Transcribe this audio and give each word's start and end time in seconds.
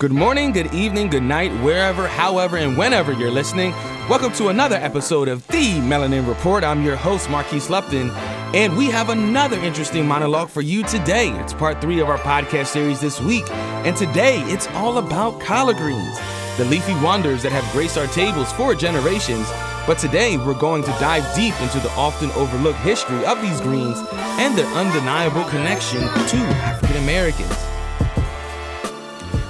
Good 0.00 0.12
morning, 0.12 0.52
good 0.52 0.72
evening, 0.72 1.10
good 1.10 1.24
night, 1.24 1.52
wherever, 1.62 2.08
however, 2.08 2.56
and 2.56 2.74
whenever 2.74 3.12
you're 3.12 3.30
listening. 3.30 3.72
Welcome 4.08 4.32
to 4.32 4.48
another 4.48 4.76
episode 4.76 5.28
of 5.28 5.46
The 5.48 5.74
Melanin 5.74 6.26
Report. 6.26 6.64
I'm 6.64 6.82
your 6.82 6.96
host, 6.96 7.28
Marquise 7.28 7.68
Lupton, 7.68 8.08
and 8.54 8.74
we 8.78 8.86
have 8.86 9.10
another 9.10 9.58
interesting 9.58 10.08
monologue 10.08 10.48
for 10.48 10.62
you 10.62 10.84
today. 10.84 11.28
It's 11.40 11.52
part 11.52 11.82
three 11.82 12.00
of 12.00 12.08
our 12.08 12.16
podcast 12.16 12.68
series 12.68 12.98
this 12.98 13.20
week, 13.20 13.44
and 13.50 13.94
today 13.94 14.40
it's 14.44 14.68
all 14.68 14.96
about 14.96 15.38
collard 15.38 15.76
greens, 15.76 16.18
the 16.56 16.64
leafy 16.64 16.94
wonders 17.04 17.42
that 17.42 17.52
have 17.52 17.70
graced 17.70 17.98
our 17.98 18.06
tables 18.06 18.50
for 18.54 18.74
generations. 18.74 19.46
But 19.86 19.98
today 19.98 20.38
we're 20.38 20.58
going 20.58 20.82
to 20.82 20.90
dive 20.92 21.26
deep 21.36 21.60
into 21.60 21.78
the 21.78 21.90
often 21.90 22.30
overlooked 22.30 22.78
history 22.78 23.22
of 23.26 23.42
these 23.42 23.60
greens 23.60 23.98
and 24.40 24.56
their 24.56 24.66
undeniable 24.68 25.44
connection 25.50 26.00
to 26.00 26.38
African 26.64 26.96
Americans. 27.02 27.69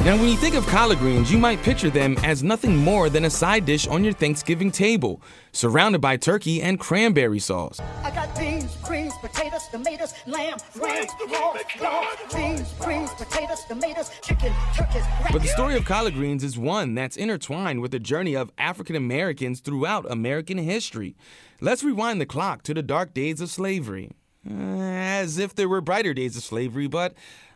Now, 0.02 0.16
when 0.16 0.30
you 0.30 0.36
think 0.36 0.54
of 0.54 0.66
collard 0.66 0.96
greens, 0.96 1.30
you 1.30 1.36
might 1.36 1.62
picture 1.62 1.90
them 1.90 2.16
as 2.22 2.42
nothing 2.42 2.74
more 2.74 3.10
than 3.10 3.26
a 3.26 3.30
side 3.30 3.66
dish 3.66 3.86
on 3.86 4.02
your 4.02 4.14
Thanksgiving 4.14 4.70
table, 4.70 5.20
surrounded 5.52 6.00
by 6.00 6.16
turkey 6.16 6.62
and 6.62 6.80
cranberry 6.80 7.38
sauce. 7.38 7.78
I 8.02 8.10
got 8.10 8.34
beans, 8.34 8.74
greens, 8.82 9.12
potatoes, 9.20 9.68
tomatoes, 9.70 10.14
lamb, 10.26 10.56
ram, 10.80 11.04
hog, 11.06 11.58
dog, 11.78 12.16
beans, 12.34 12.72
greens, 12.78 13.10
potatoes, 13.10 13.62
tomatoes, 13.68 14.10
chicken, 14.22 14.54
turkeys, 14.74 15.04
But 15.32 15.42
the 15.42 15.48
story 15.48 15.76
of 15.76 15.84
collard 15.84 16.14
greens 16.14 16.42
is 16.42 16.56
one 16.56 16.94
that's 16.94 17.18
intertwined 17.18 17.82
with 17.82 17.90
the 17.90 17.98
journey 17.98 18.34
of 18.34 18.50
African 18.56 18.96
Americans 18.96 19.60
throughout 19.60 20.10
American 20.10 20.56
history. 20.56 21.14
Let's 21.60 21.84
rewind 21.84 22.22
the 22.22 22.26
clock 22.26 22.62
to 22.62 22.72
the 22.72 22.82
dark 22.82 23.12
days 23.12 23.42
of 23.42 23.50
slavery. 23.50 24.12
Uh, 24.50 24.54
as 24.54 25.36
if 25.36 25.54
there 25.54 25.68
were 25.68 25.82
brighter 25.82 26.14
days 26.14 26.38
of 26.38 26.42
slavery, 26.42 26.86
but 26.86 27.12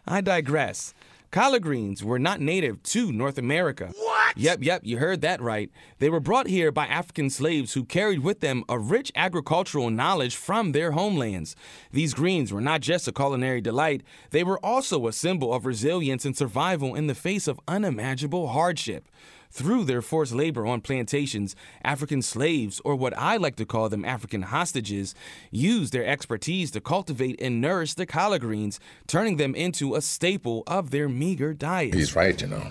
I 0.07 0.21
digress. 0.21 0.93
Collard 1.35 1.65
greens 1.65 2.05
were 2.05 2.21
not 2.21 2.41
native 2.41 2.81
to 2.85 3.11
North 3.11 3.39
America. 3.39 3.91
What? 3.97 4.39
Yep, 4.39 4.61
yep, 4.63 4.83
you 4.85 4.99
heard 4.99 5.21
that 5.23 5.41
right. 5.41 5.69
They 5.99 6.09
were 6.09 6.21
brought 6.21 6.47
here 6.47 6.71
by 6.71 6.87
African 6.87 7.29
slaves 7.29 7.73
who 7.73 7.83
carried 7.83 8.21
with 8.21 8.39
them 8.39 8.63
a 8.69 8.79
rich 8.79 9.11
agricultural 9.17 9.91
knowledge 9.91 10.37
from 10.37 10.71
their 10.71 10.93
homelands. 10.93 11.57
These 11.91 12.15
greens 12.15 12.53
were 12.53 12.61
not 12.61 12.83
just 12.83 13.09
a 13.09 13.13
culinary 13.13 13.61
delight, 13.61 14.05
they 14.31 14.45
were 14.45 14.65
also 14.65 15.09
a 15.09 15.13
symbol 15.13 15.53
of 15.53 15.67
resilience 15.67 16.25
and 16.25 16.37
survival 16.37 16.95
in 16.95 17.09
the 17.09 17.17
face 17.17 17.49
of 17.49 17.59
unimaginable 17.67 18.47
hardship. 18.51 19.09
Through 19.55 19.85
their 19.85 20.03
forced 20.03 20.35
labor 20.35 20.67
on 20.67 20.81
plantations, 20.81 21.55
African 21.85 22.23
slaves, 22.23 22.81
or 22.85 22.97
what 22.97 23.17
I 23.17 23.37
like 23.37 23.55
to 23.57 23.65
call 23.65 23.89
them 23.89 24.05
African 24.05 24.43
hostages, 24.43 25.15
used 25.53 25.93
their 25.93 26.05
expertise 26.05 26.73
to 26.73 26.81
cultivate 26.81 27.41
and 27.41 27.61
nourish 27.61 27.95
the 27.95 28.05
collard 28.05 28.41
greens, 28.41 28.81
turning 29.07 29.37
them 29.37 29.55
into 29.55 29.95
a 29.95 30.01
staple 30.01 30.65
of 30.67 30.91
their 30.91 31.09
meager 31.09 31.55
diet. 31.55 31.95
He's 31.95 32.17
right, 32.17 32.39
you 32.41 32.49
know. 32.49 32.69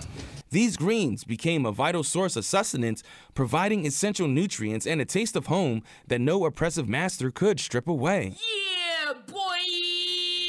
These 0.50 0.76
greens 0.76 1.24
became 1.24 1.64
a 1.64 1.72
vital 1.72 2.04
source 2.04 2.36
of 2.36 2.44
sustenance, 2.44 3.02
providing 3.32 3.86
essential 3.86 4.28
nutrients 4.28 4.86
and 4.86 5.00
a 5.00 5.06
taste 5.06 5.36
of 5.36 5.46
home 5.46 5.82
that 6.08 6.20
no 6.20 6.44
oppressive 6.44 6.86
master 6.86 7.30
could 7.30 7.60
strip 7.60 7.88
away. 7.88 8.34
Yeah, 8.36 9.14
boy. 9.26 9.53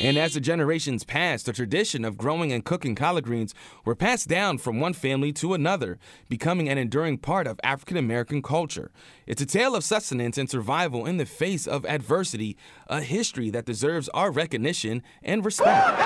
And 0.02 0.18
as 0.18 0.34
the 0.34 0.42
generations 0.42 1.04
passed, 1.04 1.46
the 1.46 1.54
tradition 1.54 2.04
of 2.04 2.18
growing 2.18 2.52
and 2.52 2.66
cooking 2.66 2.96
collard 2.96 3.24
greens 3.24 3.56
were 3.86 3.96
passed 3.96 4.28
down 4.28 4.58
from 4.58 4.80
one 4.80 4.94
family 4.94 5.32
to 5.34 5.54
another, 5.54 5.98
becoming 6.30 6.68
an 6.70 6.78
enduring 6.78 7.18
part 7.18 7.48
of 7.48 7.60
African 7.64 7.98
American 7.98 8.42
culture. 8.42 8.92
It's 9.26 9.42
a 9.42 9.46
tale 9.46 9.76
of 9.76 9.84
sustenance 9.84 10.38
and 10.38 10.50
survival 10.50 11.06
in 11.06 11.18
the 11.18 11.26
face 11.26 11.66
of 11.66 11.86
adversity, 11.86 12.58
a 12.88 13.02
history 13.02 13.50
that 13.52 13.66
deserves 13.66 14.10
our 14.10 14.32
recognition 14.32 15.02
and 15.24 15.46
respect. 15.46 15.98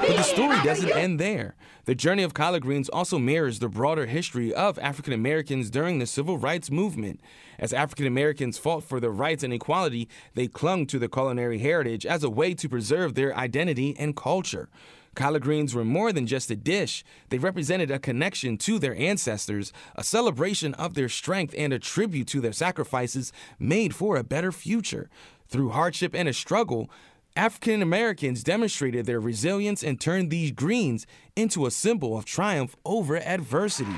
But 0.00 0.16
the 0.16 0.22
story 0.22 0.56
doesn't 0.62 0.90
end 0.90 1.20
there. 1.20 1.54
The 1.88 1.94
journey 1.94 2.22
of 2.22 2.34
collard 2.34 2.64
greens 2.64 2.90
also 2.90 3.18
mirrors 3.18 3.60
the 3.60 3.68
broader 3.70 4.04
history 4.04 4.52
of 4.52 4.78
African 4.78 5.14
Americans 5.14 5.70
during 5.70 5.98
the 5.98 6.06
civil 6.06 6.36
rights 6.36 6.70
movement. 6.70 7.18
As 7.58 7.72
African 7.72 8.06
Americans 8.06 8.58
fought 8.58 8.84
for 8.84 9.00
their 9.00 9.10
rights 9.10 9.42
and 9.42 9.54
equality, 9.54 10.06
they 10.34 10.48
clung 10.48 10.86
to 10.88 10.98
their 10.98 11.08
culinary 11.08 11.60
heritage 11.60 12.04
as 12.04 12.22
a 12.22 12.28
way 12.28 12.52
to 12.52 12.68
preserve 12.68 13.14
their 13.14 13.34
identity 13.34 13.96
and 13.98 14.14
culture. 14.14 14.68
Collard 15.14 15.44
greens 15.44 15.74
were 15.74 15.82
more 15.82 16.12
than 16.12 16.26
just 16.26 16.50
a 16.50 16.56
dish. 16.56 17.04
They 17.30 17.38
represented 17.38 17.90
a 17.90 17.98
connection 17.98 18.58
to 18.58 18.78
their 18.78 18.94
ancestors, 18.94 19.72
a 19.96 20.04
celebration 20.04 20.74
of 20.74 20.92
their 20.92 21.08
strength, 21.08 21.54
and 21.56 21.72
a 21.72 21.78
tribute 21.78 22.28
to 22.28 22.42
their 22.42 22.52
sacrifices 22.52 23.32
made 23.58 23.94
for 23.94 24.18
a 24.18 24.22
better 24.22 24.52
future. 24.52 25.08
Through 25.48 25.70
hardship 25.70 26.14
and 26.14 26.28
a 26.28 26.34
struggle, 26.34 26.90
African 27.36 27.82
Americans 27.82 28.42
demonstrated 28.42 29.06
their 29.06 29.20
resilience 29.20 29.82
and 29.82 30.00
turned 30.00 30.30
these 30.30 30.50
greens 30.50 31.06
into 31.36 31.66
a 31.66 31.70
symbol 31.70 32.18
of 32.18 32.24
triumph 32.24 32.76
over 32.84 33.16
adversity. 33.16 33.96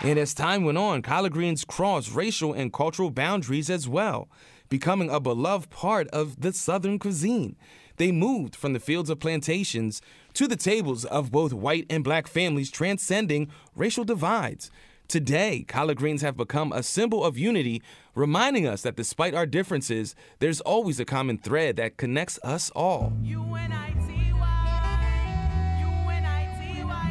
And 0.00 0.18
as 0.18 0.32
time 0.32 0.64
went 0.64 0.78
on, 0.78 1.02
collard 1.02 1.32
greens 1.32 1.64
crossed 1.64 2.14
racial 2.14 2.52
and 2.52 2.72
cultural 2.72 3.10
boundaries 3.10 3.68
as 3.68 3.88
well, 3.88 4.28
becoming 4.68 5.10
a 5.10 5.18
beloved 5.18 5.70
part 5.70 6.06
of 6.08 6.40
the 6.40 6.52
Southern 6.52 6.98
cuisine. 6.98 7.56
They 7.96 8.12
moved 8.12 8.54
from 8.54 8.74
the 8.74 8.80
fields 8.80 9.10
of 9.10 9.18
plantations 9.18 10.00
to 10.34 10.46
the 10.46 10.54
tables 10.56 11.04
of 11.04 11.32
both 11.32 11.52
white 11.52 11.84
and 11.90 12.04
black 12.04 12.28
families, 12.28 12.70
transcending 12.70 13.50
racial 13.74 14.04
divides. 14.04 14.70
Today, 15.08 15.64
collard 15.66 15.96
greens 15.96 16.20
have 16.20 16.36
become 16.36 16.70
a 16.70 16.82
symbol 16.82 17.24
of 17.24 17.38
unity, 17.38 17.80
reminding 18.14 18.66
us 18.66 18.82
that 18.82 18.94
despite 18.94 19.34
our 19.34 19.46
differences, 19.46 20.14
there's 20.38 20.60
always 20.60 21.00
a 21.00 21.06
common 21.06 21.38
thread 21.38 21.76
that 21.76 21.96
connects 21.96 22.38
us 22.44 22.68
all. 22.76 23.14
U-N-I-T-Y. 23.22 24.76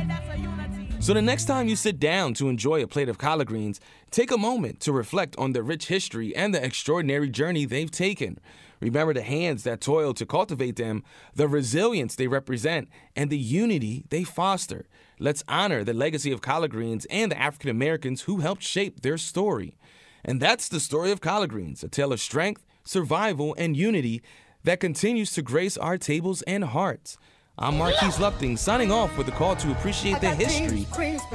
That's 0.07 0.29
a 0.29 0.37
unity. 0.39 0.95
So 0.99 1.15
the 1.15 1.23
next 1.23 1.45
time 1.45 1.67
you 1.67 1.75
sit 1.75 1.99
down 1.99 2.35
to 2.35 2.49
enjoy 2.49 2.83
a 2.83 2.87
plate 2.87 3.09
of 3.09 3.17
collard 3.17 3.47
greens, 3.47 3.79
take 4.11 4.29
a 4.29 4.37
moment 4.37 4.79
to 4.81 4.91
reflect 4.91 5.35
on 5.39 5.53
the 5.53 5.63
rich 5.63 5.87
history 5.87 6.35
and 6.35 6.53
the 6.53 6.63
extraordinary 6.63 7.29
journey 7.29 7.65
they've 7.65 7.89
taken. 7.89 8.39
Remember 8.79 9.13
the 9.13 9.21
hands 9.21 9.63
that 9.63 9.81
toil 9.81 10.13
to 10.13 10.25
cultivate 10.25 10.75
them, 10.75 11.03
the 11.33 11.47
resilience 11.47 12.15
they 12.15 12.27
represent, 12.27 12.89
and 13.15 13.29
the 13.29 13.37
unity 13.37 14.05
they 14.09 14.23
foster. 14.23 14.85
Let's 15.19 15.43
honor 15.47 15.83
the 15.83 15.93
legacy 15.93 16.31
of 16.31 16.41
collard 16.41 16.71
greens 16.71 17.05
and 17.09 17.31
the 17.31 17.39
African 17.39 17.69
Americans 17.69 18.21
who 18.21 18.39
helped 18.39 18.63
shape 18.63 19.01
their 19.01 19.17
story. 19.17 19.75
And 20.23 20.41
that's 20.41 20.69
the 20.69 20.79
story 20.79 21.11
of 21.11 21.21
collard 21.21 21.49
greens, 21.49 21.83
a 21.83 21.87
tale 21.87 22.13
of 22.13 22.19
strength, 22.19 22.65
survival, 22.83 23.55
and 23.57 23.75
unity 23.75 24.21
that 24.63 24.79
continues 24.79 25.31
to 25.31 25.41
grace 25.41 25.77
our 25.77 25.97
tables 25.97 26.41
and 26.43 26.65
hearts. 26.65 27.17
I'm 27.59 27.79
Marquise 27.79 28.19
Lupton, 28.19 28.55
signing 28.55 28.91
off 28.91 29.17
with 29.17 29.27
a 29.29 29.31
call 29.31 29.55
to 29.55 29.71
appreciate 29.71 30.21
the 30.21 30.29
history 30.29 30.85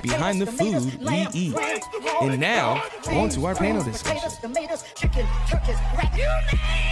behind 0.03 0.41
the 0.41 0.47
food 0.47 0.97
we 1.01 1.27
eat. 1.35 1.57
And 2.21 2.39
now, 2.39 2.81
on 3.11 3.29
to 3.31 3.45
our 3.47 3.57
panel 3.57 3.83
discussion. 3.83 4.31
Potatoes, 4.31 4.39
tomatoes, 4.39 4.85
chicken, 4.95 5.27
turkeys, 5.51 5.77
rat. 5.99 6.13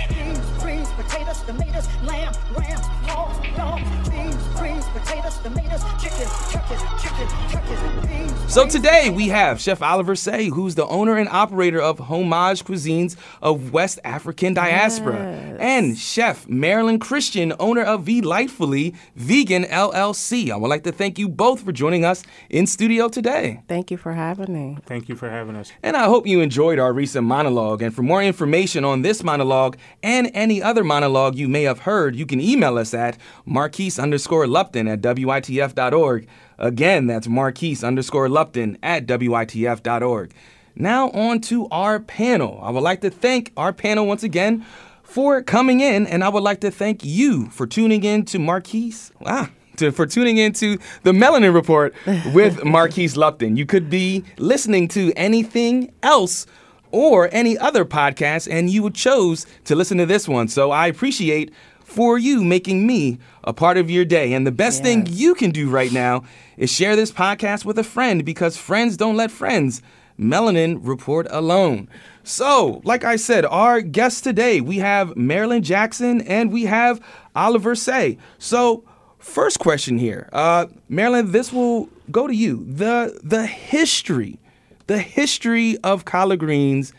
Beans, 0.08 0.40
greens, 0.60 0.88
potatoes, 0.90 1.42
tomatoes, 1.42 1.86
lamb, 2.02 2.34
ram, 2.58 2.80
hog, 3.06 3.56
dog. 3.56 4.10
Beans, 4.10 4.34
greens, 4.56 4.84
potatoes, 4.86 5.38
tomatoes, 5.38 5.84
chicken, 6.02 6.26
turkeys, 6.50 6.82
chicken, 7.00 7.28
turkeys, 7.50 8.06
beans. 8.08 8.52
So 8.52 8.66
today 8.66 9.10
we 9.10 9.28
have 9.28 9.60
Chef 9.60 9.80
Oliver 9.80 10.16
Saye, 10.16 10.48
who's 10.48 10.74
the 10.74 10.86
owner 10.86 11.16
and 11.16 11.28
operator 11.28 11.80
of 11.80 12.00
Homage 12.00 12.64
Cuisines 12.64 13.14
of 13.40 13.72
West 13.72 14.00
African 14.02 14.54
Diaspora, 14.54 15.56
and 15.60 15.96
Chef 15.96 16.48
Marilyn 16.48 16.98
Christian, 16.98 17.52
owner 17.60 17.82
of 17.82 18.06
Delightfully 18.06 18.96
Vegan 19.20 19.64
LLC. 19.64 20.50
I 20.50 20.56
would 20.56 20.68
like 20.68 20.82
to 20.84 20.92
thank 20.92 21.18
you 21.18 21.28
both 21.28 21.60
for 21.60 21.72
joining 21.72 22.06
us 22.06 22.22
in 22.48 22.66
studio 22.66 23.06
today. 23.06 23.62
Thank 23.68 23.90
you 23.90 23.98
for 23.98 24.14
having 24.14 24.50
me. 24.50 24.78
Thank 24.86 25.10
you 25.10 25.14
for 25.14 25.28
having 25.28 25.56
us. 25.56 25.70
And 25.82 25.94
I 25.94 26.06
hope 26.06 26.26
you 26.26 26.40
enjoyed 26.40 26.78
our 26.78 26.94
recent 26.94 27.26
monologue. 27.26 27.82
And 27.82 27.94
for 27.94 28.02
more 28.02 28.22
information 28.22 28.82
on 28.82 29.02
this 29.02 29.22
monologue 29.22 29.76
and 30.02 30.30
any 30.32 30.62
other 30.62 30.82
monologue 30.82 31.36
you 31.36 31.48
may 31.48 31.64
have 31.64 31.80
heard, 31.80 32.16
you 32.16 32.24
can 32.24 32.40
email 32.40 32.78
us 32.78 32.94
at 32.94 33.18
marquise 33.44 33.98
underscore 33.98 34.46
Lupton 34.46 34.88
at 34.88 35.02
WITF.org. 35.02 36.26
Again, 36.58 37.06
that's 37.06 37.28
marquise 37.28 37.84
underscore 37.84 38.30
Lupton 38.30 38.78
at 38.82 39.04
WITF.org. 39.04 40.32
Now 40.74 41.10
on 41.10 41.42
to 41.42 41.68
our 41.68 42.00
panel. 42.00 42.58
I 42.62 42.70
would 42.70 42.82
like 42.82 43.02
to 43.02 43.10
thank 43.10 43.52
our 43.54 43.74
panel 43.74 44.06
once 44.06 44.22
again 44.22 44.64
for 45.10 45.42
coming 45.42 45.80
in, 45.80 46.06
and 46.06 46.22
I 46.22 46.28
would 46.28 46.44
like 46.44 46.60
to 46.60 46.70
thank 46.70 47.04
you 47.04 47.50
for 47.50 47.66
tuning 47.66 48.04
in 48.04 48.24
to 48.26 48.38
Marquise. 48.38 49.10
Ah, 49.26 49.50
to, 49.76 49.90
for 49.90 50.06
tuning 50.06 50.36
in 50.36 50.52
to 50.54 50.78
the 51.02 51.10
Melanin 51.10 51.52
Report 51.52 51.94
with 52.32 52.64
Marquise 52.64 53.16
Lupton. 53.16 53.56
You 53.56 53.66
could 53.66 53.90
be 53.90 54.24
listening 54.38 54.86
to 54.88 55.12
anything 55.16 55.92
else 56.04 56.46
or 56.92 57.28
any 57.32 57.58
other 57.58 57.84
podcast, 57.84 58.48
and 58.50 58.70
you 58.70 58.88
chose 58.90 59.46
to 59.64 59.74
listen 59.74 59.98
to 59.98 60.06
this 60.06 60.28
one. 60.28 60.46
So 60.46 60.70
I 60.70 60.86
appreciate 60.86 61.52
for 61.82 62.16
you 62.16 62.44
making 62.44 62.86
me 62.86 63.18
a 63.42 63.52
part 63.52 63.76
of 63.76 63.90
your 63.90 64.04
day. 64.04 64.32
And 64.32 64.46
the 64.46 64.52
best 64.52 64.80
thing 64.80 65.06
you 65.08 65.34
can 65.34 65.50
do 65.50 65.68
right 65.68 65.90
now 65.90 66.22
is 66.56 66.70
share 66.70 66.94
this 66.94 67.10
podcast 67.10 67.64
with 67.64 67.78
a 67.80 67.84
friend 67.84 68.24
because 68.24 68.56
friends 68.56 68.96
don't 68.96 69.16
let 69.16 69.32
friends 69.32 69.82
Melanin 70.20 70.78
Report 70.82 71.26
alone. 71.30 71.88
So, 72.22 72.80
like 72.84 73.04
I 73.04 73.16
said, 73.16 73.44
our 73.44 73.80
guests 73.80 74.20
today, 74.20 74.60
we 74.60 74.78
have 74.78 75.16
Marilyn 75.16 75.62
Jackson 75.62 76.20
and 76.22 76.52
we 76.52 76.64
have 76.64 77.00
Oliver 77.34 77.74
Saye. 77.74 78.18
So, 78.38 78.84
first 79.18 79.58
question 79.58 79.98
here. 79.98 80.28
Uh, 80.32 80.66
Marilyn, 80.88 81.32
this 81.32 81.52
will 81.52 81.88
go 82.10 82.26
to 82.26 82.34
you. 82.34 82.64
The 82.68 83.18
the 83.22 83.46
history, 83.46 84.38
the 84.86 84.98
history 84.98 85.78
of 85.78 86.04
collard 86.04 86.40
greens 86.40 86.92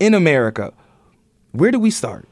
in 0.00 0.14
America. 0.14 0.72
Where 1.52 1.70
do 1.70 1.78
we 1.78 1.90
start? 1.90 2.26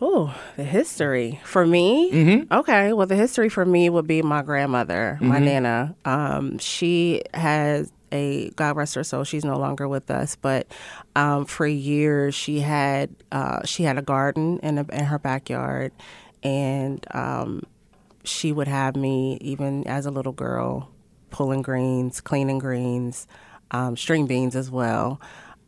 Oh, 0.00 0.32
the 0.56 0.62
history 0.62 1.40
for 1.44 1.66
me. 1.66 2.12
Mm-hmm. 2.12 2.52
Okay, 2.52 2.92
well, 2.92 3.06
the 3.06 3.16
history 3.16 3.48
for 3.48 3.64
me 3.64 3.90
would 3.90 4.06
be 4.06 4.22
my 4.22 4.42
grandmother, 4.42 5.18
my 5.20 5.40
nana. 5.40 5.96
Um, 6.04 6.58
she 6.58 7.22
has 7.34 7.90
a 8.12 8.50
God 8.50 8.76
rest 8.76 8.94
her 8.94 9.04
soul. 9.04 9.24
She's 9.24 9.44
no 9.44 9.58
longer 9.58 9.88
with 9.88 10.10
us, 10.10 10.36
but 10.36 10.66
um, 11.16 11.44
for 11.44 11.66
years 11.66 12.34
she 12.34 12.60
had 12.60 13.10
uh, 13.32 13.64
she 13.64 13.84
had 13.84 13.98
a 13.98 14.02
garden 14.02 14.58
in, 14.60 14.78
a, 14.78 14.86
in 14.92 15.04
her 15.04 15.18
backyard, 15.18 15.92
and 16.42 17.04
um, 17.14 17.62
she 18.24 18.52
would 18.52 18.68
have 18.68 18.96
me 18.96 19.38
even 19.40 19.86
as 19.86 20.06
a 20.06 20.10
little 20.10 20.32
girl 20.32 20.90
pulling 21.30 21.62
greens, 21.62 22.20
cleaning 22.20 22.58
greens, 22.58 23.26
um, 23.70 23.96
string 23.96 24.26
beans 24.26 24.56
as 24.56 24.70
well. 24.70 25.20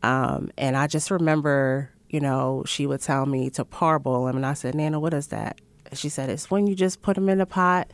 Um, 0.03 0.51
and 0.57 0.75
I 0.75 0.87
just 0.87 1.11
remember, 1.11 1.91
you 2.09 2.19
know, 2.19 2.63
she 2.65 2.87
would 2.87 3.01
tell 3.01 3.25
me 3.25 3.49
to 3.51 3.65
parboil 3.65 4.25
them, 4.25 4.37
and 4.37 4.45
I 4.45 4.53
said, 4.53 4.75
"Nana, 4.75 4.99
what 4.99 5.13
is 5.13 5.27
that?" 5.27 5.59
She 5.93 6.09
said, 6.09 6.29
"It's 6.29 6.49
when 6.49 6.67
you 6.67 6.75
just 6.75 7.01
put 7.01 7.15
them 7.15 7.29
in 7.29 7.41
a 7.41 7.45
pot." 7.45 7.91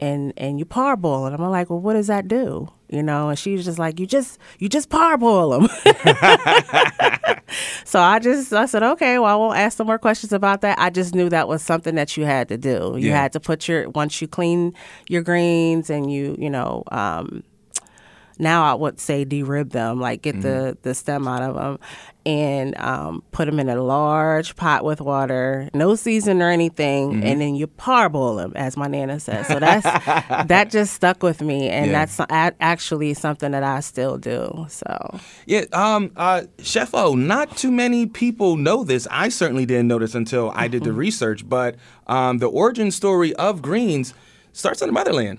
And, 0.00 0.32
and 0.38 0.58
you 0.58 0.64
parboil 0.64 1.26
it. 1.26 1.34
I'm 1.34 1.40
like, 1.50 1.68
well, 1.68 1.78
what 1.80 1.92
does 1.92 2.06
that 2.06 2.26
do? 2.26 2.68
You 2.88 3.02
know, 3.02 3.28
and 3.28 3.38
she 3.38 3.52
was 3.52 3.64
just 3.66 3.78
like, 3.78 4.00
you 4.00 4.06
just 4.06 4.38
you 4.58 4.68
just 4.68 4.88
parboil 4.88 5.50
them. 5.50 5.68
so 7.84 8.00
I 8.00 8.18
just 8.18 8.52
I 8.52 8.66
said, 8.66 8.82
okay, 8.82 9.18
well, 9.18 9.32
I 9.32 9.36
won't 9.36 9.56
ask 9.58 9.76
some 9.76 9.86
more 9.86 9.98
questions 9.98 10.32
about 10.32 10.60
that. 10.62 10.78
I 10.78 10.90
just 10.90 11.14
knew 11.14 11.28
that 11.28 11.46
was 11.48 11.62
something 11.62 11.94
that 11.96 12.16
you 12.16 12.24
had 12.24 12.48
to 12.48 12.56
do. 12.58 12.94
You 12.98 13.08
Yeah. 13.10 13.22
had 13.22 13.32
to 13.34 13.40
put 13.40 13.68
your 13.68 13.90
once 13.90 14.20
you 14.20 14.26
clean 14.28 14.74
your 15.08 15.22
greens 15.22 15.90
and 15.90 16.10
you 16.12 16.34
you 16.38 16.50
know 16.50 16.82
um, 16.90 17.42
now 18.40 18.64
I 18.64 18.74
would 18.74 18.98
say 18.98 19.24
derib 19.24 19.70
them, 19.70 20.00
like 20.00 20.22
get 20.22 20.40
the 20.40 20.76
the 20.82 20.94
stem 20.94 21.28
out 21.28 21.42
of 21.42 21.54
them, 21.54 21.78
and 22.26 22.76
um, 22.78 23.22
put 23.32 23.46
them 23.46 23.58
in 23.60 23.68
a 23.68 23.80
large 23.82 24.56
pot 24.56 24.84
with 24.84 25.00
water, 25.00 25.68
no 25.74 25.94
season 25.94 26.42
or 26.42 26.50
anything, 26.50 27.22
and 27.24 27.40
then 27.40 27.54
you 27.54 27.66
parboil 27.66 28.36
them, 28.36 28.52
as 28.56 28.76
my 28.76 28.86
nana 28.88 29.20
says. 29.20 29.46
So 29.46 29.58
that's 29.58 29.84
that 30.48 30.70
just 30.70 30.94
stuck 30.94 31.22
with 31.22 31.40
me, 31.40 31.68
and 31.68 31.86
Yeah. 31.86 31.92
that's 32.04 32.18
a- 32.18 32.54
actually 32.62 33.14
something 33.14 33.52
that 33.52 33.62
I 33.62 33.80
still 33.80 34.18
do. 34.18 34.66
So 34.68 35.18
Yeah, 35.46 35.64
um, 35.72 36.10
uh, 36.16 36.42
Chef 36.62 36.90
O, 36.94 37.14
not 37.14 37.56
too 37.56 37.70
many 37.70 38.06
people 38.06 38.56
know 38.56 38.84
this. 38.84 39.06
I 39.10 39.28
certainly 39.28 39.66
didn't 39.66 39.88
know 39.88 39.98
this 39.98 40.14
until 40.14 40.52
I 40.54 40.68
did 40.68 40.84
the 40.84 40.92
research, 40.92 41.48
but 41.48 41.76
um, 42.06 42.38
the 42.38 42.46
origin 42.48 42.90
story 42.90 43.34
of 43.36 43.62
greens 43.62 44.14
starts 44.52 44.82
in 44.82 44.88
the 44.88 44.92
motherland. 44.92 45.38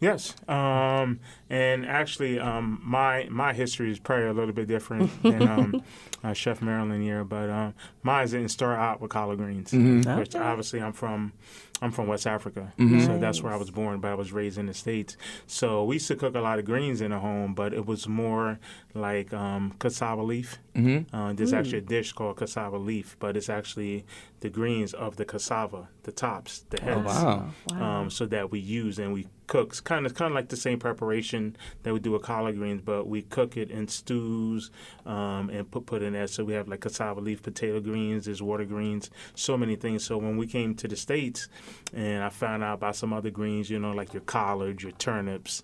Yes, 0.00 0.34
um, 0.46 1.18
and 1.50 1.84
actually, 1.84 2.38
um, 2.38 2.80
my 2.84 3.26
my 3.30 3.52
history 3.52 3.90
is 3.90 3.98
probably 3.98 4.26
a 4.26 4.32
little 4.32 4.54
bit 4.54 4.68
different 4.68 5.10
than 5.22 5.48
um, 5.48 5.82
uh, 6.22 6.32
Chef 6.32 6.62
Marilyn 6.62 7.02
here, 7.02 7.24
but 7.24 7.50
um, 7.50 7.74
mine 8.02 8.26
didn't 8.28 8.50
start 8.50 8.78
out 8.78 9.00
with 9.00 9.10
collard 9.10 9.38
greens, 9.38 9.72
which 9.72 10.34
obviously 10.34 10.80
I'm 10.80 10.92
from. 10.92 11.32
I'm 11.80 11.92
from 11.92 12.08
West 12.08 12.26
Africa, 12.26 12.72
so 12.76 13.18
that's 13.18 13.40
where 13.40 13.52
I 13.52 13.56
was 13.56 13.70
born, 13.70 14.00
but 14.00 14.10
I 14.10 14.16
was 14.16 14.32
raised 14.32 14.58
in 14.58 14.66
the 14.66 14.74
states. 14.74 15.16
So 15.46 15.84
we 15.84 15.94
used 15.94 16.08
to 16.08 16.16
cook 16.16 16.34
a 16.34 16.40
lot 16.40 16.58
of 16.58 16.64
greens 16.64 17.00
in 17.00 17.12
the 17.12 17.20
home, 17.20 17.54
but 17.54 17.72
it 17.72 17.86
was 17.86 18.08
more 18.08 18.58
like 18.94 19.32
um, 19.32 19.72
cassava 19.78 20.20
leaf. 20.20 20.58
Mm-hmm. 20.74 21.14
Uh, 21.14 21.34
there's 21.34 21.52
actually 21.52 21.78
a 21.78 21.82
dish 21.82 22.12
called 22.12 22.36
cassava 22.36 22.78
leaf, 22.78 23.14
but 23.20 23.36
it's 23.36 23.48
actually 23.48 24.04
the 24.40 24.50
greens 24.50 24.92
of 24.92 25.18
the 25.18 25.24
cassava, 25.24 25.88
the 26.02 26.10
tops, 26.10 26.64
the 26.70 26.82
heads 26.82 27.06
wow. 27.06 27.48
um, 27.70 28.10
so 28.10 28.26
that 28.26 28.50
we 28.50 28.58
use 28.58 28.98
and 28.98 29.12
we 29.12 29.28
cook. 29.48 29.70
It's 29.70 29.80
kind 29.80 30.06
of 30.06 30.14
kind 30.14 30.30
of 30.30 30.36
like 30.36 30.48
the 30.48 30.56
same 30.56 30.78
preparation 30.78 31.56
that 31.82 31.92
we 31.92 31.98
do 31.98 32.12
with 32.12 32.22
collard 32.22 32.56
greens, 32.56 32.82
but 32.84 33.08
we 33.08 33.22
cook 33.22 33.56
it 33.56 33.70
in 33.70 33.88
stews 33.88 34.70
um, 35.04 35.50
and 35.50 35.68
put 35.68 35.86
put 35.86 36.02
in 36.02 36.12
there. 36.12 36.28
So 36.28 36.44
we 36.44 36.52
have 36.54 36.68
like 36.68 36.80
cassava 36.80 37.20
leaf, 37.20 37.42
potato 37.42 37.80
greens, 37.80 38.26
there's 38.26 38.40
water 38.40 38.64
greens, 38.64 39.10
so 39.34 39.56
many 39.56 39.74
things. 39.74 40.04
So 40.04 40.16
when 40.18 40.36
we 40.36 40.46
came 40.46 40.76
to 40.76 40.86
the 40.86 40.96
states, 40.96 41.48
and 41.92 42.22
I 42.22 42.28
found 42.28 42.62
out 42.62 42.74
about 42.74 42.94
some 42.94 43.12
other 43.12 43.30
greens, 43.30 43.68
you 43.68 43.80
know, 43.80 43.90
like 43.90 44.12
your 44.14 44.22
collards, 44.22 44.82
your 44.84 44.92
turnips, 44.92 45.62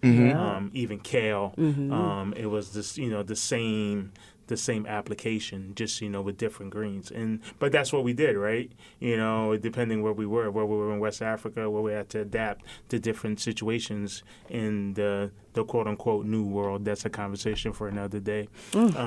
um, 0.57 0.71
even 0.75 0.99
kale. 0.99 1.55
Um, 1.93 2.35
it 2.37 2.47
was 2.47 2.73
this, 2.73 2.99
you 2.99 3.11
know, 3.11 3.23
the 3.23 3.37
same 3.37 4.13
the 4.47 4.57
same 4.57 4.87
application, 4.87 5.73
just 5.75 6.01
you 6.01 6.09
know, 6.09 6.23
with 6.23 6.37
different 6.37 6.73
greens. 6.73 7.11
And 7.11 7.41
but 7.59 7.73
that's 7.73 7.93
what 7.93 8.05
we 8.05 8.13
did, 8.13 8.37
right? 8.37 8.71
You 9.01 9.17
know, 9.17 9.57
depending 9.57 10.03
where 10.03 10.13
we 10.13 10.27
were, 10.27 10.51
where 10.51 10.67
we 10.67 10.77
were 10.77 10.93
in 10.93 11.01
West 11.01 11.23
Africa, 11.23 11.71
where 11.71 11.83
we 11.83 11.93
had 11.93 12.09
to 12.11 12.21
adapt 12.21 12.65
to 12.89 12.99
different 12.99 13.41
situations 13.41 14.23
in 14.49 14.95
the 14.95 15.31
the 15.55 15.65
quote 15.65 15.87
unquote 15.87 16.27
new 16.27 16.45
world. 16.45 16.85
That's 16.85 17.05
a 17.05 17.11
conversation 17.11 17.73
for 17.73 17.89
another 17.89 18.21
day. 18.21 18.49
Um, 18.75 18.97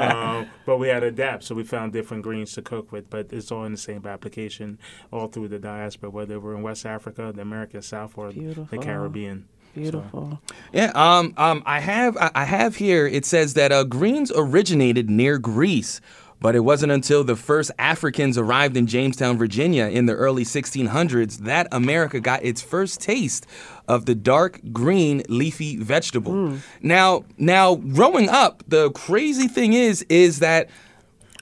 um, 0.00 0.50
but 0.66 0.78
we 0.78 0.88
had 0.88 1.00
to 1.00 1.06
adapt, 1.06 1.44
so 1.44 1.54
we 1.54 1.62
found 1.62 1.92
different 1.92 2.22
greens 2.22 2.52
to 2.54 2.62
cook 2.62 2.90
with. 2.90 3.08
But 3.08 3.32
it's 3.32 3.52
all 3.52 3.64
in 3.64 3.72
the 3.72 3.78
same 3.78 4.04
application 4.06 4.78
all 5.12 5.28
through 5.28 5.48
the 5.48 5.58
diaspora, 5.58 6.10
whether 6.10 6.40
we're 6.40 6.56
in 6.56 6.62
West 6.62 6.84
Africa, 6.84 7.32
the 7.34 7.42
American 7.42 7.82
South, 7.82 8.16
or 8.16 8.32
the 8.32 8.40
Beautiful. 8.40 8.82
Caribbean. 8.82 9.46
Beautiful. 9.74 10.40
Yeah, 10.72 10.92
um, 10.94 11.34
um, 11.36 11.62
I 11.66 11.80
have, 11.80 12.16
I 12.16 12.30
I 12.34 12.44
have 12.44 12.76
here. 12.76 13.06
It 13.06 13.24
says 13.24 13.54
that 13.54 13.72
uh, 13.72 13.84
greens 13.84 14.32
originated 14.34 15.08
near 15.10 15.38
Greece, 15.38 16.00
but 16.40 16.54
it 16.54 16.60
wasn't 16.60 16.92
until 16.92 17.22
the 17.22 17.36
first 17.36 17.70
Africans 17.78 18.38
arrived 18.38 18.76
in 18.76 18.86
Jamestown, 18.86 19.36
Virginia, 19.38 19.84
in 19.86 20.06
the 20.06 20.14
early 20.14 20.44
1600s 20.44 21.38
that 21.38 21.68
America 21.70 22.18
got 22.20 22.42
its 22.44 22.62
first 22.62 23.00
taste 23.00 23.46
of 23.88 24.06
the 24.06 24.14
dark 24.14 24.60
green 24.72 25.22
leafy 25.28 25.76
vegetable. 25.76 26.58
Now, 26.80 27.24
now, 27.36 27.74
growing 27.74 28.28
up, 28.28 28.62
the 28.68 28.90
crazy 28.92 29.48
thing 29.48 29.74
is, 29.74 30.02
is 30.08 30.38
that 30.38 30.70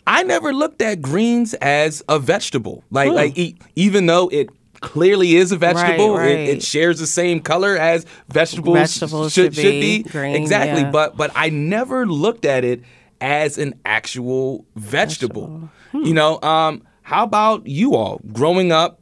I 0.06 0.22
never 0.22 0.52
looked 0.54 0.80
at 0.80 1.02
greens 1.02 1.52
as 1.54 2.02
a 2.08 2.18
vegetable. 2.18 2.82
Like, 2.90 3.12
like 3.12 3.38
e- 3.38 3.56
even 3.76 4.06
though 4.06 4.28
it 4.28 4.48
clearly 4.80 5.36
is 5.36 5.52
a 5.52 5.56
vegetable, 5.56 6.16
right. 6.16 6.30
It, 6.30 6.48
it 6.48 6.62
shares 6.62 6.98
the 6.98 7.06
same 7.06 7.40
color 7.40 7.76
as 7.76 8.06
vegetables, 8.28 8.76
Vegetables 8.76 9.32
should, 9.32 9.54
should 9.54 9.62
should 9.62 9.70
be 9.70 10.02
be. 10.02 10.08
green, 10.08 10.34
exactly, 10.34 10.82
yeah. 10.82 10.90
but 10.90 11.16
but 11.16 11.30
I 11.34 11.50
never 11.50 12.06
looked 12.06 12.44
at 12.44 12.64
it 12.64 12.82
as 13.20 13.58
an 13.58 13.74
actual 13.84 14.64
vegetable. 14.76 15.70
You 15.92 16.14
know, 16.14 16.40
um, 16.42 16.82
how 17.02 17.24
about 17.24 17.66
you 17.66 17.94
all 17.94 18.20
growing 18.32 18.72
up? 18.72 19.00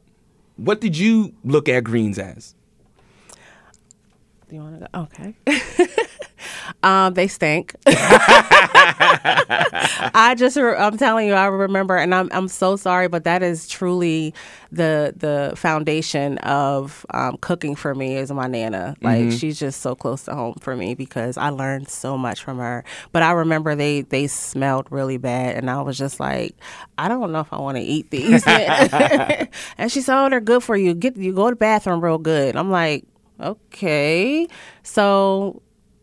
What 0.55 0.81
did 0.81 0.97
you 0.97 1.33
look 1.43 1.69
at 1.69 1.83
greens 1.83 2.17
as? 2.17 2.55
Do 4.49 4.55
you 4.55 4.61
want 4.61 4.79
to 4.79 4.87
go? 4.91 5.01
Okay. 5.01 5.35
um, 6.83 7.13
they 7.15 7.27
stink. 7.27 7.75
I 7.89 9.25
just, 10.37 10.55
re- 10.57 10.75
I'm 10.75 10.97
telling 10.97 11.27
you, 11.27 11.33
I 11.33 11.45
remember, 11.47 11.97
and 11.97 12.15
I'm, 12.15 12.29
I'm 12.31 12.47
so 12.47 12.75
sorry, 12.77 13.07
but 13.09 13.23
that 13.25 13.43
is 13.43 13.67
truly 13.67 14.33
the 14.71 15.13
the 15.15 15.53
foundation 15.55 16.37
of 16.39 17.05
um, 17.13 17.37
cooking 17.39 17.75
for 17.75 17.95
me 17.95 18.17
is 18.17 18.31
my 18.31 18.47
nana. 18.47 18.95
Like 19.01 19.31
she's 19.31 19.59
just 19.59 19.81
so 19.81 19.95
close 19.95 20.23
to 20.23 20.35
home 20.35 20.55
for 20.59 20.75
me 20.75 20.95
because 20.95 21.37
I 21.37 21.49
learned 21.49 21.89
so 21.89 22.17
much 22.17 22.43
from 22.43 22.57
her. 22.57 22.83
But 23.11 23.23
I 23.23 23.31
remember 23.31 23.75
they 23.75 24.01
they 24.01 24.27
smelled 24.27 24.87
really 24.91 25.17
bad, 25.17 25.55
and 25.55 25.69
I 25.69 25.81
was 25.81 25.97
just 25.97 26.19
like, 26.19 26.55
I 26.97 27.07
don't 27.07 27.31
know 27.31 27.39
if 27.39 27.53
I 27.53 27.59
want 27.59 27.77
to 27.77 27.83
eat 27.83 28.11
these. 28.11 28.43
and 28.45 29.91
she 29.91 30.01
said, 30.01 30.25
Oh, 30.25 30.29
they're 30.29 30.41
good 30.41 30.63
for 30.63 30.75
you. 30.75 30.93
Get 30.93 31.17
you 31.17 31.33
go 31.33 31.45
to 31.45 31.51
the 31.51 31.55
bathroom 31.55 32.03
real 32.03 32.17
good. 32.17 32.55
I'm 32.55 32.71
like, 32.71 33.05
okay. 33.41 34.47
So 34.83 35.61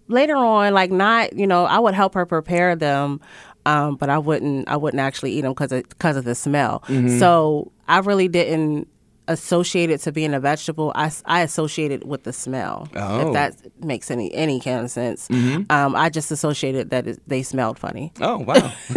later 0.09 0.37
on, 0.37 0.75
like 0.75 0.91
not, 0.91 1.33
you 1.35 1.47
know, 1.47 1.65
I 1.65 1.79
would 1.79 1.95
help 1.95 2.15
her 2.15 2.27
prepare 2.27 2.77
them, 2.77 3.21
um, 3.67 3.97
but 3.97 4.11
I 4.11 4.19
wouldn't, 4.19 4.69
I 4.69 4.77
wouldn't 4.77 5.01
actually 5.01 5.33
eat 5.33 5.43
them 5.43 5.53
because 5.53 5.73
of, 5.73 5.89
because 5.89 6.17
of 6.17 6.25
the 6.25 6.35
smell. 6.35 6.83
So 7.19 7.73
I 7.89 7.99
really 7.99 8.29
didn't 8.29 8.89
associate 9.29 9.89
it 9.91 10.01
to 10.03 10.13
being 10.13 10.35
a 10.35 10.41
vegetable. 10.41 10.93
I 10.95 11.41
associate 11.41 11.91
it 11.91 12.07
with 12.07 12.25
the 12.25 12.33
smell. 12.33 12.89
Oh. 12.95 13.29
If 13.29 13.33
that 13.33 13.85
makes 13.85 14.11
any 14.11 14.33
any 14.35 14.61
kind 14.61 14.85
of 14.85 14.91
sense. 14.91 15.29
Um, 15.71 15.97
I 15.97 16.11
just 16.11 16.31
associated 16.31 16.91
that 16.91 17.07
it, 17.07 17.21
they 17.27 17.43
smelled 17.43 17.79
funny. 17.79 18.13
Oh 18.21 18.39
wow, 18.39 18.73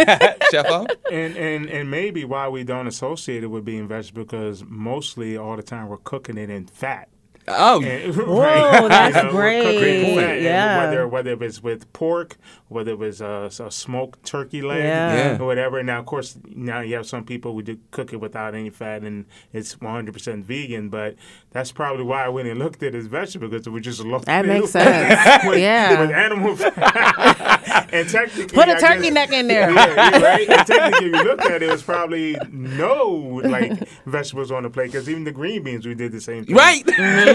Chef 0.51 0.65
And, 1.11 1.37
and 1.37 1.69
and 1.69 1.89
maybe 1.91 2.25
why 2.25 2.49
we 2.49 2.63
don't 2.63 2.87
associate 2.87 3.43
it 3.43 3.47
with 3.47 3.63
being 3.65 3.87
vegetable 3.87 4.23
because 4.23 4.63
mostly 4.65 5.37
all 5.37 5.55
the 5.55 5.63
time 5.63 5.87
we're 5.87 5.97
cooking 5.97 6.37
it 6.37 6.49
in 6.49 6.65
fat. 6.67 7.09
Oh, 7.49 7.81
And- 7.81 8.13
Whoa, 8.15 8.87
that's 8.89 9.15
You 9.17 9.23
know, 9.23 9.31
great. 9.31 9.63
cooking 9.63 10.15
fat, 10.17 10.41
Yeah. 10.41 10.77
Whether 10.85 11.07
whether 11.07 11.31
it 11.31 11.39
was 11.39 11.63
with 11.63 11.91
pork, 11.93 12.37
whether 12.67 12.91
it 12.91 12.99
was 12.99 13.21
uh, 13.21 13.49
a 13.59 13.71
smoked 13.71 14.23
turkey 14.25 14.61
leg, 14.61 14.83
Yeah. 14.83 15.15
Yeah. 15.15 15.37
or 15.41 15.45
whatever. 15.45 15.81
Now, 15.83 15.99
of 15.99 16.05
course, 16.05 16.37
now 16.45 16.81
you 16.81 16.95
have 16.95 17.05
some 17.07 17.23
people 17.23 17.53
who 17.53 17.61
do 17.61 17.79
cook 17.91 18.11
it 18.11 18.17
without 18.17 18.53
any 18.53 18.69
fat, 18.69 19.03
and 19.03 19.25
it's 19.53 19.75
100% 19.75 20.43
vegan. 20.43 20.89
But 20.89 21.15
that's 21.51 21.71
probably 21.71 22.03
why 22.03 22.25
I 22.25 22.29
went 22.29 22.47
and 22.49 22.59
looked 22.59 22.83
at 22.83 22.93
it 22.93 22.97
as 22.97 23.05
vegetable 23.07 23.47
because 23.47 23.65
it 23.67 23.69
was 23.69 23.83
just 23.83 24.03
low. 24.03 24.19
That 24.19 24.45
makes 24.45 24.71
sense. 24.71 25.43
with, 25.47 25.59
Yeah. 25.59 26.01
with 26.01 26.11
animal 26.11 26.55
fat. 26.55 27.87
and 27.93 28.09
technically, 28.09 28.55
Put 28.55 28.67
a 28.67 28.75
I 28.75 28.79
turkey 28.79 29.03
guess- 29.03 29.13
neck 29.13 29.31
in 29.31 29.47
there. 29.47 29.71
yeah, 29.71 29.95
yeah, 29.95 30.19
right. 30.21 30.49
And 30.49 30.67
technically, 30.67 31.07
if 31.11 31.15
you 31.15 31.23
look 31.23 31.41
at 31.45 31.61
it, 31.61 31.63
it 31.63 31.71
was 31.71 31.83
probably 31.83 32.35
no 32.51 33.41
like 33.45 33.87
vegetables 34.05 34.51
on 34.51 34.63
the 34.63 34.69
plate 34.69 34.91
because 34.91 35.07
even 35.09 35.23
the 35.23 35.31
green 35.31 35.63
beans 35.63 35.85
we 35.85 35.95
did 35.95 36.11
the 36.11 36.19
same 36.21 36.45
thing. 36.45 36.55
right. 36.55 36.83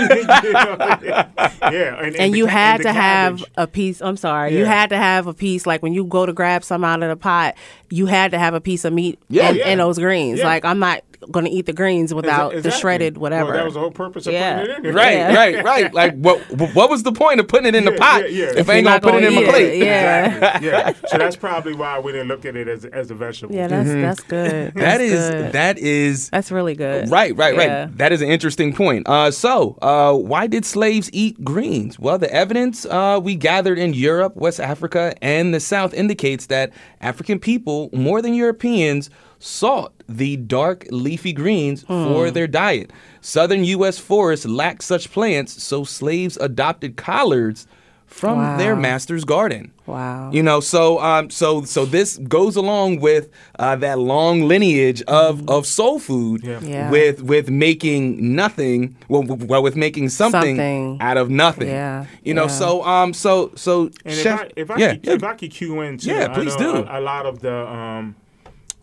You 0.03 0.25
yeah, 1.63 1.97
and, 2.03 2.17
and 2.17 2.35
the 2.35 2.39
you 2.39 2.45
ca- 2.47 2.51
had 2.53 2.79
the 2.81 2.85
to 2.85 2.93
have 2.93 3.45
a 3.57 3.67
piece. 3.67 4.01
I'm 4.03 4.17
sorry, 4.17 4.57
you 4.57 4.65
had 4.65 4.91
to 4.91 4.97
have 4.97 5.27
a 5.27 5.35
piece. 5.35 5.67
Like 5.67 5.83
when 5.83 5.93
you 5.93 6.05
go 6.05 6.27
to 6.27 6.33
grab 6.33 6.65
some 6.65 6.85
out 6.85 7.03
of 7.03 7.09
the 7.09 7.17
pot, 7.17 7.55
you 7.91 8.07
had 8.07 8.31
to 8.33 8.39
have 8.39 8.55
a 8.55 8.61
piece 8.61 8.85
of 8.85 8.93
meat 8.93 9.19
Yeah. 9.29 9.51
in, 9.51 9.57
Yeah. 9.57 9.69
in 9.69 9.79
those 9.79 9.99
greens. 9.99 10.39
Yeah. 10.41 10.47
Like 10.47 10.65
I'm 10.65 10.79
not 10.79 11.03
going 11.31 11.45
to 11.47 11.51
eat 11.51 11.67
the 11.67 11.73
greens 11.73 12.13
without 12.13 12.63
the 12.63 12.71
shredded 12.71 13.17
whatever. 13.19 13.51
Well, 13.51 13.57
that 13.59 13.65
was 13.65 13.75
the 13.75 13.81
whole 13.81 13.91
purpose 13.91 14.27
of 14.27 14.33
Yeah. 14.33 14.61
putting 14.61 14.71
it 14.73 14.77
in 14.79 14.83
there. 14.85 14.93
Right, 14.93 15.13
Yeah. 15.13 15.35
right, 15.35 15.65
right. 15.65 15.95
Like, 16.03 16.15
what 16.17 16.41
what 16.75 16.91
was 16.91 17.03
the 17.03 17.13
point 17.13 17.39
of 17.41 17.49
putting 17.49 17.67
it 17.67 17.75
in 17.75 17.85
the 17.85 17.93
pot 17.93 18.23
yeah, 18.33 18.45
yeah. 18.45 18.51
if 18.51 18.57
If 18.59 18.71
I 18.71 18.75
ain't 18.75 18.87
gonna 18.87 19.01
put 19.01 19.15
it 19.15 19.25
in 19.25 19.35
gonna 19.35 19.35
my 19.37 19.43
it, 19.43 19.51
plate? 19.51 19.79
yeah. 19.85 20.35
Exactly. 20.35 20.69
yeah. 20.69 20.93
So 21.09 21.19
that's 21.19 21.37
probably 21.37 21.75
why 21.75 21.99
we 21.99 22.13
didn't 22.13 22.29
look 22.29 22.45
at 22.45 22.57
it 22.57 22.69
as 22.69 22.85
as 22.87 23.11
a 23.11 23.15
vegetable. 23.15 23.55
yeah, 23.55 23.67
that's 23.69 23.89
that's 23.91 24.21
good. 24.21 24.75
That 24.75 24.75
that 24.75 25.01
is, 25.01 25.31
good. 25.31 25.53
that 25.53 25.79
is. 25.79 26.31
that's 26.31 26.51
really 26.51 26.75
good. 26.75 27.11
Right, 27.11 27.37
right, 27.37 27.57
right. 27.57 27.69
Yeah. 27.69 27.89
That 27.97 28.13
is 28.13 28.23
an 28.23 28.29
interesting 28.29 28.73
point. 28.75 29.09
Uh, 29.09 29.31
so, 29.31 29.79
uh, 29.83 30.15
why 30.15 30.47
did 30.47 30.65
slaves 30.65 31.11
eat 31.13 31.43
greens? 31.45 31.99
Well, 31.99 32.19
the 32.19 32.33
evidence 32.33 32.87
uh, 32.87 33.21
we 33.23 33.35
gathered 33.37 33.79
in 33.79 33.93
Europe, 33.95 34.37
West 34.37 34.61
Africa, 34.61 35.15
and 35.23 35.53
the 35.55 35.61
South 35.61 35.93
indicates 35.95 36.47
that 36.47 36.73
African 37.01 37.39
people, 37.39 37.91
more 37.93 38.23
than 38.23 38.35
Europeans, 38.35 39.11
sought 39.43 39.93
the 40.09 40.37
dark 40.37 40.87
leafy 40.91 41.33
greens 41.33 41.83
for 41.83 42.29
Hmm. 42.29 42.33
their 42.33 42.47
diet. 42.47 42.91
Southern 43.21 43.65
U.S. 43.65 43.99
forests 43.99 44.47
lack 44.47 44.83
such 44.83 45.11
plants, 45.11 45.63
so 45.63 45.85
slaves 45.85 46.37
adopted 46.39 46.97
collards 46.97 47.67
from 48.07 48.59
their 48.59 48.77
master's 48.77 49.25
garden. 49.25 49.73
Wow. 49.87 50.31
You 50.33 50.43
know, 50.43 50.61
so 50.61 51.01
um, 51.01 51.31
so 51.31 51.63
so 51.65 51.87
this 51.87 52.19
goes 52.19 52.57
along 52.57 53.01
with 53.01 53.31
uh, 53.59 53.75
that 53.77 53.99
long 53.99 54.43
lineage 54.43 55.01
of, 55.09 55.49
of 55.49 55.67
soul 55.67 55.99
food, 55.99 56.45
Yeah. 56.45 56.61
Yeah. 56.63 56.91
with 56.91 57.23
with 57.23 57.49
making 57.49 58.35
nothing, 58.37 58.95
well, 59.09 59.23
w- 59.23 59.47
well, 59.47 59.63
with 59.63 59.77
making 59.77 60.11
something, 60.11 60.57
Something. 60.57 60.99
out 61.01 61.17
of 61.17 61.31
nothing. 61.31 61.69
Yeah, 61.69 62.05
You 62.23 62.35
know, 62.35 62.43
yeah. 62.43 62.59
so 62.61 62.85
um, 62.85 63.15
so 63.15 63.51
so 63.57 63.91
And 64.05 64.15
chef, 64.15 64.41
if 64.41 64.43
I 64.43 64.61
if 64.61 64.71
I, 64.71 64.77
yeah, 64.79 64.91
could, 64.95 65.07
yeah. 65.07 65.13
if 65.15 65.25
I 65.25 65.35
could 65.35 65.51
cue 65.51 65.81
in 65.81 65.97
too, 65.99 66.11
Yeah, 66.11 66.27
I 66.31 66.35
please 66.35 66.55
know 66.59 66.83
do. 66.83 66.89
A, 66.89 67.01
a 67.01 67.01
lot 67.01 67.25
of 67.27 67.41
the 67.41 67.57
um, 67.67 68.15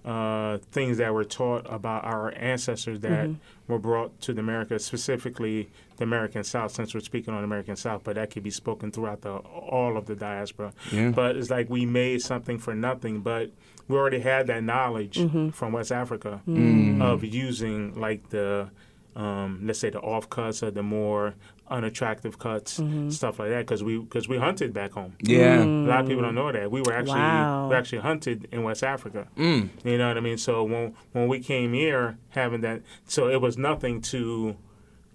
uh, 0.06 0.58
things 0.72 0.98
that 0.98 1.14
were 1.14 1.24
taught 1.26 1.66
about 1.70 2.06
our 2.06 2.34
ancestors 2.38 3.02
that 3.02 3.28
Mm-hmm. 3.28 3.72
were 3.72 3.80
brought 3.80 4.20
to 4.22 4.34
the 4.34 4.40
America, 4.40 4.80
specifically 4.80 5.70
the 5.98 6.04
American 6.04 6.44
South, 6.44 6.72
since 6.72 6.94
we're 6.94 7.00
speaking 7.02 7.34
on 7.34 7.44
American 7.44 7.76
South, 7.76 8.04
but 8.04 8.16
that 8.16 8.32
could 8.32 8.44
be 8.44 8.50
spoken 8.52 8.92
throughout 8.92 9.22
the 9.22 9.32
all 9.34 9.98
of 9.98 10.06
the 10.06 10.16
diaspora. 10.16 10.72
Yeah. 10.92 11.10
But 11.12 11.36
it's 11.36 11.50
like 11.50 11.70
we 11.70 11.86
made 11.86 12.22
something 12.22 12.58
for 12.60 12.74
nothing, 12.74 13.20
but 13.22 13.52
we 13.88 13.98
already 13.98 14.20
had 14.20 14.48
that 14.48 14.64
knowledge 14.64 15.18
Mm-hmm. 15.18 15.50
from 15.50 15.74
West 15.74 15.92
Africa 15.92 16.42
Mm. 16.48 17.02
of 17.02 17.24
using 17.24 18.00
like 18.00 18.30
the 18.30 18.70
um, 19.16 19.62
let's 19.64 19.80
say 19.80 19.90
the 19.90 20.00
off 20.00 20.30
cuts 20.30 20.62
or 20.64 20.72
the 20.72 20.84
more 20.84 21.36
unattractive 21.70 22.40
cuts, 22.40 22.80
Mm-hmm. 22.80 23.10
stuff 23.10 23.38
like 23.40 23.50
that, 23.50 23.60
because 23.60 23.84
we 23.84 24.00
because 24.00 24.28
we 24.28 24.38
hunted 24.38 24.74
back 24.74 24.92
home. 24.94 25.14
yeah, 25.22 25.62
A 25.62 25.66
lot 25.66 26.02
of 26.02 26.08
people 26.08 26.24
don't 26.24 26.36
know 26.36 26.52
that 26.52 26.72
we 26.72 26.82
were 26.82 26.94
actually 26.94 27.20
Wow. 27.20 27.70
we 27.70 27.76
actually 27.76 28.00
hunted 28.00 28.48
in 28.52 28.64
West 28.64 28.84
Africa. 28.84 29.28
Mm. 29.38 29.70
You 29.84 29.98
know 29.98 30.08
what 30.08 30.18
I 30.18 30.22
mean? 30.22 30.38
So 30.38 30.64
when 30.64 30.94
when 31.12 31.28
we 31.28 31.40
came 31.40 31.74
here, 31.74 32.18
having 32.30 32.62
that, 32.62 32.82
so 33.06 33.30
it 33.30 33.40
was 33.42 33.58
nothing 33.58 34.02
to, 34.02 34.56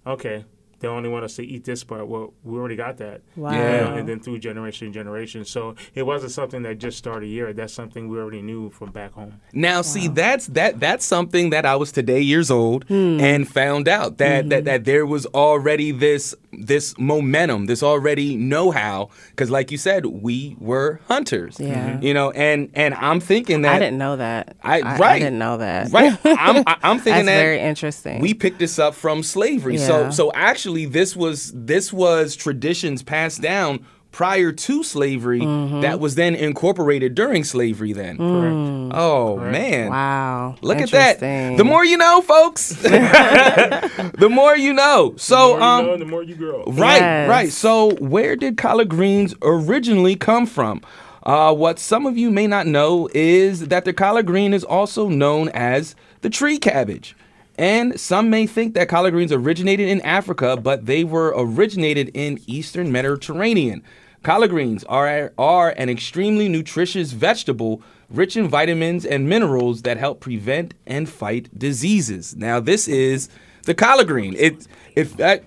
okay, 0.07 0.45
they 0.79 0.87
only 0.87 1.09
want 1.09 1.23
us 1.25 1.35
to 1.37 1.45
eat 1.45 1.63
this 1.63 1.83
part. 1.83 2.07
Well, 2.07 2.33
we 2.43 2.57
already 2.57 2.75
got 2.75 2.97
that. 2.97 3.21
Wow. 3.35 3.51
Yeah. 3.53 3.95
and 3.95 4.07
then 4.07 4.19
through 4.19 4.39
generation 4.39 4.87
to 4.87 4.93
generation. 4.93 5.45
So 5.45 5.75
it 5.93 6.03
wasn't 6.03 6.31
something 6.31 6.61
that 6.63 6.77
just 6.79 6.97
started 6.97 7.27
here. 7.27 7.53
That's 7.53 7.73
something 7.73 8.07
we 8.09 8.17
already 8.17 8.41
knew 8.41 8.69
from 8.69 8.91
back 8.91 9.13
home. 9.13 9.39
Now, 9.53 9.81
see, 9.81 10.07
that's 10.07 10.47
that 10.47 10.79
that's 10.79 11.05
something 11.05 11.49
that 11.51 11.65
I 11.65 11.75
was 11.75 11.91
today 11.91 12.21
years 12.21 12.51
old 12.51 12.83
Hmm. 12.85 13.19
and 13.19 13.47
found 13.47 13.87
out 13.87 14.17
that, 14.17 14.41
Mm-hmm. 14.45 14.49
that 14.49 14.65
that 14.65 14.85
there 14.85 15.05
was 15.05 15.25
already 15.27 15.91
this 15.91 16.35
this 16.57 16.97
momentum, 16.97 17.65
this 17.65 17.83
already 17.83 18.37
know-how, 18.37 19.09
because 19.31 19.49
like 19.49 19.71
you 19.71 19.77
said, 19.77 20.05
we 20.05 20.55
were 20.59 21.01
hunters. 21.07 21.59
Yeah. 21.59 21.99
You 21.99 22.13
know, 22.13 22.31
and 22.31 22.69
and 22.73 22.93
I'm 22.93 23.19
thinking 23.19 23.61
that 23.63 23.75
I 23.75 23.79
didn't 23.79 23.97
know 23.97 24.15
that. 24.17 24.55
I- 24.63 24.81
I, 24.81 24.97
right. 24.97 25.19
didn't 25.19 25.37
know 25.39 25.57
that. 25.57 25.91
Right. 25.91 26.17
I'm, 26.25 26.63
I- 26.67 26.77
I'm 26.83 26.97
thinking 27.05 27.25
That's 27.25 27.37
that 27.37 27.41
very 27.41 27.59
interesting. 27.59 28.21
we 28.21 28.33
picked 28.33 28.59
this 28.59 28.79
up 28.79 28.93
from 28.95 29.21
slavery. 29.23 29.77
So 29.77 30.09
so 30.11 30.31
actually 30.33 30.64
this 30.65 31.15
was 31.15 31.51
this 31.55 31.93
was 31.93 32.35
traditions 32.35 33.03
passed 33.03 33.41
down 33.41 33.85
prior 34.11 34.51
to 34.53 34.81
slavery 34.81 35.41
Mm-hmm. 35.41 35.81
that 35.81 35.99
was 35.99 36.15
then 36.15 36.35
incorporated 36.35 37.15
during 37.15 37.43
slavery 37.43 37.91
then. 37.93 38.17
Mm. 38.17 38.91
Oh 38.93 39.37
man. 39.37 39.89
wow. 39.89 40.55
Look 40.61 40.79
at 40.79 40.89
that. 40.91 41.19
The 41.19 41.63
more 41.65 41.83
you 41.85 41.97
know, 41.97 42.21
folks. 42.21 42.69
the 42.81 44.29
more 44.31 44.55
you 44.55 44.73
know. 44.73 45.13
So 45.17 45.53
the 45.53 45.59
more 45.59 45.61
um 45.63 45.85
you 45.85 45.91
know, 45.91 45.97
the 45.97 46.05
more 46.05 46.23
you 46.23 46.35
grow. 46.35 46.63
Right, 46.65 46.97
Yes. 47.01 47.29
right. 47.29 47.51
So, 47.51 47.91
where 47.95 48.35
did 48.35 48.57
collard 48.57 48.89
greens 48.89 49.35
originally 49.41 50.15
come 50.15 50.45
from? 50.45 50.81
Uh, 51.23 51.53
what 51.53 51.79
some 51.79 52.05
of 52.05 52.17
you 52.17 52.29
may 52.29 52.45
not 52.47 52.67
know 52.67 53.09
is 53.13 53.67
that 53.69 53.83
the 53.83 53.93
collard 53.93 54.27
green 54.27 54.53
is 54.53 54.63
also 54.63 55.09
known 55.09 55.49
as 55.49 55.95
the 56.21 56.29
tree 56.29 56.57
cabbage. 56.59 57.15
And 57.57 57.99
some 57.99 58.29
may 58.29 58.47
think 58.47 58.73
that 58.73 58.89
collard 58.89 59.13
greens 59.13 59.31
originated 59.31 59.87
in 59.87 60.01
Africa, 60.01 60.57
but 60.57 60.85
they 60.85 61.03
were 61.03 61.33
originated 61.35 62.11
in 62.13 62.39
Eastern 62.47 62.91
Mediterranean. 62.91 63.81
Collard 64.23 64.49
greens 64.49 64.83
are, 64.85 65.31
are 65.37 65.69
an 65.77 65.87
extremely 65.87 66.49
nutritious 66.49 67.11
vegetable 67.11 67.81
rich 68.09 68.35
in 68.35 68.47
vitamins 68.47 69.05
and 69.05 69.29
minerals 69.29 69.83
that 69.83 69.97
help 69.97 70.19
prevent 70.19 70.73
and 70.85 71.07
fight 71.07 71.47
diseases. 71.57 72.35
Now, 72.35 72.59
this 72.59 72.87
is 72.87 73.29
the 73.63 73.73
collard 73.73 74.07
green. 74.07 74.35
It, 74.37 74.67
if 74.95 75.15
that, 75.17 75.43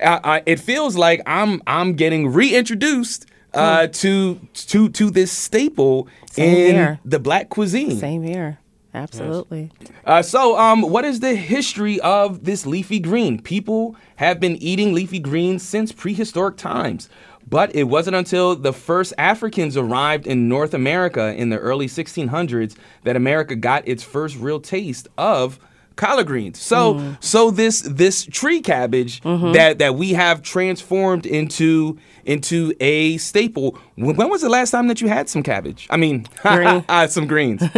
I, 0.00 0.20
I, 0.22 0.42
it 0.46 0.60
feels 0.60 0.96
like 0.96 1.20
I'm 1.26 1.62
I'm 1.66 1.94
getting 1.94 2.32
reintroduced 2.32 3.26
uh, 3.54 3.88
to 3.88 4.40
to 4.54 4.88
to 4.90 5.10
this 5.10 5.32
staple 5.32 6.08
Same 6.30 6.56
in 6.56 6.74
here. 6.74 7.00
the 7.04 7.18
black 7.18 7.48
cuisine. 7.48 7.98
Same 7.98 8.22
here. 8.22 8.59
Absolutely. 8.92 9.70
Uh, 10.04 10.22
so, 10.22 10.58
um, 10.58 10.82
what 10.82 11.04
is 11.04 11.20
the 11.20 11.34
history 11.34 12.00
of 12.00 12.44
this 12.44 12.66
leafy 12.66 12.98
green? 12.98 13.40
People 13.40 13.94
have 14.16 14.40
been 14.40 14.56
eating 14.56 14.92
leafy 14.92 15.20
greens 15.20 15.62
since 15.62 15.92
prehistoric 15.92 16.56
times, 16.56 17.08
but 17.48 17.74
it 17.74 17.84
wasn't 17.84 18.16
until 18.16 18.56
the 18.56 18.72
first 18.72 19.12
Africans 19.16 19.76
arrived 19.76 20.26
in 20.26 20.48
North 20.48 20.74
America 20.74 21.34
in 21.34 21.50
the 21.50 21.58
early 21.58 21.86
1600s 21.86 22.76
that 23.04 23.16
America 23.16 23.54
got 23.54 23.86
its 23.86 24.02
first 24.02 24.36
real 24.36 24.60
taste 24.60 25.06
of 25.16 25.60
collard 26.00 26.26
greens. 26.26 26.60
So, 26.60 27.14
so 27.20 27.50
this 27.50 27.82
this 27.82 28.24
tree 28.24 28.60
cabbage 28.62 29.20
that 29.22 29.78
that 29.78 29.94
we 29.94 30.14
have 30.14 30.42
transformed 30.42 31.26
into 31.26 31.98
into 32.24 32.72
a 32.80 33.18
staple. 33.18 33.78
When, 33.96 34.16
when 34.16 34.30
was 34.30 34.40
the 34.40 34.48
last 34.48 34.70
time 34.70 34.88
that 34.88 35.00
you 35.00 35.08
had 35.08 35.28
some 35.28 35.42
cabbage? 35.42 35.86
I 35.90 35.96
mean, 35.96 36.26
Green. 36.42 36.84
some 37.08 37.26
greens. 37.26 37.62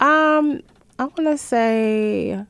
Um, 0.00 0.60
I 0.98 1.04
want 1.04 1.16
to 1.16 1.38
say, 1.38 2.44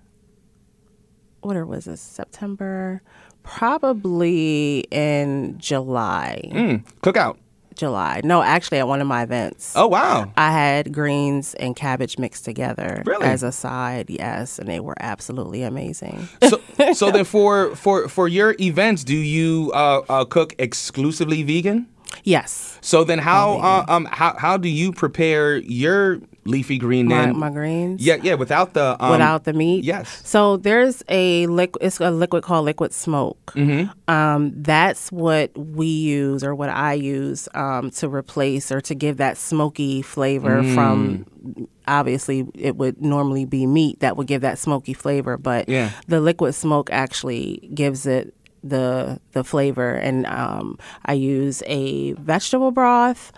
what 1.41 1.57
was 1.67 1.87
it? 1.87 1.99
September, 1.99 3.03
probably 3.43 4.81
in 4.91 5.59
July. 5.59 6.51
Mm, 6.53 6.85
cookout. 7.03 7.37
July. 7.77 8.21
No, 8.25 8.43
actually, 8.43 8.79
at 8.79 8.89
one 8.89 9.01
of 9.01 9.07
my 9.07 9.23
events. 9.23 9.73
Oh 9.77 9.87
wow. 9.89 10.33
I 10.37 10.53
had 10.53 10.93
greens 10.93 11.55
and 11.55 11.75
cabbage 11.77 12.19
mixed 12.19 12.45
together 12.45 13.03
Really? 13.07 13.25
as 13.27 13.43
a 13.43 13.53
side, 13.53 14.11
yes, 14.11 14.59
and 14.59 14.69
they 14.69 14.81
were 14.81 14.97
absolutely 15.01 15.63
amazing. 15.63 16.29
so, 16.49 16.61
so 16.93 17.11
then 17.11 17.25
for 17.35 17.75
for 17.77 18.09
for 18.09 18.29
your 18.29 18.55
events, 18.61 19.05
do 19.05 19.17
you 19.17 19.71
uh, 19.75 20.03
uh, 20.09 20.25
cook 20.25 20.55
exclusively 20.59 21.43
vegan? 21.43 21.87
yes, 22.25 22.79
So 22.83 23.05
then 23.05 23.19
how 23.19 23.55
uh, 23.59 23.85
um 23.89 24.05
how 24.11 24.37
how 24.39 24.57
do 24.59 24.69
you 24.69 24.93
prepare 24.93 25.57
your 25.57 26.21
leafy 26.45 26.77
green 26.77 27.07
my, 27.07 27.31
my 27.33 27.51
greens. 27.51 28.05
yeah, 28.05 28.17
yeah, 28.23 28.35
without 28.35 28.75
the 28.75 28.97
um, 28.99 29.11
without 29.13 29.45
the 29.45 29.53
meat. 29.53 29.85
yes. 29.85 30.23
So 30.25 30.57
there's 30.57 31.03
a 31.09 31.47
liquid. 31.47 31.83
It's 31.85 32.01
a 32.01 32.11
liquid 32.11 32.43
called 32.43 32.65
liquid 32.65 32.93
smoke. 32.93 33.53
Mm-hmm. 33.55 33.91
Um, 34.11 34.53
that's 34.57 35.13
what 35.13 35.57
we 35.57 35.87
use, 35.87 36.43
or 36.43 36.55
what 36.55 36.69
I 36.69 36.95
use, 36.95 37.49
um, 37.55 37.91
to 37.93 38.09
replace 38.09 38.73
or 38.73 38.81
to 38.83 38.95
give 38.95 39.19
that 39.19 39.37
smoky 39.39 40.03
flavor 40.03 40.63
Mm. 40.63 40.75
from. 40.75 41.69
Obviously, 41.89 42.47
it 42.55 42.77
would 42.77 43.03
normally 43.03 43.45
be 43.45 43.67
meat 43.67 44.01
that 44.01 44.17
would 44.17 44.27
give 44.29 44.41
that 44.43 44.59
smoky 44.59 44.95
flavor, 44.95 45.37
but 45.37 45.69
Yeah. 45.69 45.91
the 46.07 46.21
liquid 46.21 46.55
smoke 46.55 46.91
actually 46.93 47.69
gives 47.75 48.07
it 48.07 48.35
the 48.63 49.21
the 49.33 49.43
flavor. 49.43 49.91
And 49.95 50.25
um, 50.27 50.79
I 51.05 51.15
use 51.15 51.63
a 51.67 52.13
vegetable 52.13 52.71
broth. 52.71 53.33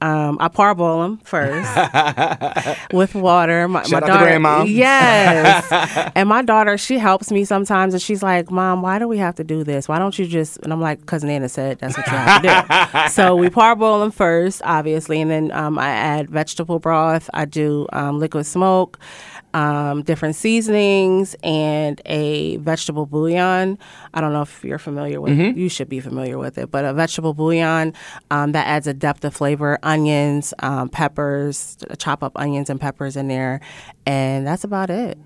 Um, 0.00 0.36
I 0.40 0.48
parboil 0.48 1.02
them 1.02 1.18
first 1.24 1.68
with 2.92 3.14
water. 3.14 3.66
My, 3.68 3.82
Shout 3.82 4.02
my 4.02 4.06
daughter, 4.06 4.24
grandma. 4.26 4.62
yes, 4.62 6.10
and 6.14 6.28
my 6.28 6.42
daughter, 6.42 6.78
she 6.78 6.98
helps 6.98 7.30
me 7.30 7.44
sometimes, 7.44 7.94
and 7.94 8.02
she's 8.02 8.22
like, 8.22 8.50
"Mom, 8.50 8.80
why 8.82 8.98
do 8.98 9.08
we 9.08 9.18
have 9.18 9.34
to 9.36 9.44
do 9.44 9.64
this? 9.64 9.88
Why 9.88 9.98
don't 9.98 10.18
you 10.18 10.26
just?" 10.26 10.58
And 10.58 10.72
I'm 10.72 10.80
like, 10.80 11.04
"Cause 11.06 11.24
Nana 11.24 11.48
said 11.48 11.78
that's 11.80 11.96
what 11.96 12.06
you 12.06 12.12
have 12.12 12.42
to 12.42 13.02
do." 13.06 13.08
so 13.12 13.34
we 13.34 13.50
parboil 13.50 14.00
them 14.00 14.10
first, 14.10 14.62
obviously, 14.64 15.20
and 15.20 15.30
then 15.30 15.50
um, 15.52 15.78
I 15.78 15.88
add 15.88 16.30
vegetable 16.30 16.78
broth. 16.78 17.28
I 17.34 17.44
do 17.44 17.86
um, 17.92 18.18
liquid 18.18 18.46
smoke, 18.46 18.98
um, 19.54 20.02
different 20.02 20.36
seasonings, 20.36 21.34
and 21.42 22.00
a 22.06 22.56
vegetable 22.58 23.06
bouillon. 23.06 23.78
I 24.14 24.20
don't 24.20 24.32
know 24.32 24.42
if 24.42 24.62
you're 24.64 24.78
familiar 24.78 25.20
with. 25.20 25.32
You 25.56 25.68
should 25.68 25.88
be 25.88 26.00
familiar 26.00 26.38
with 26.38 26.58
it, 26.58 26.70
but 26.70 26.84
a 26.84 26.92
vegetable 26.92 27.34
bouillon 27.34 27.94
um, 28.30 28.52
that 28.52 28.66
adds 28.66 28.86
a 28.86 28.94
depth 28.94 29.24
of 29.24 29.34
flavor. 29.34 29.78
Onions, 29.82 30.52
um, 30.60 30.88
peppers, 30.88 31.76
chop 31.98 32.22
up 32.22 32.32
onions 32.36 32.68
and 32.70 32.80
peppers 32.80 33.16
in 33.16 33.28
there, 33.28 33.60
and 34.06 34.46
that's 34.46 34.64
about 34.64 34.90
it. 34.90 35.18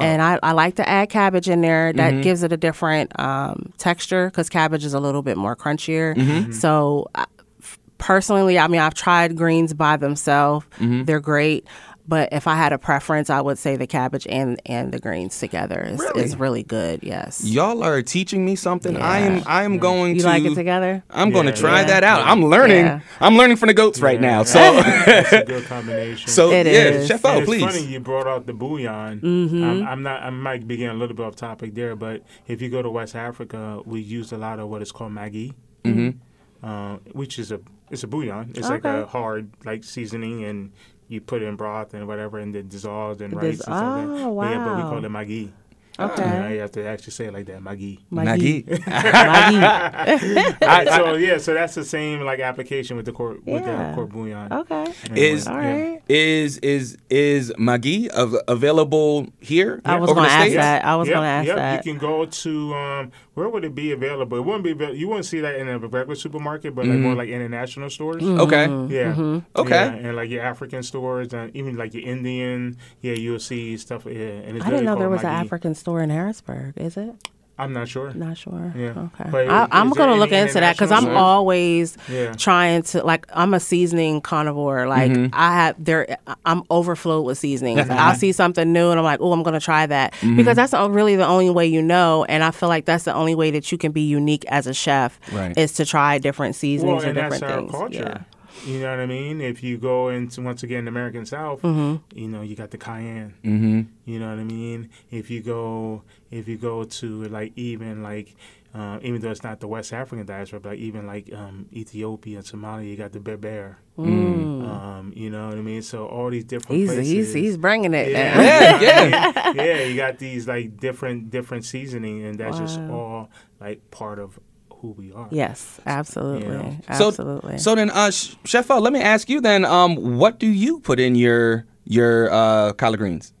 And 0.00 0.22
I, 0.22 0.38
I 0.42 0.52
like 0.52 0.76
to 0.76 0.88
add 0.88 1.10
cabbage 1.10 1.48
in 1.48 1.60
there. 1.60 1.92
That 1.92 2.14
gives 2.22 2.42
it 2.44 2.52
a 2.52 2.56
different 2.56 3.18
um, 3.18 3.72
texture 3.76 4.26
because 4.28 4.48
cabbage 4.48 4.84
is 4.84 4.94
a 4.94 5.00
little 5.00 5.20
bit 5.22 5.36
more 5.36 5.56
crunchier. 5.56 6.52
So, 6.52 7.08
I- 7.14 7.26
f- 7.60 7.78
personally, 7.98 8.56
I 8.58 8.68
mean, 8.68 8.80
I've 8.80 8.94
tried 8.94 9.36
greens 9.36 9.74
by 9.74 9.96
themselves, 9.96 10.64
they're 10.78 11.20
great. 11.20 11.66
But 12.06 12.28
if 12.32 12.46
I 12.46 12.54
had 12.54 12.72
a 12.74 12.78
preference, 12.78 13.30
I 13.30 13.40
would 13.40 13.56
say 13.56 13.76
the 13.76 13.86
cabbage 13.86 14.26
and, 14.28 14.60
and 14.66 14.92
the 14.92 14.98
greens 14.98 15.38
together 15.38 15.80
is 15.80 15.98
Really? 16.00 16.22
is 16.22 16.36
really 16.36 16.62
good. 16.62 17.02
Yes. 17.02 17.42
Y'all 17.44 17.82
are 17.82 18.02
teaching 18.02 18.44
me 18.44 18.56
something. 18.56 18.96
I 18.98 19.20
am. 19.20 19.42
I 19.46 19.62
am 19.64 19.78
going 19.78 20.16
You 20.16 20.20
to. 20.20 20.26
like 20.26 20.44
it 20.44 20.54
together? 20.54 21.02
I'm 21.08 21.30
going 21.30 21.46
to 21.46 21.52
try 21.52 21.80
yeah. 21.80 21.86
that 21.86 22.04
out. 22.04 22.20
I'm 22.26 22.44
learning. 22.44 22.84
Yeah. 22.84 23.00
I'm 23.20 23.36
learning 23.36 23.56
from 23.56 23.68
the 23.68 23.74
goats 23.74 24.00
right 24.00 24.20
now. 24.20 24.42
So, 24.42 24.58
That's 24.58 25.32
a 25.32 25.44
good 25.46 25.64
combination. 25.64 26.28
so 26.28 26.50
It 26.50 26.66
yeah, 26.66 26.72
is. 26.72 27.06
Chef 27.08 27.24
And 27.24 27.36
O, 27.36 27.38
it's 27.40 27.46
please. 27.46 27.62
funny 27.62 27.86
you 27.86 28.00
brought 28.00 28.26
out 28.26 28.46
the 28.46 28.52
bouillon. 28.52 29.20
Mm-hmm. 29.22 29.64
I'm, 29.64 29.82
I'm 29.86 30.02
not. 30.02 30.22
I 30.22 30.28
might 30.30 30.68
be 30.68 30.76
getting 30.76 30.94
a 30.94 30.98
little 30.98 31.16
bit 31.16 31.24
off 31.24 31.36
topic 31.36 31.74
there, 31.74 31.96
but 31.96 32.22
if 32.46 32.60
you 32.60 32.68
go 32.68 32.82
to 32.82 32.90
West 32.90 33.14
Africa, 33.16 33.80
we 33.86 34.00
use 34.02 34.30
a 34.30 34.36
lot 34.36 34.58
of 34.58 34.68
what 34.68 34.82
is 34.82 34.92
called 34.92 35.12
maggi, 35.12 35.54
mm-hmm. 35.84 36.66
uh, 36.66 36.96
which 37.12 37.38
is 37.38 37.50
a 37.50 37.60
it's 37.90 38.02
a 38.02 38.06
bouillon. 38.06 38.50
It's 38.54 38.68
like 38.68 38.84
a 38.84 39.06
hard 39.06 39.50
like 39.64 39.84
seasoning, 39.84 40.44
and 40.44 40.72
you 41.08 41.20
put 41.20 41.42
in 41.42 41.56
broth 41.56 41.94
and 41.94 42.06
whatever, 42.06 42.38
and 42.38 42.54
then 42.54 42.68
dissolved 42.68 43.20
in 43.20 43.32
It 43.32 43.36
rice. 43.36 43.56
dis- 43.58 43.66
and 43.66 43.76
stuff 43.76 43.96
like 43.96 44.06
that. 44.06 44.24
oh, 44.26 44.34
But 44.36 44.50
yeah, 44.50 44.64
but 44.64 44.76
we 44.76 44.82
call 44.82 45.04
it 45.04 45.08
maggi. 45.10 45.50
Okay. 45.96 46.22
Yeah, 46.24 46.48
you 46.50 46.58
have 46.60 46.72
to 46.72 46.84
actually 46.88 47.12
say 47.12 47.26
it 47.26 47.32
like 47.32 47.46
that, 47.46 47.60
maggi. 47.60 48.00
Maggie. 48.10 48.64
Maggi. 48.64 50.58
Right, 50.60 50.88
so 50.96 51.14
yeah, 51.14 51.38
so 51.38 51.54
that's 51.54 51.74
the 51.76 51.84
same 51.84 52.20
like 52.22 52.40
application 52.40 52.96
with 52.96 53.06
the 53.06 53.12
court 53.12 53.44
with 53.46 53.62
Yeah. 53.64 53.90
the 53.90 53.94
court 53.94 54.08
bouillon. 54.10 54.52
Okay. 54.52 54.92
And 55.08 55.18
Is 55.18 55.46
All 55.46 55.62
yeah. 55.62 55.98
is 56.08 56.58
is 56.58 56.96
is 57.10 57.52
Maggie 57.58 58.10
av- 58.10 58.34
available 58.48 59.28
here? 59.40 59.80
I 59.84 59.96
was 59.98 60.12
gonna 60.12 60.26
ask 60.28 60.40
States? 60.42 60.56
that. 60.56 60.84
I 60.84 60.96
was 60.96 61.06
Yep, 61.08 61.14
gonna 61.14 61.26
ask 61.28 61.46
yep. 61.46 61.56
that. 61.56 61.86
You 61.86 61.92
can 61.92 62.00
go 62.00 62.24
to 62.26 62.74
um, 62.74 63.12
where 63.34 63.48
would 63.48 63.64
it 63.64 63.74
be 63.74 63.92
available? 63.92 64.38
It 64.38 64.44
wouldn't 64.44 64.64
be 64.64 64.70
avail- 64.72 64.94
you 64.94 65.08
wouldn't 65.08 65.26
see 65.26 65.40
that 65.40 65.56
in 65.56 65.68
a 65.68 65.78
regular 65.78 66.14
supermarket, 66.14 66.74
but 66.74 66.86
like 66.86 66.98
more 66.98 67.14
like 67.14 67.28
international 67.28 67.90
stores. 67.90 68.22
Okay. 68.22 68.64
Yeah. 68.64 69.12
Mm-hmm. 69.14 69.38
Okay. 69.56 69.70
Yeah, 69.70 69.92
and 70.08 70.16
like 70.16 70.30
your 70.30 70.42
African 70.42 70.82
stores 70.82 71.32
and 71.34 71.54
even 71.54 71.76
like 71.76 71.94
your 71.94 72.04
Indian, 72.04 72.76
yeah, 73.02 73.14
you'll 73.14 73.38
see 73.40 73.76
stuff. 73.76 74.06
Yeah, 74.06 74.12
and 74.46 74.56
it's 74.56 74.64
I 74.66 74.70
didn't 74.70 74.84
know 74.86 74.94
there 74.94 75.08
called 75.08 75.12
was 75.12 75.24
an 75.24 75.30
African 75.30 75.74
store 75.74 76.00
in 76.02 76.10
Harrisburg. 76.10 76.74
Is 76.76 76.96
it? 76.96 77.14
I'm 77.56 77.72
not 77.72 77.86
sure. 77.88 78.12
Not 78.14 78.36
sure. 78.36 78.72
Yeah. 78.76 78.90
Okay. 78.96 79.30
But 79.30 79.48
I, 79.48 79.68
I'm 79.70 79.90
gonna 79.90 80.16
look 80.16 80.32
into 80.32 80.54
that 80.54 80.74
because 80.74 80.90
I'm 80.90 81.08
always 81.16 81.96
Yeah. 82.08 82.32
trying 82.32 82.82
to 82.82 83.04
like. 83.04 83.26
I'm 83.32 83.54
a 83.54 83.60
seasoning 83.60 84.20
carnivore. 84.20 84.88
Like 84.88 85.12
Mm-hmm. 85.12 85.26
I 85.32 85.54
have 85.54 85.76
there. 85.84 86.18
I'm 86.44 86.64
overflowed 86.70 87.24
with 87.24 87.38
seasonings. 87.38 87.88
I'll 87.90 88.16
see 88.16 88.32
something 88.32 88.72
new 88.72 88.90
and 88.90 88.98
I'm 88.98 89.04
like, 89.04 89.20
oh, 89.20 89.32
I'm 89.32 89.42
gonna 89.44 89.60
try 89.60 89.86
that 89.86 90.14
Mm-hmm. 90.14 90.36
because 90.36 90.56
that's 90.56 90.72
really 90.72 91.14
the 91.16 91.26
only 91.26 91.50
way 91.50 91.66
you 91.66 91.80
know. 91.82 92.24
And 92.24 92.42
I 92.42 92.50
feel 92.50 92.68
like 92.68 92.86
that's 92.86 93.04
the 93.04 93.14
only 93.14 93.34
way 93.36 93.52
that 93.52 93.70
you 93.70 93.78
can 93.78 93.92
be 93.92 94.02
unique 94.02 94.44
as 94.48 94.66
a 94.66 94.74
chef 94.74 95.20
Right. 95.32 95.56
is 95.56 95.72
to 95.74 95.84
try 95.84 96.18
different 96.18 96.56
seasonings 96.56 97.02
Well, 97.04 97.08
and 97.10 97.16
and 97.18 97.32
that's 97.32 97.40
different 97.40 97.54
our 97.72 97.88
things. 97.90 98.00
culture. 98.02 98.24
You 98.66 98.80
know 98.80 98.90
what 98.90 99.00
I 99.00 99.06
mean? 99.06 99.40
If 99.40 99.62
you 99.62 99.76
go 99.78 100.08
into 100.08 100.40
once 100.40 100.62
again 100.62 100.84
the 100.86 100.88
American 100.90 101.26
South, 101.26 101.60
Mm-hmm. 101.62 102.18
you 102.18 102.28
know 102.28 102.40
you 102.42 102.56
got 102.56 102.70
the 102.70 102.78
cayenne. 102.78 103.34
Mm-hmm. 103.44 103.82
You 104.10 104.18
know 104.18 104.30
what 104.30 104.38
I 104.38 104.44
mean? 104.44 104.90
If 105.10 105.30
you 105.30 105.42
go, 105.42 106.02
if 106.30 106.48
you 106.48 106.56
go 106.56 106.84
to 106.84 107.24
like 107.24 107.52
even 107.56 108.02
like, 108.02 108.34
uh, 108.74 108.98
even 109.02 109.20
though 109.20 109.30
it's 109.30 109.42
not 109.42 109.60
the 109.60 109.68
West 109.68 109.92
African 109.92 110.24
diaspora, 110.26 110.60
but 110.60 110.68
like 110.70 110.78
even 110.78 111.06
like 111.06 111.32
um, 111.32 111.66
Ethiopia 111.72 112.38
and 112.38 112.46
Somalia, 112.46 112.88
you 112.88 112.96
got 112.96 113.12
the 113.12 113.20
berbere. 113.20 113.76
Um, 113.98 115.12
you 115.14 115.30
know 115.30 115.48
what 115.48 115.58
I 115.58 115.60
mean? 115.60 115.82
So 115.82 116.06
all 116.06 116.30
these 116.30 116.44
different 116.44 116.74
Mm. 116.78 116.80
He's 116.80 116.88
places. 116.94 117.12
he's 117.12 117.32
he's 117.34 117.56
bringing 117.56 117.94
it. 117.94 118.10
yeah. 118.12 118.80
Yeah, 118.80 119.32
yeah, 119.54 119.62
yeah. 119.64 119.84
You 119.84 119.96
got 119.96 120.18
these 120.18 120.48
like 120.48 120.78
different 120.80 121.30
different 121.30 121.64
seasoning, 121.64 122.24
and 122.24 122.38
that's 122.38 122.58
just 122.58 122.80
all 122.80 123.30
like 123.60 123.90
part 123.90 124.18
of 124.18 124.38
who 124.84 124.90
we 124.92 125.12
are. 125.12 125.28
Yes, 125.30 125.80
absolutely, 125.86 126.54
Yeah. 126.54 126.96
So, 126.98 127.08
absolutely. 127.08 127.58
so 127.58 127.74
then, 127.74 127.90
uh, 127.90 128.10
Chef 128.10 128.68
let 128.68 128.92
me 128.92 129.00
ask 129.00 129.28
you 129.28 129.40
then. 129.40 129.64
Um, 129.64 130.18
what 130.18 130.38
do 130.38 130.46
you 130.46 130.80
put 130.80 131.00
in 131.00 131.14
your 131.14 131.64
your 131.84 132.30
uh, 132.30 132.72
collard 132.74 133.00
greens? 133.00 133.32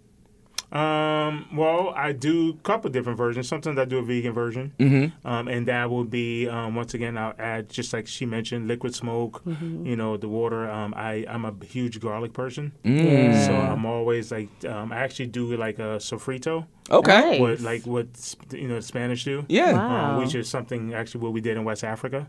Um, 0.74 1.46
well, 1.54 1.90
I 1.96 2.10
do 2.10 2.50
a 2.50 2.52
couple 2.64 2.90
different 2.90 3.16
versions. 3.16 3.46
Sometimes 3.48 3.78
I 3.78 3.84
do 3.84 3.98
a 3.98 4.02
vegan 4.02 4.32
version, 4.32 4.72
mm-hmm. 4.78 5.26
um, 5.26 5.46
and 5.46 5.68
that 5.68 5.88
will 5.88 6.04
be 6.04 6.48
um, 6.48 6.74
once 6.74 6.94
again 6.94 7.16
I'll 7.16 7.34
add 7.38 7.70
just 7.70 7.92
like 7.92 8.08
she 8.08 8.26
mentioned, 8.26 8.66
liquid 8.66 8.92
smoke. 8.92 9.44
Mm-hmm. 9.44 9.86
You 9.86 9.94
know, 9.94 10.16
the 10.16 10.28
water. 10.28 10.68
Um, 10.68 10.92
I 10.96 11.24
I'm 11.28 11.44
a 11.44 11.54
huge 11.64 12.00
garlic 12.00 12.32
person, 12.32 12.72
Yeah. 12.82 13.46
so 13.46 13.54
I'm 13.54 13.86
always 13.86 14.32
like 14.32 14.48
um, 14.64 14.90
I 14.90 14.96
actually 14.96 15.26
do 15.26 15.56
like 15.56 15.78
a 15.78 15.98
sofrito, 15.98 16.66
Okay. 16.90 17.38
Nice. 17.38 17.40
what 17.40 17.60
like 17.60 17.86
what 17.86 18.06
you 18.52 18.66
know 18.66 18.76
the 18.76 18.82
Spanish 18.82 19.22
do, 19.24 19.44
Yeah. 19.48 19.72
Wow. 19.74 20.16
um, 20.16 20.24
which 20.24 20.34
is 20.34 20.48
something 20.48 20.92
actually 20.92 21.20
what 21.20 21.32
we 21.32 21.40
did 21.40 21.56
in 21.56 21.62
West 21.64 21.84
Africa. 21.84 22.28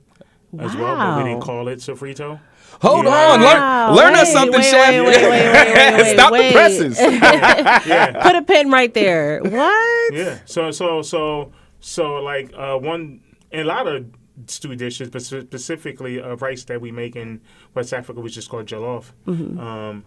As 0.60 0.76
well, 0.76 0.96
but 0.96 1.18
we 1.24 1.30
didn't 1.30 1.44
call 1.44 1.68
it 1.68 1.80
sofrito. 1.80 2.40
Hold 2.82 3.06
Yeah. 3.06 3.12
on. 3.34 3.42
Wow. 3.42 3.94
Learn, 3.94 3.96
learn 3.98 4.16
us 4.16 4.32
something, 4.32 4.60
wait, 4.60 4.66
Chef. 4.70 4.90
wait, 4.92 5.02
wait, 5.02 5.16
wait, 5.16 5.30
wait, 5.30 5.74
wait, 5.76 5.94
wait, 5.98 6.14
Stop 6.14 6.32
wait. 6.32 6.48
the 6.48 6.54
presses. 6.54 6.98
Yeah, 7.88 8.22
Put 8.22 8.36
a 8.36 8.42
pin 8.42 8.70
right 8.72 8.94
there. 8.94 9.42
What? 9.42 10.14
Yeah. 10.14 10.40
So 10.46 10.72
so 10.72 11.02
so 11.02 11.52
so 11.80 12.16
like 12.16 12.52
uh, 12.56 12.78
one 12.78 13.22
a 13.52 13.64
lot 13.64 13.88
of 13.88 14.06
stew 14.48 14.76
dishes, 14.76 15.10
but 15.10 15.22
specifically 15.22 16.18
a 16.18 16.36
rice 16.36 16.66
that 16.66 16.82
we 16.82 16.92
make 16.92 17.16
in 17.16 17.40
West 17.74 17.94
Africa, 17.94 18.20
which 18.20 18.38
is 18.38 18.48
called 18.48 18.66
jollof. 18.66 19.12
Um, 19.28 20.04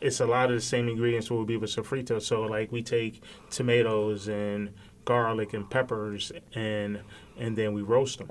it's 0.00 0.20
a 0.20 0.26
lot 0.26 0.50
of 0.50 0.56
the 0.56 0.60
same 0.62 0.88
ingredients 0.88 1.30
what 1.30 1.38
would 1.38 1.48
be 1.48 1.56
with 1.56 1.70
sofrito. 1.70 2.20
So 2.22 2.42
like 2.42 2.70
we 2.72 2.82
take 2.82 3.22
tomatoes 3.50 4.28
and 4.28 4.70
garlic 5.04 5.52
and 5.54 5.68
peppers 5.68 6.30
and 6.54 7.00
and 7.38 7.56
then 7.56 7.72
we 7.72 7.82
roast 7.82 8.18
them. 8.18 8.30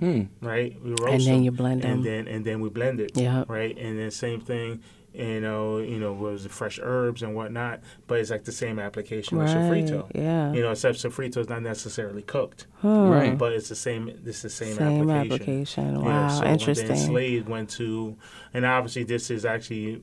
Right, 0.00 0.76
we 0.82 0.90
roast 0.90 1.02
and 1.02 1.20
then 1.22 1.34
them, 1.34 1.42
you 1.42 1.50
blend 1.52 1.82
them. 1.82 1.90
and 1.92 2.04
then 2.04 2.28
and 2.28 2.44
then 2.44 2.60
we 2.60 2.68
blend 2.68 3.00
it. 3.00 3.12
Yeah. 3.14 3.44
right, 3.48 3.76
and 3.76 3.98
then 3.98 4.10
same 4.10 4.40
thing, 4.40 4.80
you 5.14 5.40
know, 5.40 5.78
you 5.78 5.98
know, 5.98 6.12
was 6.12 6.44
it 6.44 6.52
fresh 6.52 6.78
herbs 6.82 7.22
and 7.22 7.34
whatnot, 7.34 7.80
but 8.06 8.18
it's 8.20 8.30
like 8.30 8.44
the 8.44 8.52
same 8.52 8.78
application 8.78 9.38
with 9.38 9.48
sofrito. 9.48 10.10
Yeah. 10.14 10.52
You 10.52 10.60
know, 10.62 10.70
except 10.72 10.98
sofrito 10.98 11.38
is 11.38 11.48
not 11.48 11.62
necessarily 11.62 12.22
cooked, 12.22 12.66
Right. 12.82 13.36
but 13.38 13.52
it's 13.54 13.68
the 13.70 13.74
same. 13.76 14.08
It's 14.08 14.42
the 14.42 14.50
same, 14.50 14.76
Same 14.76 15.08
application. 15.10 15.32
application. 15.32 15.94
Yeah, 15.94 16.02
Wow, 16.02 16.28
so 16.28 16.40
When 16.42 16.50
interesting. 16.52 16.86
the 16.88 16.92
enslaved 16.92 17.48
went 17.48 17.70
to, 17.70 18.16
and 18.52 18.66
obviously 18.66 19.04
this 19.04 19.30
is 19.30 19.44
actually 19.46 20.02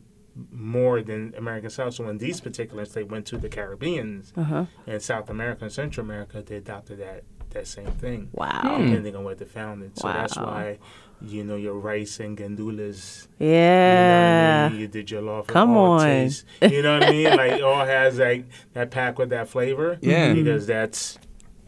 more 0.51 1.03
than 1.03 1.31
American 1.37 1.69
South. 1.69 1.93
So 1.93 2.05
when 2.05 2.17
these 2.17 2.41
particular 2.41 2.81
enslaved 2.81 3.11
went 3.11 3.27
to 3.27 3.37
the 3.37 3.49
Caribbeans 3.49 4.33
Uh-huh. 4.35 4.65
and 4.87 4.99
South 4.99 5.29
America 5.29 5.65
and 5.65 5.71
Central 5.71 6.03
America, 6.03 6.41
they 6.43 6.55
adopted 6.55 6.97
that 7.01 7.23
that 7.53 7.67
same 7.67 7.87
thing. 7.91 8.29
Wow. 8.33 8.61
Depending 8.79 9.15
on 9.15 9.23
what 9.23 9.37
they 9.37 9.45
found 9.45 9.83
it. 9.83 9.97
So 9.97 10.07
that's 10.07 10.35
why, 10.37 10.79
you 11.21 11.43
know, 11.43 11.55
your 11.55 11.75
rice 11.75 12.19
and 12.19 12.37
gandules 12.37 13.27
Yeah. 13.39 13.47
you 13.47 14.59
know 14.59 14.65
I 14.65 14.69
mean? 14.69 14.79
You 14.81 14.87
did 14.87 15.11
your 15.11 15.21
love. 15.21 15.47
Come 15.47 15.77
on. 15.77 15.99
taste- 16.01 16.45
You 16.61 16.81
know 16.81 16.99
what 16.99 17.07
I 17.07 17.11
mean? 17.11 17.29
Like 17.29 17.51
it 17.53 17.61
all 17.63 17.85
has 17.85 18.17
like 18.19 18.45
that 18.73 18.91
pack 18.91 19.17
with 19.19 19.29
that 19.29 19.47
flavor. 19.49 19.97
Yeah. 20.01 20.33
Because 20.33 20.65
that's, 20.67 21.17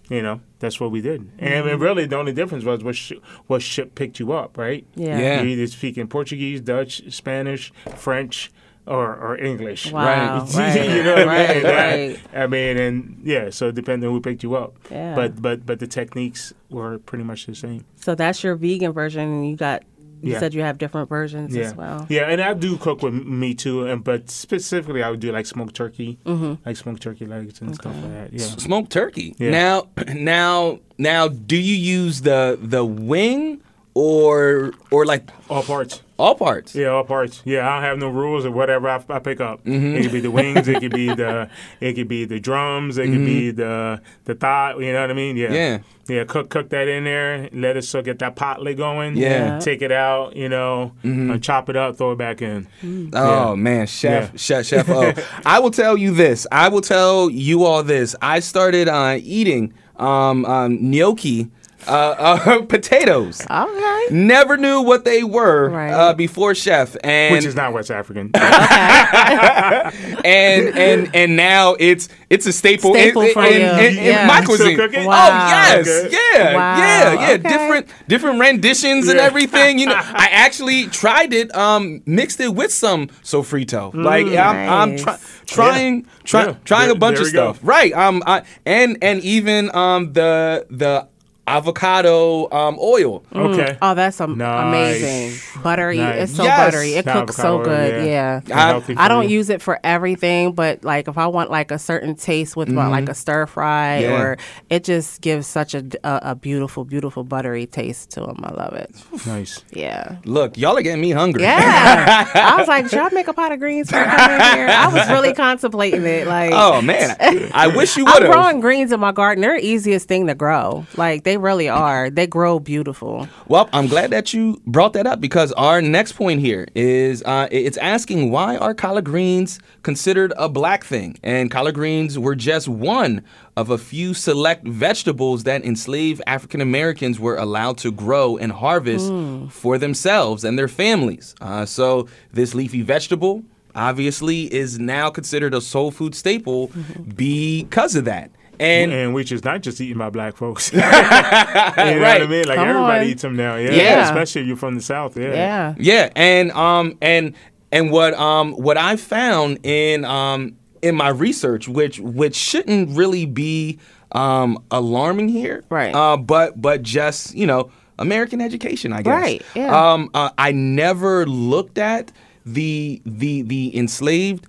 you 0.09 0.21
know, 0.21 0.41
that's 0.59 0.79
what 0.79 0.91
we 0.91 1.01
did. 1.01 1.21
And 1.39 1.53
Mm-hmm. 1.53 1.67
mean, 1.67 1.79
really, 1.79 2.05
the 2.05 2.17
only 2.17 2.33
difference 2.33 2.63
was 2.63 2.83
what 2.83 2.95
sh- 2.95 3.13
what 3.47 3.61
ship 3.61 3.95
picked 3.95 4.19
you 4.19 4.33
up, 4.33 4.57
right? 4.57 4.85
Yeah. 4.95 5.17
Yeah. 5.19 5.37
You're 5.41 5.47
either 5.51 5.67
speaking 5.67 6.07
Portuguese, 6.07 6.61
Dutch, 6.61 7.01
Spanish, 7.13 7.71
French, 7.95 8.51
or 8.87 9.15
or 9.15 9.37
English. 9.37 9.91
Wow. 9.91 10.45
Right. 10.45 10.55
Right. 10.55 10.89
you 10.89 11.03
know 11.03 11.15
what 11.15 11.27
I 11.27 11.53
mean? 11.53 11.63
Right. 11.63 12.19
I 12.33 12.47
mean, 12.47 12.77
and 12.77 13.19
yeah, 13.23 13.49
so 13.49 13.71
depending 13.71 14.07
on 14.07 14.13
who 14.15 14.21
picked 14.21 14.43
you 14.43 14.55
up. 14.55 14.75
Yeah. 14.91 15.15
But 15.15 15.41
but 15.41 15.65
but 15.65 15.79
the 15.79 15.87
techniques 15.87 16.53
were 16.69 16.99
pretty 16.99 17.23
much 17.23 17.45
the 17.47 17.55
same. 17.55 17.85
So 17.95 18.15
that's 18.15 18.43
your 18.43 18.55
vegan 18.55 18.91
version, 18.93 19.21
and 19.23 19.49
you 19.49 19.55
got 19.55 19.83
You 20.21 20.31
Yeah. 20.31 20.39
said 20.39 20.53
you 20.53 20.61
have 20.63 20.77
different 20.79 21.09
versions 21.09 21.53
Yeah, 21.53 21.65
as 21.65 21.75
well. 21.75 22.05
yeah, 22.09 22.31
and 22.31 22.41
I 22.41 22.53
do 22.55 22.77
cook 22.77 23.03
with 23.03 23.13
me 23.13 23.53
too, 23.53 23.85
and 23.85 24.01
but 24.03 24.29
specifically 24.31 25.03
I 25.03 25.09
would 25.11 25.19
do 25.19 25.31
like 25.31 25.45
smoked 25.45 25.75
turkey, 25.75 26.17
Mm-hmm. 26.25 26.53
like 26.65 26.77
smoked 26.77 27.01
turkey 27.01 27.25
legs 27.27 27.61
and 27.61 27.75
stuff 27.75 27.93
like 28.01 28.11
that. 28.11 28.33
Yeah, 28.33 28.47
Smoked 28.57 28.91
turkey. 28.91 29.35
Yeah. 29.37 29.51
Now, 29.51 29.87
now, 30.15 30.79
now, 30.97 31.27
do 31.27 31.57
you 31.57 31.75
use 31.75 32.21
the 32.21 32.57
the 32.61 32.83
wing 32.85 33.61
or 33.95 34.73
or 34.91 35.05
like 35.05 35.29
all 35.49 35.63
parts. 35.63 36.01
all 36.19 36.35
parts? 36.35 36.75
Yeah, 36.75 36.87
all 36.89 37.05
parts. 37.05 37.41
Yeah, 37.45 37.67
I 37.67 37.75
don't 37.75 37.83
have 37.83 37.97
no 37.97 38.09
rules 38.09 38.45
or 38.45 38.51
whatever 38.51 38.89
I, 38.89 39.01
I 39.09 39.19
pick 39.19 39.39
up. 39.41 39.63
Mm-hmm. 39.63 39.95
It 39.95 40.03
could 40.03 40.11
be 40.11 40.19
the 40.19 40.31
wings, 40.31 40.67
it 40.67 40.81
could 40.81 40.91
be 40.93 41.07
the, 41.15 41.49
it 41.79 41.93
could 41.93 42.07
be 42.09 42.25
the 42.25 42.39
drums, 42.39 42.97
it 42.97 43.07
could 43.07 43.25
be 43.25 43.51
the 43.51 44.01
the 44.25 44.35
thigh. 44.35 44.75
You 44.77 44.91
know 44.93 45.01
what 45.01 45.09
I 45.11 45.13
mean? 45.13 45.37
Yeah. 45.37 45.47
Mm-hmm. 45.47 45.55
Yeah. 45.55 45.79
Yeah. 46.17 46.23
Cook 46.25 46.49
cook 46.49 46.69
that 46.69 46.87
in 46.89 47.05
there. 47.05 47.49
Let 47.53 47.77
it 47.77 47.83
so 47.83 48.01
get 48.01 48.19
that 48.19 48.35
pot 48.35 48.61
lid 48.61 48.75
going. 48.77 49.15
Yeah. 49.15 49.51
Mm-hmm. 49.51 49.59
Take 49.59 49.81
it 49.81 49.93
out. 49.93 50.35
You 50.35 50.49
know, 50.49 50.91
uh, 51.05 51.37
chop 51.37 51.69
it 51.69 51.77
up, 51.77 51.95
throw 51.95 52.11
it 52.11 52.17
back 52.17 52.41
in. 52.41 52.67
Oh 53.13 53.49
Yeah. 53.51 53.55
man, 53.55 53.87
chef, 53.87 54.31
Yeah. 54.33 54.37
chef, 54.37 54.65
chef. 54.65 54.89
Oh, 54.89 55.13
I 55.45 55.59
will 55.59 55.71
tell 55.71 55.95
you 55.97 56.13
this. 56.13 56.45
I 56.51 56.67
will 56.67 56.81
tell 56.81 57.29
you 57.29 57.63
all 57.63 57.81
this. 57.81 58.13
I 58.21 58.41
started 58.41 58.89
uh, 58.89 59.17
eating 59.21 59.73
um, 59.95 60.43
um, 60.45 60.91
gnocchi 60.91 61.49
uh, 61.87 61.91
uh, 61.91 62.61
potatoes. 62.67 63.41
Okay. 63.49 64.05
Never 64.11 64.57
knew 64.57 64.81
what 64.81 65.05
they 65.05 65.23
were 65.23 65.69
Right. 65.69 65.91
uh, 65.91 66.13
before 66.13 66.55
chef, 66.55 66.95
and 67.03 67.33
Which 67.35 67.45
is 67.45 67.55
not 67.55 67.73
West 67.73 67.91
African. 67.91 68.31
and 68.33 69.93
and 70.25 71.15
and 71.15 71.35
now 71.35 71.75
it's 71.79 72.09
it's 72.29 72.45
a 72.45 72.53
staple, 72.53 72.93
Staple 72.93 73.21
in, 73.23 73.33
for 73.33 73.43
in, 73.45 73.61
you. 73.61 73.67
in- 73.67 73.97
in 73.97 74.03
Yeah. 74.03 74.27
my 74.27 74.39
You 74.39 74.43
still 74.45 74.55
cuisine. 74.57 74.77
cook 74.77 74.93
it? 74.93 75.05
Oh 75.05 75.07
yes, 75.07 75.87
Okay. 75.87 76.09
yeah, 76.11 76.55
Wow, 76.55 76.77
yeah, 76.77 77.13
yeah. 77.13 77.19
okay. 77.19 77.37
Different 77.37 77.87
different 78.07 78.39
renditions 78.39 79.07
and 79.07 79.19
everything. 79.19 79.79
You 79.79 79.87
know, 79.87 79.95
I 79.97 80.27
actually 80.31 80.87
tried 80.87 81.33
it, 81.33 81.53
um, 81.55 82.01
mixed 82.05 82.39
it 82.39 82.53
with 82.53 82.71
some 82.73 83.07
sofrito. 83.23 83.93
like 83.93 84.27
I'm, 84.27 84.69
I'm 84.69 84.89
Nice. 84.91 85.03
try, 85.03 85.17
trying 85.45 86.07
try, 86.23 86.43
Mm. 86.45 86.47
Yeah. 86.47 86.55
trying 86.65 86.91
a 86.91 86.95
bunch 86.95 87.17
of 87.19 87.25
we 87.25 87.31
go. 87.31 87.53
stuff. 87.53 87.59
Right. 87.63 87.93
Um. 87.93 88.21
I, 88.25 88.43
and 88.65 88.97
and 89.01 89.21
even 89.21 89.73
um 89.75 90.13
the 90.13 90.65
the 90.69 91.07
avocado 91.47 92.49
um 92.51 92.77
oil. 92.81 93.23
okay. 93.35 93.77
Oh, 93.81 93.93
that's 93.93 94.19
am- 94.21 94.37
Nice. 94.37 94.67
amazing. 95.01 95.61
Buttery. 95.63 95.97
Nice. 95.97 96.23
It's 96.23 96.35
so 96.35 96.43
Yes. 96.43 96.57
buttery. 96.59 96.93
It 96.93 97.05
The 97.05 97.13
cooks 97.13 97.35
so 97.35 97.55
avocado 97.59 97.69
oil, 97.71 97.91
good. 98.01 98.07
Yeah. 98.07 98.41
I- 98.53 98.81
I 98.97 99.07
don't 99.07 99.29
you. 99.29 99.37
use 99.37 99.49
it 99.49 99.61
for 99.61 99.79
everything, 99.83 100.53
but 100.53 100.83
like 100.83 101.07
if 101.07 101.17
I 101.17 101.27
want 101.27 101.51
like 101.51 101.71
a 101.71 101.79
certain 101.79 102.15
taste 102.15 102.55
with 102.55 102.69
my, 102.69 102.87
like 102.87 103.09
a 103.09 103.13
stir 103.13 103.45
fry, 103.45 103.99
Yeah. 103.99 104.21
or 104.21 104.37
it 104.69 104.83
just 104.83 105.21
gives 105.21 105.47
such 105.47 105.73
a 105.73 105.83
a 106.03 106.35
beautiful, 106.35 106.83
beautiful 106.85 107.23
buttery 107.23 107.65
taste 107.65 108.11
to 108.11 108.21
them. 108.21 108.39
I 108.43 108.53
love 108.53 108.73
it. 108.73 108.91
nice. 109.25 109.63
Yeah. 109.71 110.15
Look, 110.25 110.57
y'all 110.57 110.77
are 110.77 110.81
getting 110.81 111.01
me 111.01 111.11
hungry. 111.11 111.43
Yeah. 111.43 112.27
I 112.33 112.55
was 112.57 112.67
like, 112.67 112.89
should 112.89 112.99
I 112.99 113.09
make 113.09 113.27
a 113.27 113.33
pot 113.33 113.51
of 113.51 113.59
greens 113.59 113.89
for 113.89 114.03
coming 114.03 114.39
here? 114.57 114.67
I 114.67 114.87
was 114.91 115.09
really 115.09 115.33
contemplating 115.33 116.03
it. 116.05 116.27
Like, 116.27 116.51
Oh 116.53 116.81
man, 116.81 117.15
I 117.53 117.67
wish 117.67 117.97
you 117.97 118.05
I'm 118.07 118.13
would 118.13 118.23
have. 118.23 118.31
growing 118.31 118.59
greens 118.61 118.91
in 118.91 118.99
my 118.99 119.11
garden. 119.11 119.41
They're 119.41 119.59
the 119.59 119.65
easiest 119.65 120.07
thing 120.07 120.27
to 120.27 120.35
grow. 120.35 120.85
Like 120.97 121.23
they 121.23 121.34
really 121.37 121.69
are. 121.69 122.09
They 122.09 122.27
grow 122.27 122.59
beautiful. 122.59 123.27
Well, 123.47 123.69
I'm 123.73 123.87
glad 123.87 124.11
that 124.11 124.33
you 124.33 124.61
brought 124.65 124.93
that 124.93 125.07
up 125.07 125.21
because 125.21 125.51
our 125.53 125.81
next 125.81 126.13
point 126.13 126.39
here 126.39 126.67
is 126.75 127.23
uh, 127.23 127.47
it's 127.51 127.77
asking 127.77 128.31
why 128.31 128.57
are 128.57 128.73
collard 128.73 129.05
greens 129.05 129.59
considered 129.83 130.33
a 130.37 130.49
black 130.49 130.83
thing? 130.83 131.17
And 131.23 131.51
collard 131.51 131.75
greens 131.75 132.17
were 132.17 132.35
just 132.35 132.67
one 132.67 133.23
of 133.55 133.69
a 133.69 133.77
few 133.77 134.13
select 134.13 134.67
vegetables 134.67 135.43
that 135.43 135.63
enslaved 135.63 136.21
African 136.27 136.61
Americans 136.61 137.19
were 137.19 137.37
allowed 137.37 137.77
to 137.79 137.91
grow 137.91 138.37
and 138.37 138.51
harvest 138.51 139.11
for 139.49 139.77
themselves 139.77 140.43
and 140.43 140.57
their 140.59 140.67
families. 140.67 141.35
Uh, 141.41 141.65
so 141.65 142.07
this 142.33 142.53
leafy 142.53 142.81
vegetable 142.81 143.43
obviously 143.75 144.53
is 144.53 144.79
now 144.79 145.09
considered 145.09 145.53
a 145.53 145.61
soul 145.61 145.91
food 145.91 146.15
staple 146.15 146.71
because 147.15 147.95
of 147.95 148.05
that. 148.05 148.31
And 148.59 148.91
And 148.91 149.13
which 149.13 149.31
is 149.31 149.43
not 149.43 149.61
just 149.61 149.79
eaten 149.81 149.97
by 149.97 150.09
black 150.09 150.35
folks. 150.37 150.71
you 150.73 150.79
know 150.79 150.85
what 150.89 152.21
I 152.21 152.27
mean? 152.27 152.45
Like 152.47 152.55
Come 152.57 152.67
everybody 152.67 153.05
on. 153.05 153.11
eats 153.11 153.21
them 153.21 153.35
now. 153.35 153.55
Yeah. 153.55 153.71
Yeah. 153.71 154.03
Especially 154.05 154.41
if 154.41 154.47
you're 154.47 154.57
from 154.57 154.75
the 154.75 154.81
South. 154.81 155.17
Yeah. 155.17 155.33
Yeah. 155.33 155.75
Yeah, 155.77 156.09
and 156.15 156.51
um 156.51 156.97
and 157.01 157.35
and 157.71 157.91
what 157.91 158.13
um 158.15 158.53
what 158.53 158.77
I 158.77 158.95
found 158.95 159.59
in 159.63 160.05
um 160.05 160.55
in 160.81 160.95
my 160.95 161.09
research, 161.09 161.67
which 161.67 161.99
which 161.99 162.35
shouldn't 162.35 162.95
really 162.97 163.25
be 163.25 163.79
um 164.11 164.63
alarming 164.71 165.29
here, 165.29 165.63
Right. 165.69 165.93
Uh, 165.93 166.15
but 166.17 166.61
but 166.61 166.83
just 166.83 167.33
you 167.35 167.47
know 167.47 167.71
American 167.97 168.41
education, 168.41 168.91
I 168.93 169.01
guess. 169.01 169.11
Right, 169.21 169.41
yeah. 169.55 169.93
Um, 169.93 170.09
uh, 170.13 170.29
I 170.37 170.51
never 170.51 171.25
looked 171.25 171.77
at 171.77 172.11
the 172.45 173.01
the 173.05 173.41
the 173.43 173.75
enslaved 173.77 174.45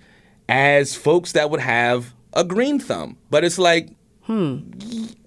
as 0.49 0.95
folks 0.95 1.31
that 1.33 1.49
would 1.49 1.59
have 1.61 2.13
a 2.33 2.43
green 2.43 2.77
thumb, 2.79 3.17
but 3.29 3.43
it's 3.43 3.57
like, 3.57 3.89
hmm, 4.27 4.57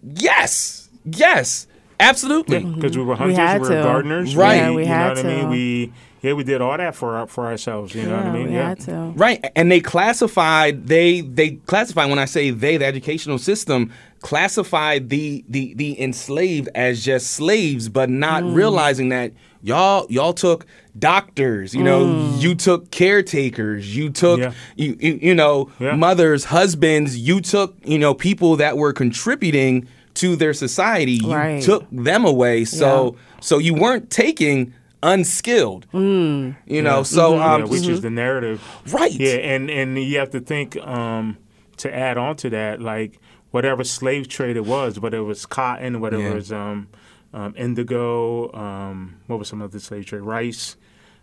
yes, 0.02 0.88
yes, 1.04 1.66
absolutely. 1.98 2.64
Because 2.64 2.96
we 2.96 3.04
were 3.04 3.16
hunters, 3.16 3.36
we, 3.36 3.42
had 3.42 3.60
were 3.60 3.68
to. 3.68 3.82
gardeners. 3.82 4.36
Right. 4.36 4.56
Yeah, 4.56 4.70
We, 4.70 4.76
we 4.76 4.82
you 4.82 4.88
know 4.88 4.94
had 4.94 5.08
what 5.08 5.18
I 5.18 5.22
to. 5.22 5.28
mean? 5.28 5.48
We 5.50 5.92
yeah, 6.22 6.34
we 6.34 6.44
did 6.44 6.60
all 6.60 6.76
that 6.76 6.94
for 6.94 7.16
our, 7.16 7.26
for 7.26 7.46
ourselves. 7.46 7.94
You 7.94 8.02
know 8.02 8.16
what 8.16 8.26
I 8.26 8.32
mean? 8.32 8.48
we 8.48 8.54
yeah. 8.54 8.68
had 8.68 8.80
to. 8.80 8.92
Right, 9.16 9.42
and 9.56 9.72
they 9.72 9.80
classified 9.80 10.86
they 10.86 11.22
they 11.22 11.52
classified 11.52 12.10
when 12.10 12.18
I 12.18 12.26
say 12.26 12.50
they 12.50 12.76
the 12.76 12.84
educational 12.84 13.38
system 13.38 13.90
classified 14.20 15.08
the 15.08 15.44
the 15.48 15.74
the 15.74 16.00
enslaved 16.00 16.68
as 16.74 17.02
just 17.04 17.30
slaves, 17.32 17.88
but 17.88 18.10
not 18.10 18.42
Mm. 18.42 18.54
realizing 18.54 19.08
that 19.10 19.32
y'all 19.62 20.06
y'all 20.08 20.32
took 20.32 20.66
doctors, 20.98 21.74
you 21.74 21.82
know, 21.82 22.04
Mm. 22.04 22.40
you 22.42 22.54
took 22.54 22.90
caretakers, 22.90 23.96
you 23.96 24.10
took 24.10 24.40
Yeah. 24.40 24.52
you, 24.76 24.96
you 25.00 25.18
you 25.22 25.34
know 25.34 25.70
Yeah. 25.78 25.94
mothers, 25.96 26.44
husbands, 26.46 27.16
you 27.16 27.40
took 27.40 27.76
you 27.84 27.98
know 27.98 28.14
people 28.14 28.56
that 28.56 28.76
were 28.76 28.92
contributing 28.92 29.86
to 30.14 30.36
their 30.36 30.52
society, 30.52 31.12
you 31.12 31.32
Right. 31.32 31.62
took 31.62 31.86
them 31.92 32.24
away. 32.24 32.64
So 32.64 33.16
so 33.40 33.58
you 33.58 33.74
weren't 33.74 34.10
taking 34.10 34.72
unskilled, 35.02 35.86
Mm. 35.94 36.56
you 36.66 36.82
know. 36.82 37.02
So 37.02 37.32
Mm-hmm. 37.32 37.42
um, 37.42 37.60
yeah, 37.62 37.66
which 37.68 37.86
is 37.88 38.00
the 38.02 38.10
narrative. 38.10 38.60
right, 38.92 39.12
Yeah, 39.12 39.34
and 39.36 39.70
and 39.70 39.98
you 39.98 40.18
have 40.18 40.30
to 40.30 40.40
think 40.40 40.76
um, 40.86 41.36
to 41.78 41.94
add 41.94 42.18
on 42.18 42.36
to 42.36 42.50
that, 42.50 42.80
like 42.82 43.18
whatever 43.50 43.82
slave 43.84 44.28
trade 44.28 44.56
it 44.56 44.66
was, 44.66 45.00
whether 45.00 45.18
it 45.18 45.22
was 45.24 45.46
cotton, 45.46 46.00
whether 46.00 46.18
Yeah. 46.18 46.30
it 46.30 46.34
was 46.34 46.52
um, 46.52 46.88
um, 47.32 47.54
indigo, 47.56 48.52
um, 48.52 49.16
what 49.26 49.38
was 49.38 49.48
some 49.48 49.62
of 49.62 49.70
the 49.72 49.80
slave 49.80 50.06
trade, 50.06 50.22
rice, 50.22 50.76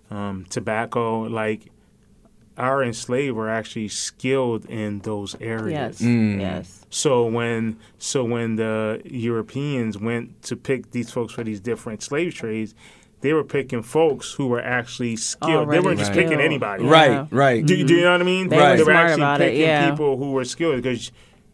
um, 0.09 0.45
tobacco, 0.49 1.21
like 1.21 1.71
our 2.57 2.83
enslaved 2.83 3.35
were 3.35 3.49
actually 3.49 3.87
skilled 3.87 4.65
in 4.65 4.99
those 4.99 5.35
areas. 5.39 6.01
Yes. 6.01 6.01
Yes. 6.01 6.85
So 6.89 7.25
when 7.25 7.77
so 7.99 8.23
when 8.23 8.55
the 8.55 9.01
Europeans 9.05 9.97
went 9.97 10.41
to 10.43 10.55
pick 10.55 10.91
these 10.91 11.11
folks 11.11 11.33
for 11.33 11.43
these 11.43 11.59
different 11.59 12.01
slave 12.01 12.33
trades, 12.33 12.73
they 13.21 13.33
were 13.33 13.43
picking 13.43 13.83
folks 13.83 14.31
who 14.31 14.47
were 14.47 14.61
actually 14.61 15.17
skilled. 15.17 15.69
they 15.69 15.79
weren't 15.79 15.99
just 15.99 16.11
Right. 16.13 16.23
picking 16.23 16.39
anybody. 16.39 16.83
right, 16.85 17.11
Yeah. 17.11 17.25
right. 17.31 17.65
Do, 17.65 17.83
do 17.83 17.93
you 17.95 18.01
know 18.01 18.11
what 18.13 18.21
I 18.21 18.23
mean? 18.23 18.47
They 18.49 18.57
were 18.57 18.75
They 18.77 18.83
were 18.83 18.91
smart 18.91 18.97
actually 19.09 19.21
about 19.23 19.41
it, 19.41 19.45
picking 19.51 19.61
yeah. 19.61 19.89
people 19.91 20.17
who 20.17 20.31
were 20.31 20.45
skilled 20.45 20.77
because 20.81 21.11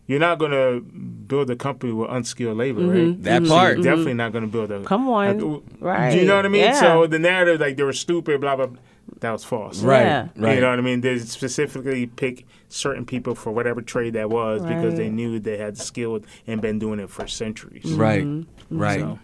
you're 0.08 0.20
not 0.20 0.38
going 0.38 0.52
to 0.52 0.82
build 0.82 1.50
a 1.50 1.56
company 1.56 1.94
with 1.94 2.10
unskilled 2.12 2.58
labor, 2.58 2.82
right? 2.86 3.24
That 3.24 3.46
So 3.46 3.50
part. 3.54 3.78
you're 3.78 3.84
definitely 3.84 4.16
not 4.16 4.32
going 4.34 4.44
to 4.44 4.52
build 4.52 4.72
a. 4.72 4.76
Mm-hmm. 4.76 4.86
Come 4.86 5.08
on. 5.10 5.40
like, 5.40 5.64
Right. 5.80 6.12
Do 6.12 6.20
you 6.20 6.26
know 6.26 6.36
what 6.36 6.46
I 6.46 6.50
mean? 6.50 6.62
Yeah. 6.64 6.80
So 6.80 7.08
the 7.08 7.20
narrative, 7.20 7.60
like 7.62 7.78
they 7.78 7.84
were 7.84 7.94
stupid, 7.94 8.42
blah 8.42 8.56
blah. 8.56 8.68
blah 8.68 8.80
that 9.20 9.32
was 9.32 9.44
false. 9.44 9.82
Right, 9.82 10.02
Yeah. 10.04 10.28
right. 10.38 10.56
You 10.56 10.62
know 10.62 10.70
what 10.70 10.80
I 10.80 10.82
mean? 10.82 11.02
They 11.02 11.20
specifically 11.20 12.06
pick 12.08 12.46
certain 12.74 13.06
people 13.06 13.36
for 13.36 13.52
whatever 13.52 13.82
trade 13.82 14.14
that 14.14 14.30
was 14.30 14.62
because 14.64 14.96
they 14.96 15.08
knew 15.10 15.40
they 15.40 15.58
had 15.58 15.78
skill 15.78 16.20
and 16.48 16.60
been 16.62 16.80
doing 16.80 17.00
it 17.00 17.10
for 17.10 17.28
centuries. 17.28 17.86
Right, 17.94 18.24
Mm-hmm. 18.24 18.78
right. 18.80 19.00
So- 19.00 19.20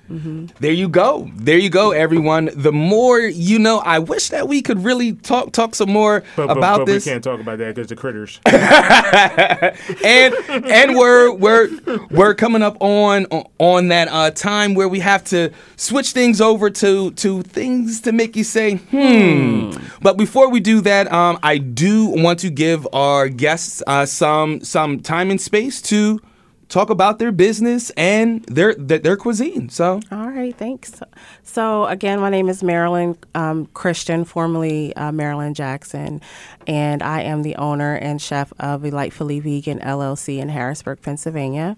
There 0.59 0.71
you 0.71 0.87
go. 0.87 1.29
There 1.35 1.57
you 1.57 1.69
go, 1.71 1.91
everyone. 1.91 2.49
The 2.53 2.71
more 2.71 3.19
you 3.19 3.57
know, 3.57 3.79
I 3.79 3.97
wish 3.99 4.29
that 4.29 4.47
we 4.47 4.61
could 4.61 4.83
really 4.83 5.13
talk 5.13 5.51
talk 5.51 5.73
some 5.73 5.89
more 5.91 6.23
But, 6.35 6.47
but, 6.47 6.57
about 6.57 6.77
but 6.79 6.85
this. 6.85 7.05
we 7.05 7.11
can't 7.11 7.23
talk 7.23 7.39
about 7.39 7.57
that 7.57 7.73
because 7.75 7.89
the 7.89 7.95
critters. 7.95 8.39
and 8.45 10.33
and 10.65 10.95
we're 10.95 11.31
we're 11.33 11.69
we're 12.11 12.33
coming 12.35 12.61
up 12.61 12.77
on 12.81 13.25
on 13.57 13.87
that 13.89 14.07
uh, 14.09 14.31
time 14.31 14.73
where 14.73 14.87
we 14.87 14.99
have 14.99 15.23
to 15.25 15.51
switch 15.75 16.11
things 16.11 16.41
over 16.41 16.69
to 16.69 17.11
to 17.11 17.41
things 17.43 18.01
to 18.01 18.11
make 18.11 18.35
you 18.35 18.43
say 18.43 18.75
hmm. 18.75 19.71
But 20.01 20.17
before 20.17 20.49
we 20.49 20.59
do 20.59 20.81
that, 20.81 21.11
um, 21.11 21.39
I 21.43 21.57
do 21.57 22.05
want 22.07 22.39
to 22.39 22.49
give 22.49 22.87
our 22.93 23.27
guests 23.39 23.81
uh, 23.87 24.05
some 24.05 24.63
some 24.63 24.99
time 24.99 25.31
and 25.31 25.39
space 25.41 25.81
to 25.81 26.19
talk 26.67 26.91
about 26.91 27.17
their 27.17 27.31
business 27.31 27.89
and 27.91 28.43
their 28.45 28.75
their, 28.75 28.99
their 28.99 29.17
cuisine. 29.17 29.69
So 29.69 29.99
All 30.11 30.29
right, 30.29 30.55
thanks. 30.55 31.01
So, 31.43 31.85
again, 31.85 32.19
my 32.19 32.29
name 32.29 32.47
is 32.47 32.61
Marilyn 32.61 33.17
um, 33.33 33.65
Christian, 33.73 34.23
formerly 34.23 34.95
uh, 34.95 35.11
Marilyn 35.11 35.53
Jackson, 35.55 36.21
and 36.67 37.01
I 37.01 37.21
am 37.21 37.41
the 37.41 37.55
owner 37.55 37.95
and 37.95 38.21
chef 38.21 38.53
of 38.59 38.83
Delightfully 38.83 39.39
Vegan 39.39 39.79
LLC 39.79 40.39
in 40.39 40.49
Harrisburg, 40.49 41.01
Pennsylvania. 41.01 41.75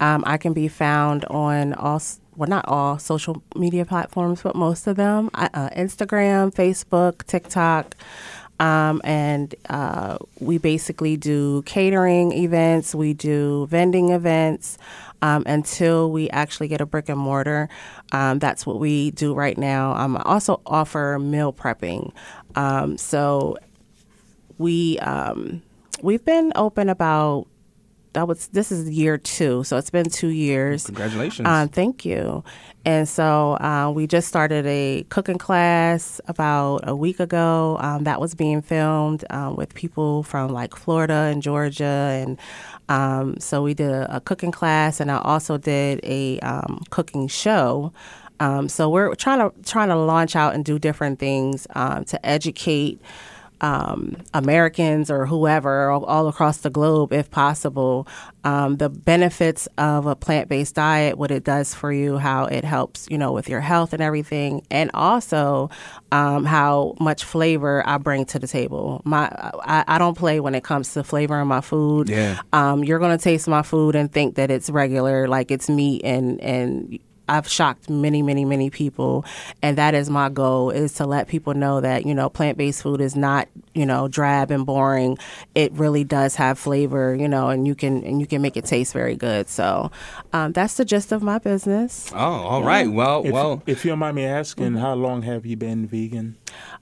Um, 0.00 0.24
I 0.26 0.38
can 0.38 0.52
be 0.52 0.66
found 0.66 1.24
on 1.26 1.72
all 1.74 2.02
well, 2.36 2.48
not 2.48 2.64
all 2.66 2.98
social 2.98 3.42
media 3.54 3.84
platforms, 3.84 4.42
but 4.42 4.56
most 4.56 4.88
of 4.88 4.96
them 4.96 5.30
uh, 5.34 5.70
Instagram, 5.70 6.52
Facebook, 6.52 7.24
TikTok. 7.26 7.94
Um, 8.60 9.00
and 9.04 9.54
uh, 9.68 10.18
we 10.40 10.58
basically 10.58 11.16
do 11.16 11.62
catering 11.62 12.32
events, 12.32 12.94
we 12.94 13.12
do 13.12 13.66
vending 13.66 14.10
events 14.10 14.78
um, 15.22 15.42
until 15.46 16.10
we 16.10 16.30
actually 16.30 16.68
get 16.68 16.80
a 16.80 16.86
brick 16.86 17.08
and 17.08 17.18
mortar. 17.18 17.68
Um, 18.12 18.38
that's 18.38 18.66
what 18.66 18.78
we 18.78 19.10
do 19.10 19.34
right 19.34 19.58
now. 19.58 19.94
Um, 19.94 20.16
I 20.16 20.22
also 20.24 20.60
offer 20.66 21.18
meal 21.18 21.52
prepping. 21.52 22.12
Um, 22.54 22.96
so 22.96 23.56
we 24.58 24.98
um, 25.00 25.62
we've 26.02 26.24
been 26.24 26.52
open 26.54 26.88
about 26.88 27.46
that 28.14 28.26
was 28.26 28.48
this 28.48 28.72
is 28.72 28.88
year 28.88 29.18
two, 29.18 29.62
so 29.64 29.76
it's 29.76 29.90
been 29.90 30.08
two 30.08 30.28
years. 30.28 30.86
Congratulations. 30.86 31.46
Um, 31.46 31.68
thank 31.68 32.04
you. 32.04 32.42
And 32.86 33.08
so 33.08 33.56
uh, 33.60 33.90
we 33.94 34.06
just 34.06 34.28
started 34.28 34.66
a 34.66 35.04
cooking 35.08 35.38
class 35.38 36.20
about 36.26 36.80
a 36.88 36.94
week 36.94 37.18
ago. 37.18 37.78
Um, 37.80 38.04
that 38.04 38.20
was 38.20 38.34
being 38.34 38.60
filmed 38.62 39.24
um, 39.30 39.56
with 39.56 39.74
people 39.74 40.22
from 40.22 40.50
like 40.50 40.74
Florida 40.76 41.30
and 41.32 41.42
Georgia, 41.42 41.84
and 41.84 42.38
um, 42.88 43.38
so 43.38 43.62
we 43.62 43.74
did 43.74 43.90
a, 43.90 44.16
a 44.16 44.20
cooking 44.20 44.52
class, 44.52 45.00
and 45.00 45.10
I 45.10 45.18
also 45.18 45.58
did 45.58 46.00
a 46.02 46.38
um, 46.40 46.82
cooking 46.90 47.28
show. 47.28 47.92
Um, 48.40 48.68
so 48.68 48.88
we're 48.88 49.14
trying 49.14 49.38
to 49.38 49.52
trying 49.64 49.88
to 49.88 49.96
launch 49.96 50.36
out 50.36 50.54
and 50.54 50.64
do 50.64 50.78
different 50.78 51.18
things 51.18 51.66
um, 51.74 52.04
to 52.06 52.26
educate 52.26 53.00
um, 53.60 54.16
Americans 54.34 55.10
or 55.10 55.26
whoever 55.26 55.90
all, 55.90 56.04
all 56.04 56.28
across 56.28 56.58
the 56.58 56.70
globe, 56.70 57.12
if 57.12 57.30
possible, 57.30 58.06
um, 58.44 58.76
the 58.76 58.88
benefits 58.88 59.66
of 59.78 60.06
a 60.06 60.14
plant 60.14 60.48
based 60.48 60.74
diet, 60.74 61.16
what 61.16 61.30
it 61.30 61.44
does 61.44 61.74
for 61.74 61.92
you, 61.92 62.18
how 62.18 62.44
it 62.44 62.64
helps, 62.64 63.06
you 63.10 63.16
know, 63.16 63.32
with 63.32 63.48
your 63.48 63.60
health 63.60 63.92
and 63.92 64.02
everything, 64.02 64.62
and 64.70 64.90
also 64.92 65.70
um, 66.12 66.44
how 66.44 66.94
much 67.00 67.24
flavor 67.24 67.82
I 67.86 67.98
bring 67.98 68.24
to 68.26 68.38
the 68.38 68.46
table. 68.46 69.00
My, 69.04 69.28
I, 69.64 69.84
I 69.86 69.98
don't 69.98 70.16
play 70.16 70.40
when 70.40 70.54
it 70.54 70.64
comes 70.64 70.92
to 70.94 71.04
flavoring 71.04 71.48
my 71.48 71.60
food. 71.60 72.08
Yeah. 72.08 72.40
Um, 72.52 72.84
you're 72.84 72.98
gonna 72.98 73.18
taste 73.18 73.48
my 73.48 73.62
food 73.62 73.94
and 73.94 74.12
think 74.12 74.34
that 74.34 74.50
it's 74.50 74.68
regular, 74.68 75.26
like 75.28 75.50
it's 75.50 75.68
meat 75.68 76.02
and 76.04 76.40
and 76.40 76.98
I've 77.28 77.48
shocked 77.48 77.88
many, 77.88 78.22
many, 78.22 78.44
many 78.44 78.70
people, 78.70 79.24
and 79.62 79.78
that 79.78 79.94
is 79.94 80.10
my 80.10 80.28
goal: 80.28 80.70
is 80.70 80.92
to 80.94 81.06
let 81.06 81.28
people 81.28 81.54
know 81.54 81.80
that 81.80 82.06
you 82.06 82.14
know 82.14 82.28
plant-based 82.28 82.82
food 82.82 83.00
is 83.00 83.16
not 83.16 83.48
you 83.74 83.86
know 83.86 84.08
drab 84.08 84.50
and 84.50 84.66
boring. 84.66 85.18
It 85.54 85.72
really 85.72 86.04
does 86.04 86.34
have 86.36 86.58
flavor, 86.58 87.14
you 87.14 87.28
know, 87.28 87.48
and 87.48 87.66
you 87.66 87.74
can 87.74 88.04
and 88.04 88.20
you 88.20 88.26
can 88.26 88.42
make 88.42 88.56
it 88.56 88.64
taste 88.64 88.92
very 88.92 89.16
good. 89.16 89.48
So 89.48 89.90
um, 90.32 90.52
that's 90.52 90.74
the 90.74 90.84
gist 90.84 91.12
of 91.12 91.22
my 91.22 91.38
business. 91.38 92.10
oh, 92.12 92.16
all 92.18 92.62
right. 92.62 92.90
Well, 92.90 93.24
If, 93.24 93.32
well. 93.32 93.62
if 93.66 93.84
you 93.84 93.90
don't 93.90 93.98
mind 93.98 94.16
me 94.16 94.24
asking, 94.24 94.74
how 94.74 94.94
long 94.94 95.22
have 95.22 95.46
you 95.46 95.56
been 95.56 95.86
vegan? 95.86 96.36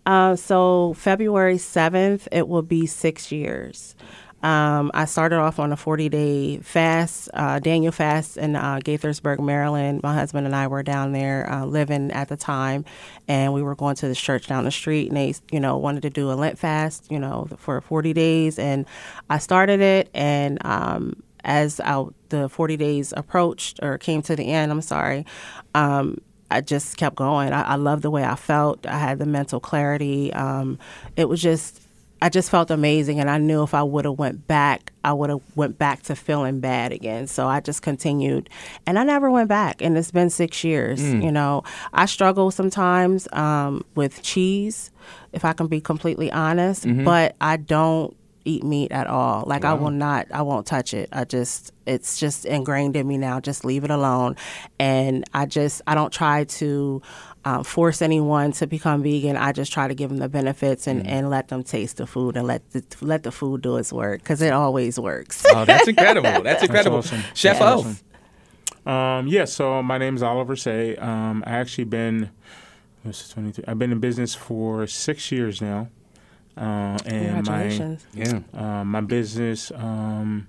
Uh, 0.05 0.35
so 0.37 0.95
February 0.95 1.59
seventh, 1.59 2.27
it 2.33 2.49
will 2.49 2.63
be 2.63 2.87
six 2.87 3.31
years. 3.31 3.95
Um, 4.43 4.91
I 4.93 5.05
started 5.05 5.37
off 5.39 5.59
on 5.59 5.73
a 5.73 5.77
40 5.77 6.09
day 6.09 6.59
fast, 6.59 7.29
uh, 7.35 7.59
Daniel 7.61 7.93
fast 7.93 8.37
in 8.37 8.57
uh, 8.57 8.81
Gaithersburg, 8.85 9.39
Maryland. 9.39 10.03
My 10.03 10.15
husband 10.15 10.47
and 10.47 10.57
I 10.57 10.67
were 10.67 10.83
down 10.83 11.13
there 11.13 11.51
uh, 11.51 11.65
living 11.65 12.11
at 12.11 12.29
the 12.29 12.37
time, 12.37 12.85
and 13.29 13.53
we 13.53 13.63
were 13.63 13.75
going 13.77 13.95
to 13.97 14.09
this 14.09 14.21
church 14.21 14.49
down 14.49 14.65
the 14.65 14.71
street, 14.71 15.09
and 15.09 15.17
they, 15.17 15.35
you 15.51 15.61
know, 15.61 15.77
wanted 15.77 16.03
to 16.03 16.11
do 16.11 16.31
a 16.31 16.35
Lent 16.35 16.59
fast, 16.59 17.11
you 17.11 17.19
know, 17.19 17.49
for 17.57 17.81
40 17.81 18.13
days, 18.13 18.59
and 18.59 18.87
I 19.31 19.39
started 19.39 19.81
it, 19.81 20.11
and 20.13 20.65
um, 20.67 21.23
as 21.45 21.81
I, 21.81 22.05
the 22.29 22.49
40 22.49 22.77
days 22.77 23.13
approached 23.17 23.79
or 23.83 23.99
came 23.99 24.23
to 24.23 24.37
the 24.37 24.45
end, 24.45 24.73
I'm 24.73 24.83
sorry. 24.83 25.25
Um, 25.75 26.19
I 26.51 26.61
just 26.61 26.97
kept 26.99 27.17
going. 27.17 27.53
I, 27.53 27.63
I 27.63 27.75
loved 27.77 28.03
the 28.03 28.11
way 28.11 28.25
I 28.25 28.35
felt. 28.35 28.87
I 28.87 28.99
had 28.99 29.19
the 29.19 29.27
mental 29.27 29.59
clarity. 29.59 30.33
Um, 30.35 30.79
it 31.17 31.29
was 31.29 31.41
just, 31.41 31.82
I 32.23 32.29
just 32.29 32.51
felt 32.51 32.71
amazing, 32.71 33.19
and 33.21 33.29
I 33.29 33.39
knew 33.39 33.63
if 33.65 33.75
I 33.75 33.83
would 33.83 34.05
have 34.05 34.19
went 34.19 34.47
back, 34.47 34.93
I 35.03 35.13
would 35.13 35.29
have 35.29 35.41
went 35.57 35.77
back 35.77 36.03
to 36.05 36.15
feeling 36.17 36.61
bad 36.61 36.93
again. 36.93 37.27
So 37.27 37.49
I 37.49 37.59
just 37.61 37.83
continued, 37.83 38.49
and 38.87 38.99
I 38.99 39.03
never 39.05 39.29
went 39.31 39.49
back. 39.49 39.83
And 39.83 39.99
it's 39.99 40.13
been 40.13 40.31
six 40.31 40.63
years. 40.63 41.03
You 41.03 41.33
know, 41.33 41.65
I 41.93 42.07
struggle 42.07 42.51
sometimes 42.53 43.27
um, 43.33 43.85
with 43.97 44.23
cheese, 44.23 44.91
if 45.33 45.45
I 45.45 45.53
can 45.53 45.67
be 45.67 45.81
completely 45.81 46.31
honest, 46.31 46.87
but 47.05 47.35
I 47.41 47.57
don't 47.57 48.17
eat 48.45 48.65
meat 48.65 48.93
at 48.93 49.07
all. 49.07 49.45
Like 49.47 49.65
I 49.65 49.75
will 49.75 49.91
not, 49.91 50.27
I 50.33 50.43
won't 50.43 50.67
touch 50.67 50.95
it. 50.95 51.09
I 51.13 51.25
just, 51.25 51.73
it's 51.87 52.19
just 52.19 52.45
ingrained 52.45 52.97
in 52.97 53.07
me 53.07 53.19
now. 53.19 53.41
Just 53.41 53.65
leave 53.65 53.85
it 53.85 53.91
alone. 53.91 54.37
And 54.79 55.25
I 55.35 55.47
just, 55.47 55.83
I 55.87 55.95
don't 55.95 56.13
try 56.13 56.45
to 56.45 57.03
um, 57.45 57.65
force 57.65 58.03
anyone 58.03 58.53
to 58.53 58.67
become 58.67 59.03
vegan. 59.03 59.37
I 59.37 59.53
just 59.53 59.73
try 59.73 59.89
to 59.89 59.95
give 59.95 60.11
them 60.11 60.19
the 60.19 60.29
benefits 60.29 60.87
and, 60.87 61.07
and 61.07 61.29
let 61.31 61.49
them 61.49 61.63
taste 61.65 61.97
the 61.97 62.07
food 62.07 62.37
and 62.37 62.47
let 62.47 62.69
the, 62.71 62.85
let 63.01 63.23
the 63.25 63.33
food 63.33 63.63
do 63.63 63.77
its 63.77 63.93
work 63.93 64.21
because 64.23 64.43
it 64.43 64.53
always 64.53 64.99
works. 64.99 65.45
Oh, 65.53 65.65
that's 65.65 65.89
incredible. 65.89 66.43
That's 66.43 66.63
incredible. 66.63 66.99
awesome. 66.99 67.23
Chef 67.35 67.59
Yeah. 67.59 67.73
O. 67.75 67.79
Awesome. 67.79 67.97
Um, 68.85 69.29
yeah, 69.29 69.45
so 69.45 69.83
my 69.83 69.99
name 69.99 70.17
is 70.17 70.23
Oliver 70.23 70.57
Saye. 70.57 70.97
Um, 70.97 71.45
I 71.47 71.53
actually 71.53 71.85
been, 71.85 72.31
what's 73.03 73.29
it, 73.31 73.33
23? 73.33 73.65
I've 73.69 73.79
been 73.79 73.93
in 73.93 74.01
business 74.01 74.35
for 74.35 74.87
six 74.89 75.31
years 75.31 75.61
now. 75.63 75.89
Uh, 76.57 76.99
and 77.07 77.47
my 77.47 77.99
Yeah. 78.15 78.41
Um, 78.53 78.89
my 78.89 79.01
business 79.01 79.73
um, 79.75 80.49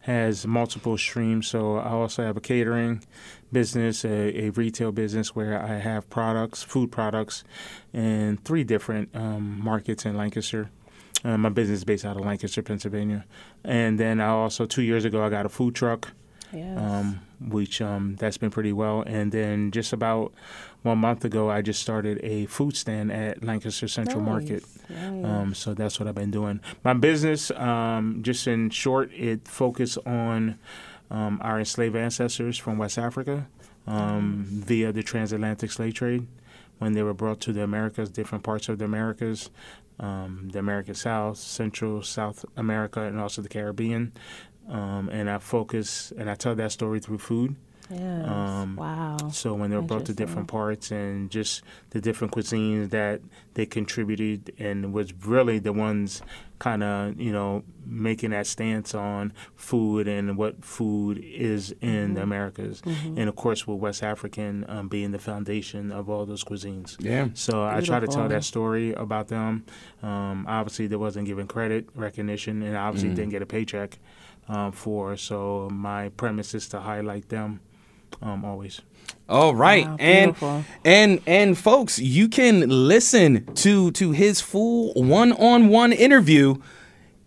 has 0.00 0.46
multiple 0.46 0.98
streams. 0.98 1.46
So 1.46 1.76
I 1.76 1.90
also 1.90 2.24
have 2.24 2.36
a 2.36 2.40
catering 2.40 3.04
business, 3.52 4.04
a, 4.04 4.46
a 4.46 4.50
retail 4.50 4.92
business 4.92 5.34
where 5.34 5.62
I 5.62 5.78
have 5.78 6.08
products, 6.10 6.62
food 6.62 6.90
products, 6.90 7.44
in 7.92 8.38
three 8.38 8.64
different 8.64 9.10
um, 9.14 9.60
markets 9.62 10.04
in 10.04 10.16
Lancaster. 10.16 10.70
Uh, 11.24 11.38
my 11.38 11.50
business 11.50 11.78
is 11.78 11.84
based 11.84 12.04
out 12.04 12.16
of 12.16 12.24
Lancaster, 12.24 12.62
Pennsylvania. 12.62 13.24
And 13.62 14.00
then 14.00 14.20
I 14.20 14.28
also, 14.28 14.66
two 14.66 14.82
years 14.82 15.04
ago, 15.04 15.24
I 15.24 15.28
got 15.28 15.46
a 15.46 15.48
food 15.48 15.74
truck 15.74 16.12
Yes. 16.52 16.78
um, 16.78 17.20
which 17.40 17.80
um, 17.80 18.16
that's 18.16 18.36
been 18.36 18.50
pretty 18.50 18.72
well. 18.72 19.02
And 19.06 19.32
then 19.32 19.70
just 19.70 19.92
about 19.92 20.32
one 20.82 20.98
month 20.98 21.24
ago, 21.24 21.50
I 21.50 21.62
just 21.62 21.80
started 21.80 22.20
a 22.22 22.46
food 22.46 22.76
stand 22.76 23.10
at 23.12 23.42
Lancaster 23.42 23.88
Central 23.88 24.20
Market. 24.20 24.64
Um, 25.24 25.54
so 25.54 25.74
that's 25.74 25.98
what 25.98 26.08
I've 26.08 26.14
been 26.14 26.30
doing. 26.30 26.60
My 26.84 26.92
business, 26.94 27.50
um, 27.52 28.20
just 28.22 28.46
in 28.46 28.70
short, 28.70 29.10
it 29.12 29.48
focused 29.48 29.98
on 30.06 30.58
um, 31.10 31.40
our 31.42 31.58
enslaved 31.58 31.96
ancestors 31.96 32.58
from 32.58 32.78
West 32.78 32.98
Africa 32.98 33.46
um, 33.86 34.44
via 34.48 34.92
the 34.92 35.02
transatlantic 35.02 35.70
slave 35.70 35.94
trade 35.94 36.26
when 36.78 36.92
they 36.94 37.02
were 37.02 37.14
brought 37.14 37.40
to 37.40 37.52
the 37.52 37.62
Americas, 37.62 38.10
different 38.10 38.42
parts 38.42 38.68
of 38.68 38.78
the 38.78 38.84
Americas, 38.84 39.50
um, 40.00 40.48
the 40.52 40.58
American 40.58 40.94
South, 40.94 41.38
Central, 41.38 42.02
South 42.02 42.44
America, 42.56 43.02
and 43.02 43.20
also 43.20 43.40
the 43.40 43.48
Caribbean. 43.48 44.12
Um, 44.68 45.08
and 45.10 45.28
I 45.28 45.38
focus 45.38 46.12
and 46.16 46.30
I 46.30 46.34
tell 46.34 46.54
that 46.54 46.72
story 46.72 47.00
through 47.00 47.18
food. 47.18 47.56
Yes. 47.90 48.26
um, 48.26 48.76
wow. 48.76 49.16
So 49.32 49.54
when 49.54 49.70
they 49.70 49.76
were 49.76 49.82
brought 49.82 50.06
to 50.06 50.14
different 50.14 50.48
parts 50.48 50.90
and 50.90 51.30
just 51.30 51.62
the 51.90 52.00
different 52.00 52.32
cuisines 52.32 52.90
that 52.90 53.20
they 53.54 53.66
contributed 53.66 54.52
and 54.58 54.92
was 54.92 55.12
really 55.26 55.58
the 55.58 55.72
ones 55.72 56.22
kind 56.58 56.84
of 56.84 57.20
you 57.20 57.32
know 57.32 57.64
making 57.84 58.30
that 58.30 58.46
stance 58.46 58.94
on 58.94 59.32
food 59.56 60.06
and 60.06 60.38
what 60.38 60.64
food 60.64 61.18
is 61.18 61.74
in 61.80 62.14
the 62.14 62.22
Americas, 62.22 62.80
and 62.86 63.28
of 63.28 63.34
course 63.34 63.66
with 63.66 63.78
West 63.78 64.02
African 64.02 64.64
um, 64.68 64.86
being 64.88 65.10
the 65.10 65.18
foundation 65.18 65.90
of 65.90 66.08
all 66.08 66.24
those 66.24 66.44
cuisines. 66.44 66.96
Yeah. 67.00 67.28
So 67.34 67.64
I 67.64 67.80
try 67.80 67.98
to 67.98 68.06
tell 68.06 68.28
that 68.28 68.44
story 68.44 68.92
about 68.92 69.28
them. 69.28 69.64
Um, 70.02 70.46
obviously, 70.48 70.86
they 70.86 70.96
wasn't 70.96 71.26
given 71.26 71.48
credit, 71.48 71.88
recognition, 71.96 72.62
and 72.62 72.76
obviously 72.76 73.10
didn't 73.10 73.30
get 73.30 73.42
a 73.42 73.46
paycheck 73.46 73.98
um, 74.48 74.72
for. 74.72 75.16
So 75.16 75.68
my 75.70 76.10
premise 76.10 76.54
is 76.54 76.68
to 76.68 76.80
highlight 76.80 77.28
them 77.28 77.60
um, 78.20 78.44
always. 78.44 78.80
All 79.28 79.54
right, 79.54 79.86
Wow, 79.86 79.96
and 79.98 80.64
and 80.84 81.20
and 81.26 81.58
folks, 81.58 81.98
you 81.98 82.28
can 82.28 82.68
listen 82.68 83.46
to 83.54 83.90
to 83.92 84.12
his 84.12 84.40
full 84.40 84.92
one-on-one 84.94 85.92
interview 85.92 86.56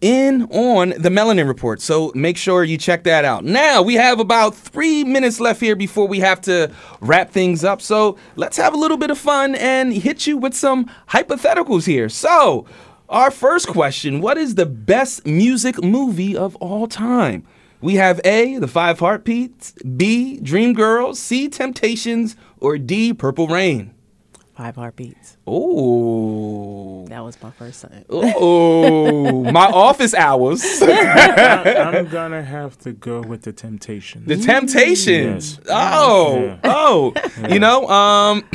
in 0.01 0.43
on 0.51 0.89
the 0.89 1.09
Melanin 1.09 1.47
Report. 1.47 1.81
So 1.81 2.11
make 2.13 2.37
sure 2.37 2.63
you 2.63 2.77
check 2.77 3.03
that 3.05 3.25
out. 3.25 3.43
Now 3.43 3.81
we 3.81 3.95
have 3.95 4.19
about 4.19 4.55
three 4.55 5.03
minutes 5.03 5.39
left 5.39 5.59
here 5.59 5.75
before 5.75 6.07
we 6.07 6.19
have 6.19 6.41
to 6.41 6.71
wrap 7.01 7.31
things 7.31 7.63
up. 7.63 7.81
So 7.81 8.17
let's 8.35 8.57
have 8.57 8.73
a 8.73 8.77
little 8.77 8.97
bit 8.97 9.09
of 9.09 9.17
fun 9.17 9.55
and 9.55 9.91
hit 9.93 10.27
you 10.27 10.37
with 10.37 10.53
some 10.53 10.89
hypotheticals 11.09 11.87
here. 11.87 12.09
So. 12.09 12.65
Our 13.09 13.31
first 13.31 13.67
question 13.67 14.19
What 14.21 14.37
is 14.37 14.55
the 14.55 14.65
best 14.65 15.25
music 15.25 15.83
movie 15.83 16.35
of 16.35 16.55
all 16.57 16.87
time? 16.87 17.43
We 17.81 17.95
have 17.95 18.19
A, 18.25 18.57
The 18.57 18.67
Five 18.67 18.99
Heartbeats, 18.99 19.73
B, 19.83 20.39
Dreamgirls, 20.41 21.17
C, 21.17 21.47
Temptations, 21.49 22.35
or 22.59 22.77
D, 22.77 23.13
Purple 23.13 23.47
Rain. 23.47 23.93
Five 24.55 24.75
heartbeats. 24.77 25.35
Ooh. 25.49 27.05
That 27.09 27.21
was 27.23 27.37
my 27.43 27.51
first 27.51 27.81
son. 27.81 28.05
Ooh. 28.11 29.43
My 29.51 29.65
office 29.65 30.13
hours. 30.13 30.63
I'm 30.81 32.07
gonna 32.07 32.41
have 32.41 32.77
to 32.79 32.93
go 32.93 33.19
with 33.21 33.41
the 33.41 33.51
Temptations. 33.51 34.25
The 34.25 34.37
Temptations. 34.37 35.57
Yes. 35.57 35.67
Oh, 35.69 36.43
Yeah. 36.45 36.57
oh. 36.63 37.13
You 37.49 37.59
know, 37.59 37.87
um, 37.89 38.45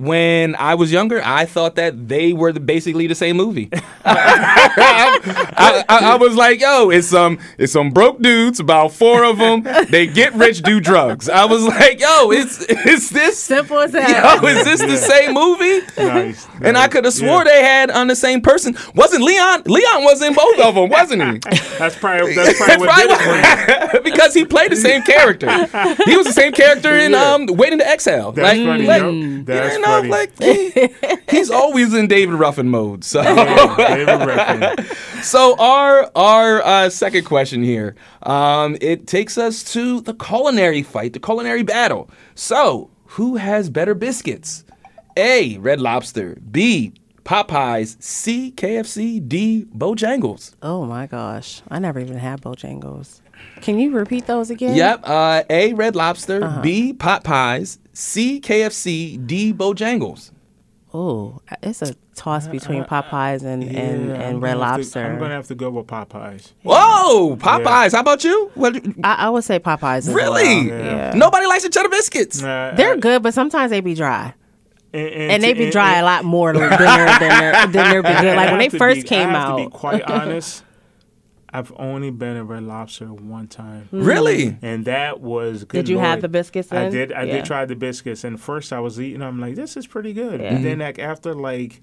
when 0.00 0.54
I 0.56 0.74
was 0.74 0.90
younger, 0.90 1.20
I 1.24 1.44
thought 1.44 1.74
that 1.76 2.08
they 2.08 2.32
were 2.32 2.52
the, 2.52 2.60
basically 2.60 3.06
the 3.06 3.14
same 3.14 3.36
movie. 3.36 3.68
I, 4.04 5.84
I, 5.88 6.12
I 6.12 6.16
was 6.16 6.34
like, 6.36 6.60
yo, 6.60 6.90
it's 6.90 7.08
some 7.08 7.38
it's 7.58 7.72
some 7.72 7.90
broke 7.90 8.20
dudes, 8.20 8.60
about 8.60 8.92
four 8.92 9.24
of 9.24 9.38
them. 9.38 9.62
They 9.90 10.06
get 10.06 10.34
rich, 10.34 10.62
do 10.62 10.80
drugs. 10.80 11.28
I 11.28 11.44
was 11.44 11.64
like, 11.64 12.00
yo, 12.00 12.30
is 12.32 12.60
is 12.62 13.10
this 13.10 13.38
Simple 13.38 13.78
as 13.78 13.92
that. 13.92 14.40
yo, 14.42 14.48
is 14.48 14.64
this 14.64 14.80
the 14.80 14.96
same 14.96 15.34
movie? 15.34 15.80
nice. 15.98 16.46
And 16.62 16.76
I 16.76 16.88
could 16.88 17.04
have 17.04 17.14
swore 17.14 17.44
Yeah. 17.44 17.44
they 17.44 17.62
had 17.62 17.90
on 17.90 18.06
the 18.06 18.16
same 18.16 18.40
person. 18.40 18.76
Wasn't 18.94 19.22
Leon? 19.22 19.62
Leon 19.66 20.04
was 20.04 20.22
in 20.22 20.34
both 20.34 20.58
of 20.60 20.74
them, 20.74 20.88
wasn't 20.88 21.22
he? 21.22 21.38
That's 21.78 21.96
probably 21.96 22.34
that's 22.34 22.58
probably 22.58 22.86
what 22.86 22.96
did 22.96 23.10
it 23.10 23.90
for 23.90 23.96
you. 23.96 24.02
because 24.10 24.34
he 24.34 24.44
played 24.44 24.70
the 24.72 24.76
same 24.76 25.02
character. 25.02 25.48
He 26.04 26.16
was 26.16 26.26
the 26.26 26.32
same 26.32 26.52
character 26.52 26.94
in 26.94 27.12
Yeah. 27.12 27.32
um 27.34 27.46
Waiting 27.46 27.78
to 27.78 27.90
Exhale. 27.90 28.32
That's 28.32 28.58
like, 28.58 28.66
funny. 28.66 28.86
like, 28.86 29.02
Yep. 29.02 29.46
That's 29.46 29.74
you 29.76 29.80
know, 29.80 29.89
funny. 29.90 30.08
like 30.08 30.42
he- 30.42 30.88
he's 31.30 31.50
always 31.60 31.94
in 31.94 32.06
David 32.08 32.34
Ruffin 32.34 32.68
mode. 32.68 33.04
So, 33.04 33.22
David 33.22 34.08
Ruffin. 34.26 34.84
so 35.22 35.56
our 35.58 36.10
our 36.14 36.62
uh, 36.64 36.90
second 36.90 37.24
question 37.24 37.62
here, 37.62 37.94
um, 38.22 38.76
it 38.80 39.06
takes 39.06 39.36
us 39.38 39.62
to 39.72 40.00
the 40.00 40.14
culinary 40.14 40.82
fight, 40.82 41.12
the 41.12 41.20
culinary 41.20 41.62
battle. 41.62 42.10
So, 42.34 42.90
who 43.06 43.36
has 43.36 43.70
better 43.70 43.94
biscuits? 43.94 44.64
A. 45.16 45.58
Red 45.58 45.80
Lobster. 45.80 46.36
B. 46.50 46.92
Popeyes. 47.24 48.00
C. 48.02 48.52
KFC. 48.56 49.26
D. 49.28 49.66
Bojangles. 49.76 50.54
Oh 50.62 50.84
my 50.86 51.06
gosh. 51.06 51.62
I 51.68 51.78
never 51.78 52.00
even 52.00 52.16
had 52.16 52.40
Bojangles. 52.40 53.20
Can 53.60 53.78
you 53.78 53.92
repeat 53.92 54.26
those 54.26 54.50
again? 54.50 54.74
Yep. 54.76 55.00
Uh, 55.04 55.42
A. 55.50 55.72
Red 55.74 55.94
Lobster. 55.96 56.42
Uh-huh. 56.44 56.60
B. 56.62 56.92
Popeyes. 56.92 57.78
C. 57.92 58.40
KFC. 58.40 59.24
D. 59.26 59.52
Bojangles. 59.52 60.30
Oh, 60.92 61.40
it's 61.62 61.82
a 61.82 61.94
toss 62.16 62.48
between 62.48 62.82
Popeyes 62.84 63.44
and, 63.44 63.62
and, 63.62 63.72
Yeah, 64.08 64.14
and 64.14 64.22
I'm 64.36 64.40
Red 64.40 64.54
gonna 64.54 64.60
Lobster. 64.76 65.04
I'm 65.06 65.18
gonna 65.20 65.34
have 65.34 65.46
to 65.46 65.54
go 65.54 65.70
with 65.70 65.86
Popeyes. 65.86 66.50
Whoa, 66.64 67.36
Popeyes. 67.36 67.92
How 67.92 68.00
about 68.00 68.24
you? 68.24 68.50
What? 68.54 68.74
I, 69.04 69.14
I 69.14 69.28
would 69.30 69.44
say 69.44 69.60
Popeyes. 69.60 69.98
As 69.98 70.08
Really? 70.08 70.68
well. 70.68 70.78
Yeah. 70.84 71.12
Nobody 71.14 71.46
likes 71.46 71.62
the 71.62 71.68
cheddar 71.68 71.88
biscuits. 71.90 72.42
Nah, 72.42 72.72
They're 72.72 72.94
I- 72.94 72.96
good, 72.96 73.22
but 73.22 73.34
sometimes 73.34 73.70
they 73.70 73.78
be 73.80 73.94
dry. 73.94 74.34
and, 74.92 75.08
And 75.32 75.42
they 75.44 75.52
be 75.52 75.70
dry 75.70 75.98
a 75.98 76.04
lot 76.04 76.24
more 76.24 76.52
than 76.52 76.68
they're, 76.68 76.78
than 76.78 77.18
they're, 77.20 77.52
than 77.68 77.72
they're 77.72 78.02
good. 78.02 78.36
Like 78.36 78.50
when 78.50 78.58
they 78.58 78.68
first 78.68 79.02
be- 79.02 79.06
came 79.08 79.28
I 79.28 79.32
have 79.32 79.48
out. 79.50 79.56
To 79.58 79.64
be 79.66 79.70
quite 79.70 80.02
honest, 80.02 80.64
I've 81.52 81.72
only 81.76 82.10
been 82.10 82.36
at 82.36 82.46
Red 82.46 82.62
Lobster 82.62 83.06
one 83.06 83.48
time, 83.48 83.86
hmm. 83.90 84.02
Really? 84.02 84.56
and 84.62 84.84
that 84.84 85.20
was. 85.20 85.64
Good 85.64 85.78
Did 85.78 85.88
you 85.88 85.98
have 85.98 86.20
the 86.20 86.28
biscuits 86.28 86.70
I 86.72 86.88
did. 86.88 87.12
I 87.12 87.24
Yeah. 87.24 87.36
did 87.36 87.44
try 87.44 87.64
the 87.64 87.76
biscuits, 87.76 88.24
and 88.24 88.40
first 88.40 88.72
I 88.72 88.80
was 88.80 89.00
eating. 89.00 89.22
I'm 89.22 89.40
like, 89.40 89.56
this 89.56 89.76
is 89.76 89.86
pretty 89.86 90.12
good. 90.12 90.40
Yeah. 90.40 90.54
But 90.54 90.62
then, 90.62 90.72
mm-hmm. 90.72 90.82
like 90.82 90.98
after 90.98 91.34
like 91.34 91.82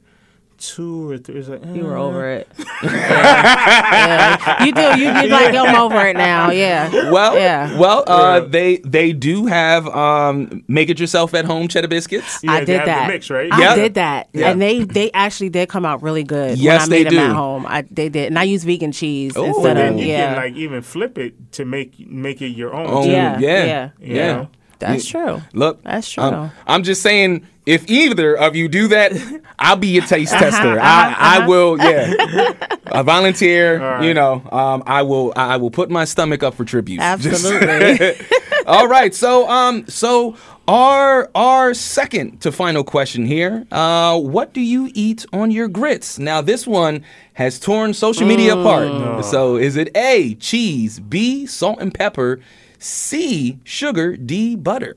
two 0.58 1.10
or 1.12 1.18
three, 1.18 1.40
it's 1.40 1.48
like 1.50 1.64
You 1.66 1.84
were 1.86 1.98
over 1.98 2.30
it. 2.30 2.48
yeah. 2.84 4.38
Yeah. 4.48 4.64
You 4.66 4.72
do. 4.74 4.82
You, 5.00 5.08
you 5.08 5.28
like, 5.30 5.54
I'm 5.56 5.76
over 5.76 6.06
it 6.08 6.16
now. 6.16 6.52
Yeah. 6.52 7.12
Well, 7.12 7.36
Yeah. 7.36 7.78
well, 7.78 8.04
uh, 8.08 8.42
Yeah. 8.42 8.48
they 8.50 8.78
they 8.78 9.14
do 9.14 9.46
have 9.46 9.88
um, 9.88 10.64
make 10.68 10.90
it 10.90 11.00
yourself 11.00 11.34
at 11.34 11.46
home 11.46 11.68
cheddar 11.68 11.88
biscuits. 11.88 12.40
Yeah, 12.44 12.52
I 12.54 12.64
did 12.64 12.82
that. 12.86 13.08
mix, 13.08 13.30
right? 13.30 13.52
I 13.52 13.60
Yep. 13.60 13.76
did 13.76 13.94
that, 13.96 14.30
Yeah. 14.34 14.50
and 14.52 14.62
they 14.62 14.84
they 14.84 15.12
actually 15.14 15.50
did 15.50 15.70
come 15.70 15.86
out 15.86 16.02
really 16.02 16.24
good. 16.24 16.58
Yes, 16.58 16.82
when 16.90 16.94
I 16.94 16.98
they 16.98 17.04
made 17.04 17.14
them 17.14 17.26
do. 17.26 17.30
at 17.32 17.36
home. 17.36 17.66
I 17.68 17.82
they 17.90 18.10
did, 18.10 18.28
and 18.28 18.40
I 18.40 18.44
use 18.44 18.64
vegan 18.64 18.92
cheese 18.92 19.34
Oh, 19.36 19.46
instead 19.46 19.78
And 19.78 19.80
then 19.80 19.94
of 19.96 20.00
you 20.00 20.08
yeah. 20.08 20.34
can 20.34 20.44
like 20.44 20.54
even 20.56 20.82
flip 20.82 21.18
it 21.18 21.52
to 21.54 21.66
make 21.66 21.94
make 22.10 22.42
it 22.42 22.50
your 22.50 22.74
own. 22.74 22.88
Oh, 22.90 23.04
too. 23.04 23.10
yeah, 23.12 23.38
yeah, 23.40 23.66
yeah, 23.66 23.90
yeah. 24.00 24.46
That's 24.80 25.06
true. 25.08 25.42
Look, 25.54 25.82
That's 25.84 26.10
true. 26.10 26.24
um, 26.24 26.52
I'm 26.68 26.84
just 26.84 27.02
saying, 27.02 27.46
if 27.68 27.88
either 27.90 28.36
of 28.36 28.56
you 28.56 28.68
do 28.68 28.88
that, 28.88 29.12
I'll 29.60 29.76
be 29.76 29.90
your 29.90 30.06
taste 30.06 30.34
Uh-huh, 30.34 30.46
tester. 30.50 30.80
I, 30.80 31.16
I 31.42 31.48
will, 31.48 31.78
yeah. 31.78 32.54
I 32.92 33.02
volunteer. 33.04 33.80
right. 33.80 34.04
You 34.06 34.14
know, 34.14 34.42
um, 34.52 34.82
I 34.88 35.02
will. 35.04 35.34
I 35.36 35.58
will 35.58 35.70
put 35.72 35.90
my 35.92 36.06
stomach 36.06 36.42
up 36.44 36.54
for 36.56 36.64
tribute. 36.66 37.00
Just- 37.02 37.46
Absolutely. 37.52 38.26
All 38.66 38.88
right. 38.88 39.14
So, 39.14 39.48
um, 39.50 39.86
so 39.88 40.36
our 40.68 41.30
our 41.36 41.74
second 41.74 42.42
to 42.42 42.52
final 42.52 42.84
question 42.84 43.26
here. 43.26 43.66
Uh, 43.72 44.20
what 44.20 44.54
do 44.54 44.62
you 44.62 44.90
eat 44.94 45.26
on 45.34 45.52
your 45.52 45.68
grits? 45.68 46.18
Now, 46.20 46.42
this 46.42 46.66
one 46.66 47.04
has 47.34 47.60
torn 47.60 47.94
social 47.94 48.26
media 48.28 48.56
Mm. 48.56 48.62
apart. 48.62 49.26
So, 49.26 49.58
is 49.58 49.76
it 49.78 49.90
A 49.96 50.36
cheese, 50.36 51.00
B 51.00 51.46
salt 51.46 51.80
and 51.82 51.94
pepper, 51.94 52.40
C 52.80 53.60
sugar, 53.64 54.16
D 54.18 54.56
butter? 54.56 54.96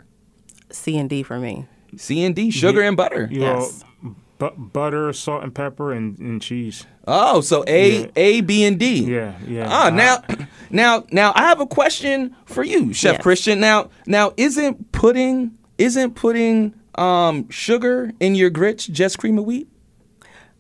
C 0.71 0.97
and 0.99 1.11
D 1.11 1.23
for 1.25 1.39
me. 1.39 1.67
C 1.97 2.25
and 2.25 2.35
D 2.35 2.51
sugar 2.51 2.83
and 2.83 2.97
butter. 2.97 3.29
You 3.31 3.41
Yes. 3.43 3.85
know, 4.03 4.15
bu- 4.39 4.57
butter, 4.57 5.13
salt, 5.13 5.43
and 5.43 5.55
pepper, 5.55 5.93
and, 5.93 6.19
and 6.19 6.41
cheese. 6.43 6.87
Oh, 7.07 7.41
so 7.41 7.65
A 7.67 8.01
Yeah. 8.03 8.07
A 8.17 8.41
B 8.43 8.65
and 8.65 8.79
D. 8.79 9.05
Yeah, 9.05 9.35
yeah. 9.47 9.67
Ah, 9.69 9.87
Uh, 9.87 9.91
now, 9.91 10.25
now, 10.71 11.05
now, 11.11 11.33
I 11.35 11.43
have 11.49 11.61
a 11.61 11.67
question 11.67 12.35
for 12.45 12.63
you, 12.65 12.93
Chef 12.93 13.15
Yes. 13.15 13.23
Christian. 13.23 13.61
Now, 13.61 13.91
now, 14.07 14.33
isn't 14.37 14.93
pudding 14.93 15.53
isn't 15.79 16.15
putting 16.15 16.75
um, 16.97 17.49
sugar 17.49 18.13
in 18.21 18.35
your 18.35 18.51
grits 18.51 18.87
just 18.87 19.19
cream 19.19 19.39
of 19.39 19.45
wheat? 19.47 19.67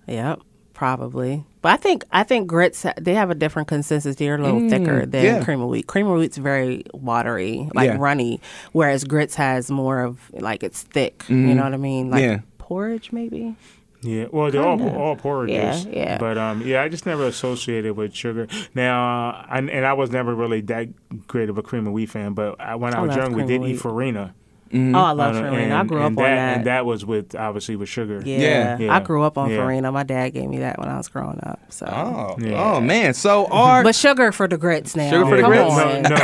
Yep, 0.09 0.40
probably. 0.73 1.45
But 1.62 1.73
I 1.73 1.77
think 1.77 2.05
I 2.11 2.23
think 2.23 2.46
grits 2.46 2.87
they 2.96 3.14
have 3.14 3.31
a 3.31 3.35
different 3.35 3.68
consistency. 3.68 4.25
They're 4.25 4.37
a 4.37 4.42
little 4.42 4.68
thicker 4.68 5.05
than 5.07 5.20
Mm, 5.23 5.25
yeah. 5.38 5.44
cream 5.44 5.61
of 5.61 5.68
wheat. 5.68 5.87
Cream 5.87 6.07
of 6.07 6.18
wheat's 6.18 6.38
very 6.38 6.85
watery, 6.94 7.68
like 7.75 7.87
Yeah. 7.88 7.96
runny, 7.99 8.40
whereas 8.73 9.05
grits 9.05 9.35
has 9.35 9.70
more 9.70 10.01
of 10.03 10.31
like 10.33 10.62
it's 10.62 10.83
thick. 10.83 11.25
You 11.29 11.37
know 11.37 11.62
what 11.64 11.75
I 11.75 11.77
mean? 11.77 12.11
Like 12.11 12.23
Mm-hmm. 12.23 12.33
Yeah. 12.33 12.40
porridge 12.59 13.12
maybe. 13.12 13.55
Yeah, 14.03 14.29
well, 14.33 14.51
they're 14.51 14.62
all 14.66 14.79
Kinda. 14.79 14.96
all 14.99 15.14
porridges. 15.14 15.85
Yeah, 15.85 15.92
yeah. 15.92 16.18
But 16.18 16.38
um, 16.38 16.62
yeah, 16.62 16.81
I 16.83 16.88
just 16.88 17.05
never 17.05 17.27
associated 17.27 17.96
with 17.99 18.14
sugar. 18.14 18.49
Now, 18.75 19.29
uh, 19.29 19.44
I, 19.46 19.59
and 19.59 19.85
I 19.85 19.92
was 19.92 20.11
never 20.11 20.35
really 20.35 20.62
that 20.62 20.88
great 21.27 21.51
of 21.51 21.59
a 21.59 21.62
cream 21.62 21.87
of 21.87 21.92
wheat 21.92 22.09
fan. 22.09 22.33
But 22.33 22.59
I, 22.59 22.77
when 22.77 22.94
I, 22.94 22.99
I 22.99 23.01
was 23.03 23.14
young, 23.14 23.35
we 23.35 23.42
did 23.44 23.61
of 23.61 23.66
eat 23.68 23.73
wheat. 23.73 23.81
farina. 23.83 24.35
Mm-hmm. 24.72 24.94
Oh, 24.94 25.00
I 25.00 25.11
love 25.12 25.35
Uh, 25.37 25.40
farina. 25.40 25.74
I 25.76 25.83
grew 25.85 26.00
up 26.00 26.06
and 26.11 26.18
on 26.18 26.24
that, 26.24 26.35
that. 26.37 26.56
and 26.59 26.66
that 26.66 26.87
was 26.87 27.04
with 27.04 27.35
obviously 27.35 27.74
with 27.76 27.88
sugar. 27.88 28.22
yeah. 28.24 28.78
Yeah. 28.78 28.94
I 28.94 29.00
grew 29.00 29.24
up 29.24 29.37
on 29.37 29.50
Yeah. 29.50 29.56
farina. 29.56 29.90
My 29.90 30.04
dad 30.04 30.28
gave 30.30 30.48
me 30.48 30.59
that 30.59 30.78
when 30.78 30.88
I 30.88 30.96
was 30.96 31.09
growing 31.09 31.40
up. 31.42 31.59
So. 31.70 31.87
Oh, 31.87 32.37
Yeah. 32.40 32.74
oh 32.76 32.80
man. 32.80 33.12
So 33.14 33.46
our 33.46 33.83
But 33.83 33.96
sugar 33.96 34.30
for 34.30 34.46
the 34.46 34.56
grits 34.56 34.94
now. 34.94 35.11
Sugar 35.11 35.26
for 35.26 35.37
the 35.37 35.42
grits? 35.42 35.76
No, 35.76 35.76
no, 35.76 36.00
no, 36.02 36.09
no, 36.09 36.16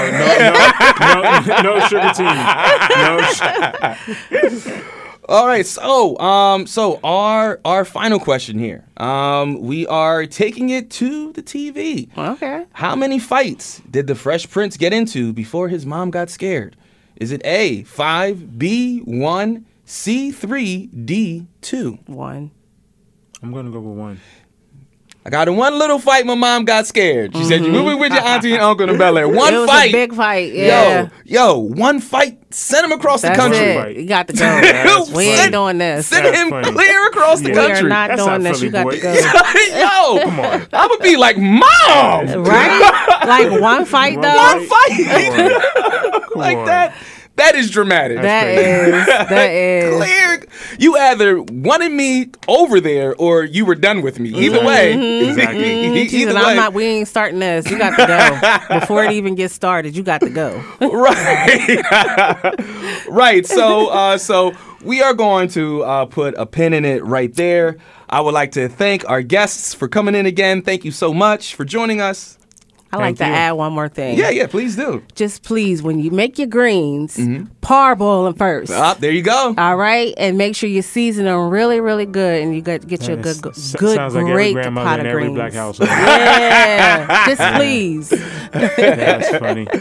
no, 1.65 1.79
no 1.81 1.87
sugar 1.89 2.13
tea. 2.15 2.23
No. 4.73 4.83
All 5.29 5.45
right. 5.47 5.67
So 5.67 6.17
um, 6.21 6.67
so 6.69 7.01
our 7.03 7.59
our 7.65 7.85
final 7.85 8.21
question 8.21 8.59
here. 8.61 8.85
Um, 8.97 9.61
we 9.61 9.85
are 9.89 10.25
taking 10.27 10.71
it 10.71 10.89
to 10.93 11.33
the 11.33 11.43
TV. 11.43 12.09
Okay. 12.17 12.65
How 12.73 12.95
many 12.95 13.19
fights 13.19 13.83
did 13.91 14.07
the 14.07 14.15
Fresh 14.15 14.49
Prince 14.51 14.77
get 14.77 14.93
into 14.93 15.33
before 15.33 15.67
his 15.69 15.85
mom 15.85 16.11
got 16.13 16.31
scared? 16.31 16.77
Is 17.17 17.33
it 17.33 17.41
A 17.45 17.83
five, 17.85 18.59
B 18.59 19.01
one, 19.01 19.67
C 19.85 20.31
three, 20.31 20.87
D 20.87 21.47
two? 21.61 21.99
One. 22.07 22.51
I'm 23.43 23.53
gonna 23.53 23.71
go 23.71 23.81
with 23.81 23.99
one. 23.99 24.21
I 25.27 25.29
got 25.29 25.49
in 25.49 25.57
one 25.57 25.77
little 25.77 25.99
fight. 25.99 26.25
My 26.25 26.37
mom 26.37 26.65
got 26.65 26.87
scared. 26.87 27.37
She 27.37 27.43
said, 27.47 27.65
"You 27.65 27.73
moving 27.73 27.99
with 27.99 28.13
your 28.13 28.23
auntie 28.23 28.53
and 28.53 28.63
uncle 28.63 28.89
in 28.89 28.97
Bel 28.97 29.19
Air? 29.19 29.27
One 29.29 29.39
Mm-hmm. 29.53 29.57
it 29.57 29.59
was 29.59 29.69
fight, 29.71 29.89
a 29.89 29.93
big 29.93 30.15
fight. 30.15 30.53
Yeah. 30.55 31.09
yo, 31.25 31.55
yo, 31.55 31.59
one 31.59 31.99
fight. 31.99 32.39
Send 32.55 32.85
him 32.85 32.93
across 32.93 33.23
That's 33.23 33.37
the 33.37 33.43
country. 33.43 33.59
it. 33.59 33.97
You 34.03 34.07
got 34.07 34.29
to 34.29 34.33
go. 34.35 35.05
We 35.17 35.25
funny. 35.25 35.27
ain't 35.27 35.53
doing 35.53 35.79
this. 35.79 36.07
Send 36.07 36.27
That's 36.27 36.39
him 36.39 36.51
funny. 36.51 36.71
clear 36.73 37.07
across 37.09 37.41
the 37.41 37.53
country. 37.53 37.83
We 37.83 37.87
are 37.87 37.89
not 37.89 38.09
That's 38.11 38.25
doing 38.25 38.43
not 38.45 38.53
this. 38.53 38.63
You 38.63 38.71
got 38.71 38.85
boy. 38.85 38.91
to 38.93 39.01
go. 39.01 39.13
yo, 39.15 40.21
Come 40.23 40.41
on. 40.41 40.67
I 40.73 40.87
would 40.87 41.01
be 41.01 41.17
like, 41.17 41.37
mom, 41.39 42.45
right? 42.45 43.23
Like 43.27 43.61
one 43.61 43.85
fight 43.85 44.21
though. 44.23 44.37
one 44.37 44.65
fight? 44.65 44.91
fight 44.91 46.37
like 46.37 46.57
on. 46.59 46.67
that. 46.67 46.95
That 47.37 47.55
is 47.55 47.71
dramatic. 47.71 48.23
That 48.23 48.45
crazy. 48.45 48.97
is 48.99 49.07
that 49.07 49.51
is. 49.51 49.97
clear. 49.97 50.43
You 50.79 50.97
either 50.97 51.43
wanted 51.43 51.93
me 51.93 52.31
over 52.49 52.81
there 52.81 53.15
or 53.17 53.45
you 53.45 53.67
were 53.67 53.75
done 53.75 54.01
with 54.03 54.19
me. 54.19 54.31
Either 54.31 54.65
way, 54.65 55.27
Exactly. 55.29 56.01
E- 56.03 56.09
She 56.09 56.17
either 56.23 56.33
said, 56.33 56.43
way, 56.43 56.51
I'm 56.53 56.57
not. 56.57 56.73
We 56.73 56.85
ain't 56.85 57.09
starting 57.09 57.41
this. 57.41 57.71
You 57.71 57.79
got 57.79 57.97
to 57.97 58.07
go 58.69 58.69
before 58.81 59.05
it 59.05 59.13
even 59.13 59.35
gets 59.35 59.55
started. 59.55 59.97
You 59.97 60.03
got 60.03 60.21
to 60.23 60.31
go. 60.31 60.63
right, 60.81 61.75
right. 63.09 63.47
So, 63.47 63.89
uh, 63.89 64.19
so 64.19 64.53
we 64.83 65.03
are 65.03 65.15
going 65.15 65.49
to 65.51 65.83
uh, 65.83 66.07
put 66.07 66.35
a 66.37 66.47
pin 66.47 66.73
in 66.73 66.85
it 66.85 67.05
right 67.05 67.33
there. 67.35 67.79
I 68.09 68.21
would 68.21 68.35
like 68.35 68.53
to 68.53 68.69
thank 68.69 69.09
our 69.09 69.23
guests 69.23 69.75
for 69.75 69.89
coming 69.89 70.15
in 70.15 70.27
again. 70.27 70.63
Thank 70.63 70.85
you 70.85 70.93
so 70.93 71.13
much 71.13 71.55
for 71.55 71.65
joining 71.65 72.01
us. 72.01 72.39
I 72.93 72.97
like 72.99 73.17
Thank 73.17 73.19
to 73.19 73.27
you. 73.27 73.33
add 73.33 73.53
one 73.53 73.73
more 73.73 73.89
thing. 73.89 74.17
Yeah, 74.17 74.31
yeah. 74.31 74.47
Please 74.47 74.77
do. 74.77 75.03
Just 75.15 75.43
please, 75.43 75.83
when 75.83 75.99
you 75.99 76.11
make 76.11 76.39
your 76.39 76.47
greens, 76.47 77.17
Mm-hmm. 77.17 77.47
parboil 77.61 78.25
them 78.25 78.35
first. 78.35 78.71
Up 78.73 78.99
there 79.01 79.11
you 79.11 79.23
go. 79.23 79.55
All 79.59 79.77
right, 79.77 80.15
and 80.17 80.39
make 80.39 80.55
sure 80.55 80.69
you 80.71 80.83
season 80.83 81.25
them 81.25 81.51
really, 81.51 81.81
really 81.81 82.07
good, 82.07 82.43
and 82.43 82.55
you 82.55 82.63
get 82.63 82.87
get 82.87 83.07
your 83.09 83.17
good, 83.17 83.45
S- 83.47 83.75
good, 83.77 83.97
sounds 83.97 84.15
like 84.15 84.23
every 84.27 84.53
great 84.53 84.65
pot 84.75 85.01
in 85.01 85.07
of 85.07 85.11
every 85.11 85.23
greens. 85.25 85.35
black 85.35 85.53
household. 85.53 85.89
Yeah, 85.91 87.27
just 87.27 87.55
please. 87.57 88.11
That's 88.53 89.37
funny. 89.39 89.67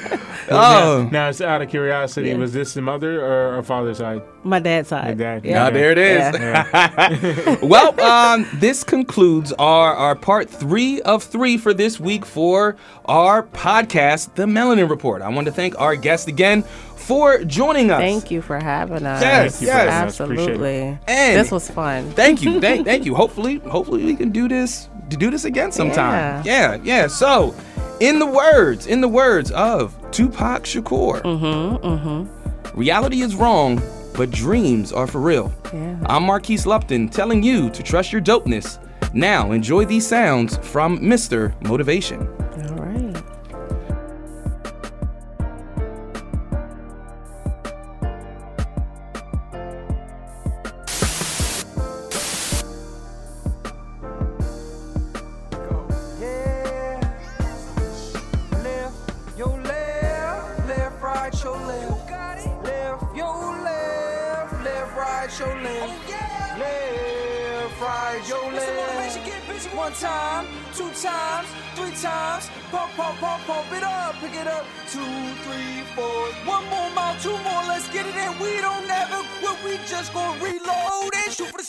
Oh. 0.47 1.01
Now, 1.05 1.09
now, 1.09 1.29
it's 1.29 1.41
out 1.41 1.63
of 1.63 1.69
curiosity, 1.69 2.29
Yeah. 2.29 2.35
was 2.37 2.53
this 2.53 2.75
the 2.75 2.81
mother 2.81 3.19
or, 3.19 3.57
or 3.57 3.63
father's 3.63 3.97
side? 3.97 4.21
My 4.45 4.59
dad's 4.59 4.89
side. 4.89 5.07
Your 5.07 5.15
dad. 5.15 5.43
Yeah. 5.45 5.53
Now 5.55 5.69
there 5.71 5.91
it 5.91 5.97
is. 5.97 6.35
Yeah. 6.39 7.57
well, 7.63 7.99
um, 8.01 8.45
this 8.55 8.83
concludes 8.83 9.51
our, 9.53 9.93
our 9.93 10.15
part 10.15 10.49
three 10.49 11.01
of 11.01 11.23
three 11.23 11.57
for 11.57 11.73
this 11.73 11.99
week 11.99 12.25
for 12.25 12.75
our 13.05 13.43
podcast, 13.43 14.35
The 14.35 14.45
Melanin 14.45 14.89
Report. 14.89 15.21
I 15.21 15.29
want 15.29 15.45
to 15.47 15.51
thank 15.51 15.79
our 15.79 15.95
guest 15.95 16.27
again 16.27 16.61
for 16.95 17.43
joining 17.43 17.89
us. 17.91 17.99
Thank 17.99 18.31
you 18.31 18.41
for 18.41 18.59
having 18.59 19.05
us. 19.05 19.21
Yes, 19.21 19.59
Thank 19.59 19.61
you 19.61 19.67
for 19.67 19.73
yes. 19.77 19.87
us. 19.87 19.93
Absolutely. 20.21 20.97
And- 21.07 21.39
this 21.39 21.51
was 21.51 21.69
fun. 21.69 22.11
Thank 22.11 22.41
you, 22.43 22.61
thank, 22.61 22.85
thank 22.91 23.05
you. 23.05 23.15
Hopefully, 23.15 23.57
hopefully 23.57 24.05
we 24.05 24.15
can 24.15 24.29
do 24.31 24.47
this 24.47 24.89
to 25.09 25.17
do 25.17 25.29
this 25.31 25.45
again 25.45 25.71
sometime. 25.71 26.43
Yeah, 26.45 26.77
yeah. 26.83 27.07
So, 27.07 27.55
in 27.99 28.19
the 28.19 28.25
words, 28.25 28.87
in 28.87 29.01
the 29.01 29.07
words 29.07 29.51
of 29.51 29.93
Tupac 30.11 30.63
Shakur, 30.63 31.21
Mm-hmm. 31.21 31.85
Mm-hmm. 31.87 32.79
reality 32.79 33.21
is 33.21 33.35
wrong, 33.35 33.81
but 34.15 34.31
dreams 34.31 34.91
are 34.91 35.07
for 35.07 35.19
real. 35.19 35.53
Yeah. 35.73 35.97
I'm 36.05 36.23
Marquise 36.23 36.65
Lupton 36.65 37.09
telling 37.09 37.43
you 37.43 37.69
to 37.71 37.83
trust 37.83 38.11
your 38.11 38.21
dopeness. 38.21 38.79
Now 39.13 39.51
enjoy 39.51 39.85
these 39.85 40.05
sounds 40.05 40.57
from 40.57 40.99
Mr. 40.99 41.53
Motivation. 41.67 42.21
Yeah. 42.57 42.74
One 69.85 69.93
time, 69.93 70.47
two 70.73 70.89
times, 70.99 71.47
three 71.75 71.93
times. 72.01 72.49
Pump, 72.71 72.91
pump, 72.93 73.19
pump, 73.19 73.43
pump 73.45 73.71
it 73.71 73.83
up, 73.83 74.15
pick 74.15 74.33
it 74.33 74.47
up. 74.47 74.65
Two, 74.89 75.05
three, 75.45 75.85
four. 75.93 76.25
One 76.43 76.65
more 76.71 76.89
mile, 76.95 77.15
two 77.21 77.37
more. 77.45 77.61
Let's 77.69 77.87
get 77.93 78.07
it 78.07 78.15
in. 78.15 78.31
We 78.39 78.61
don't 78.61 78.89
ever 78.89 79.21
quit. 79.39 79.63
We 79.63 79.77
just 79.85 80.11
gonna 80.11 80.43
reload 80.43 81.13
and 81.13 81.31
shoot 81.31 81.49
for 81.49 81.59
the 81.59 81.63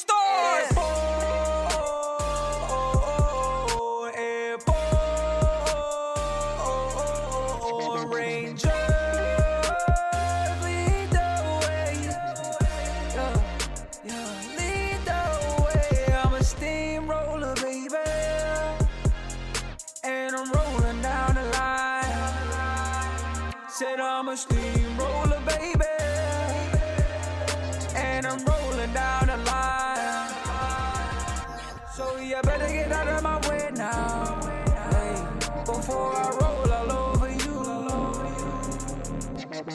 before 35.87 36.17
I 36.17 36.31
roll 36.41 36.73
all 36.73 36.93
over 37.15 37.31
you. 37.31 37.63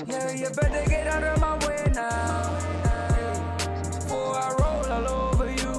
Yeah, 0.07 0.31
you 0.33 0.49
better 0.49 0.89
get 0.89 1.07
out 1.07 1.23
of 1.23 1.39
my 1.39 1.55
way 1.65 1.85
now. 1.93 2.59
Before 3.95 4.35
I 4.35 4.53
roll 4.59 4.85
all 4.91 5.07
over 5.07 5.49
you. 5.49 5.73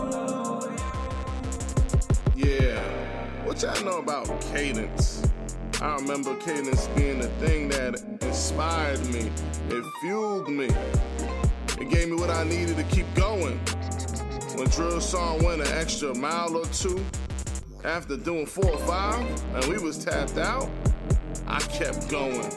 Yeah, 2.34 2.80
what 3.44 3.60
y'all 3.62 3.84
know 3.84 3.98
about 3.98 4.40
cadence? 4.40 5.22
I 5.82 5.96
remember 5.96 6.34
cadence 6.36 6.86
being 6.96 7.18
the 7.18 7.28
thing 7.38 7.68
that 7.68 8.00
inspired 8.22 9.04
me. 9.12 9.30
It 9.68 9.84
fueled 10.00 10.48
me. 10.48 10.70
It 11.78 11.90
gave 11.90 12.08
me 12.08 12.14
what 12.14 12.30
I 12.30 12.44
needed 12.44 12.78
to 12.78 12.84
keep 12.84 13.12
going. 13.14 13.58
When 14.56 14.66
drill 14.68 14.98
song 15.02 15.42
went 15.44 15.60
an 15.60 15.72
extra 15.74 16.14
mile 16.14 16.56
or 16.56 16.64
two, 16.66 17.04
after 17.84 18.16
doing 18.16 18.46
four 18.46 18.70
or 18.70 18.78
five, 18.78 19.26
and 19.54 19.64
we 19.66 19.78
was 19.78 20.04
tapped 20.04 20.38
out, 20.38 20.70
I 21.46 21.58
kept 21.60 22.08
going. 22.08 22.50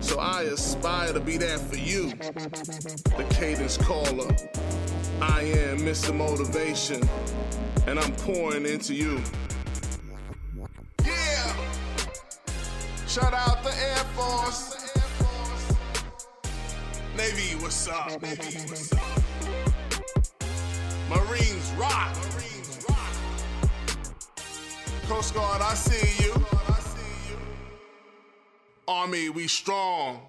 So 0.00 0.18
I 0.18 0.42
aspire 0.42 1.12
to 1.12 1.20
be 1.20 1.36
there 1.36 1.58
for 1.58 1.76
you, 1.76 2.10
the 2.10 3.26
cadence 3.30 3.76
caller. 3.76 4.34
I 5.20 5.42
am 5.42 5.78
Mr. 5.78 6.14
Motivation, 6.14 7.08
and 7.86 7.98
I'm 7.98 8.12
pouring 8.16 8.66
into 8.66 8.94
you. 8.94 9.20
Yeah! 11.04 11.54
Shout 13.06 13.32
out 13.34 13.62
the 13.62 13.74
Air 13.74 14.04
Force. 14.16 14.78
Navy, 17.16 17.54
what's 17.62 17.86
up? 17.88 18.22
Navy, 18.22 18.58
what's 18.66 18.92
up? 18.92 19.00
Marines 21.10 21.72
rock. 21.78 22.41
Coast 25.08 25.34
Guard, 25.34 25.62
I 25.62 25.74
see 25.74 26.24
you. 26.24 26.32
Army, 28.88 29.28
we 29.30 29.48
strong. 29.48 30.20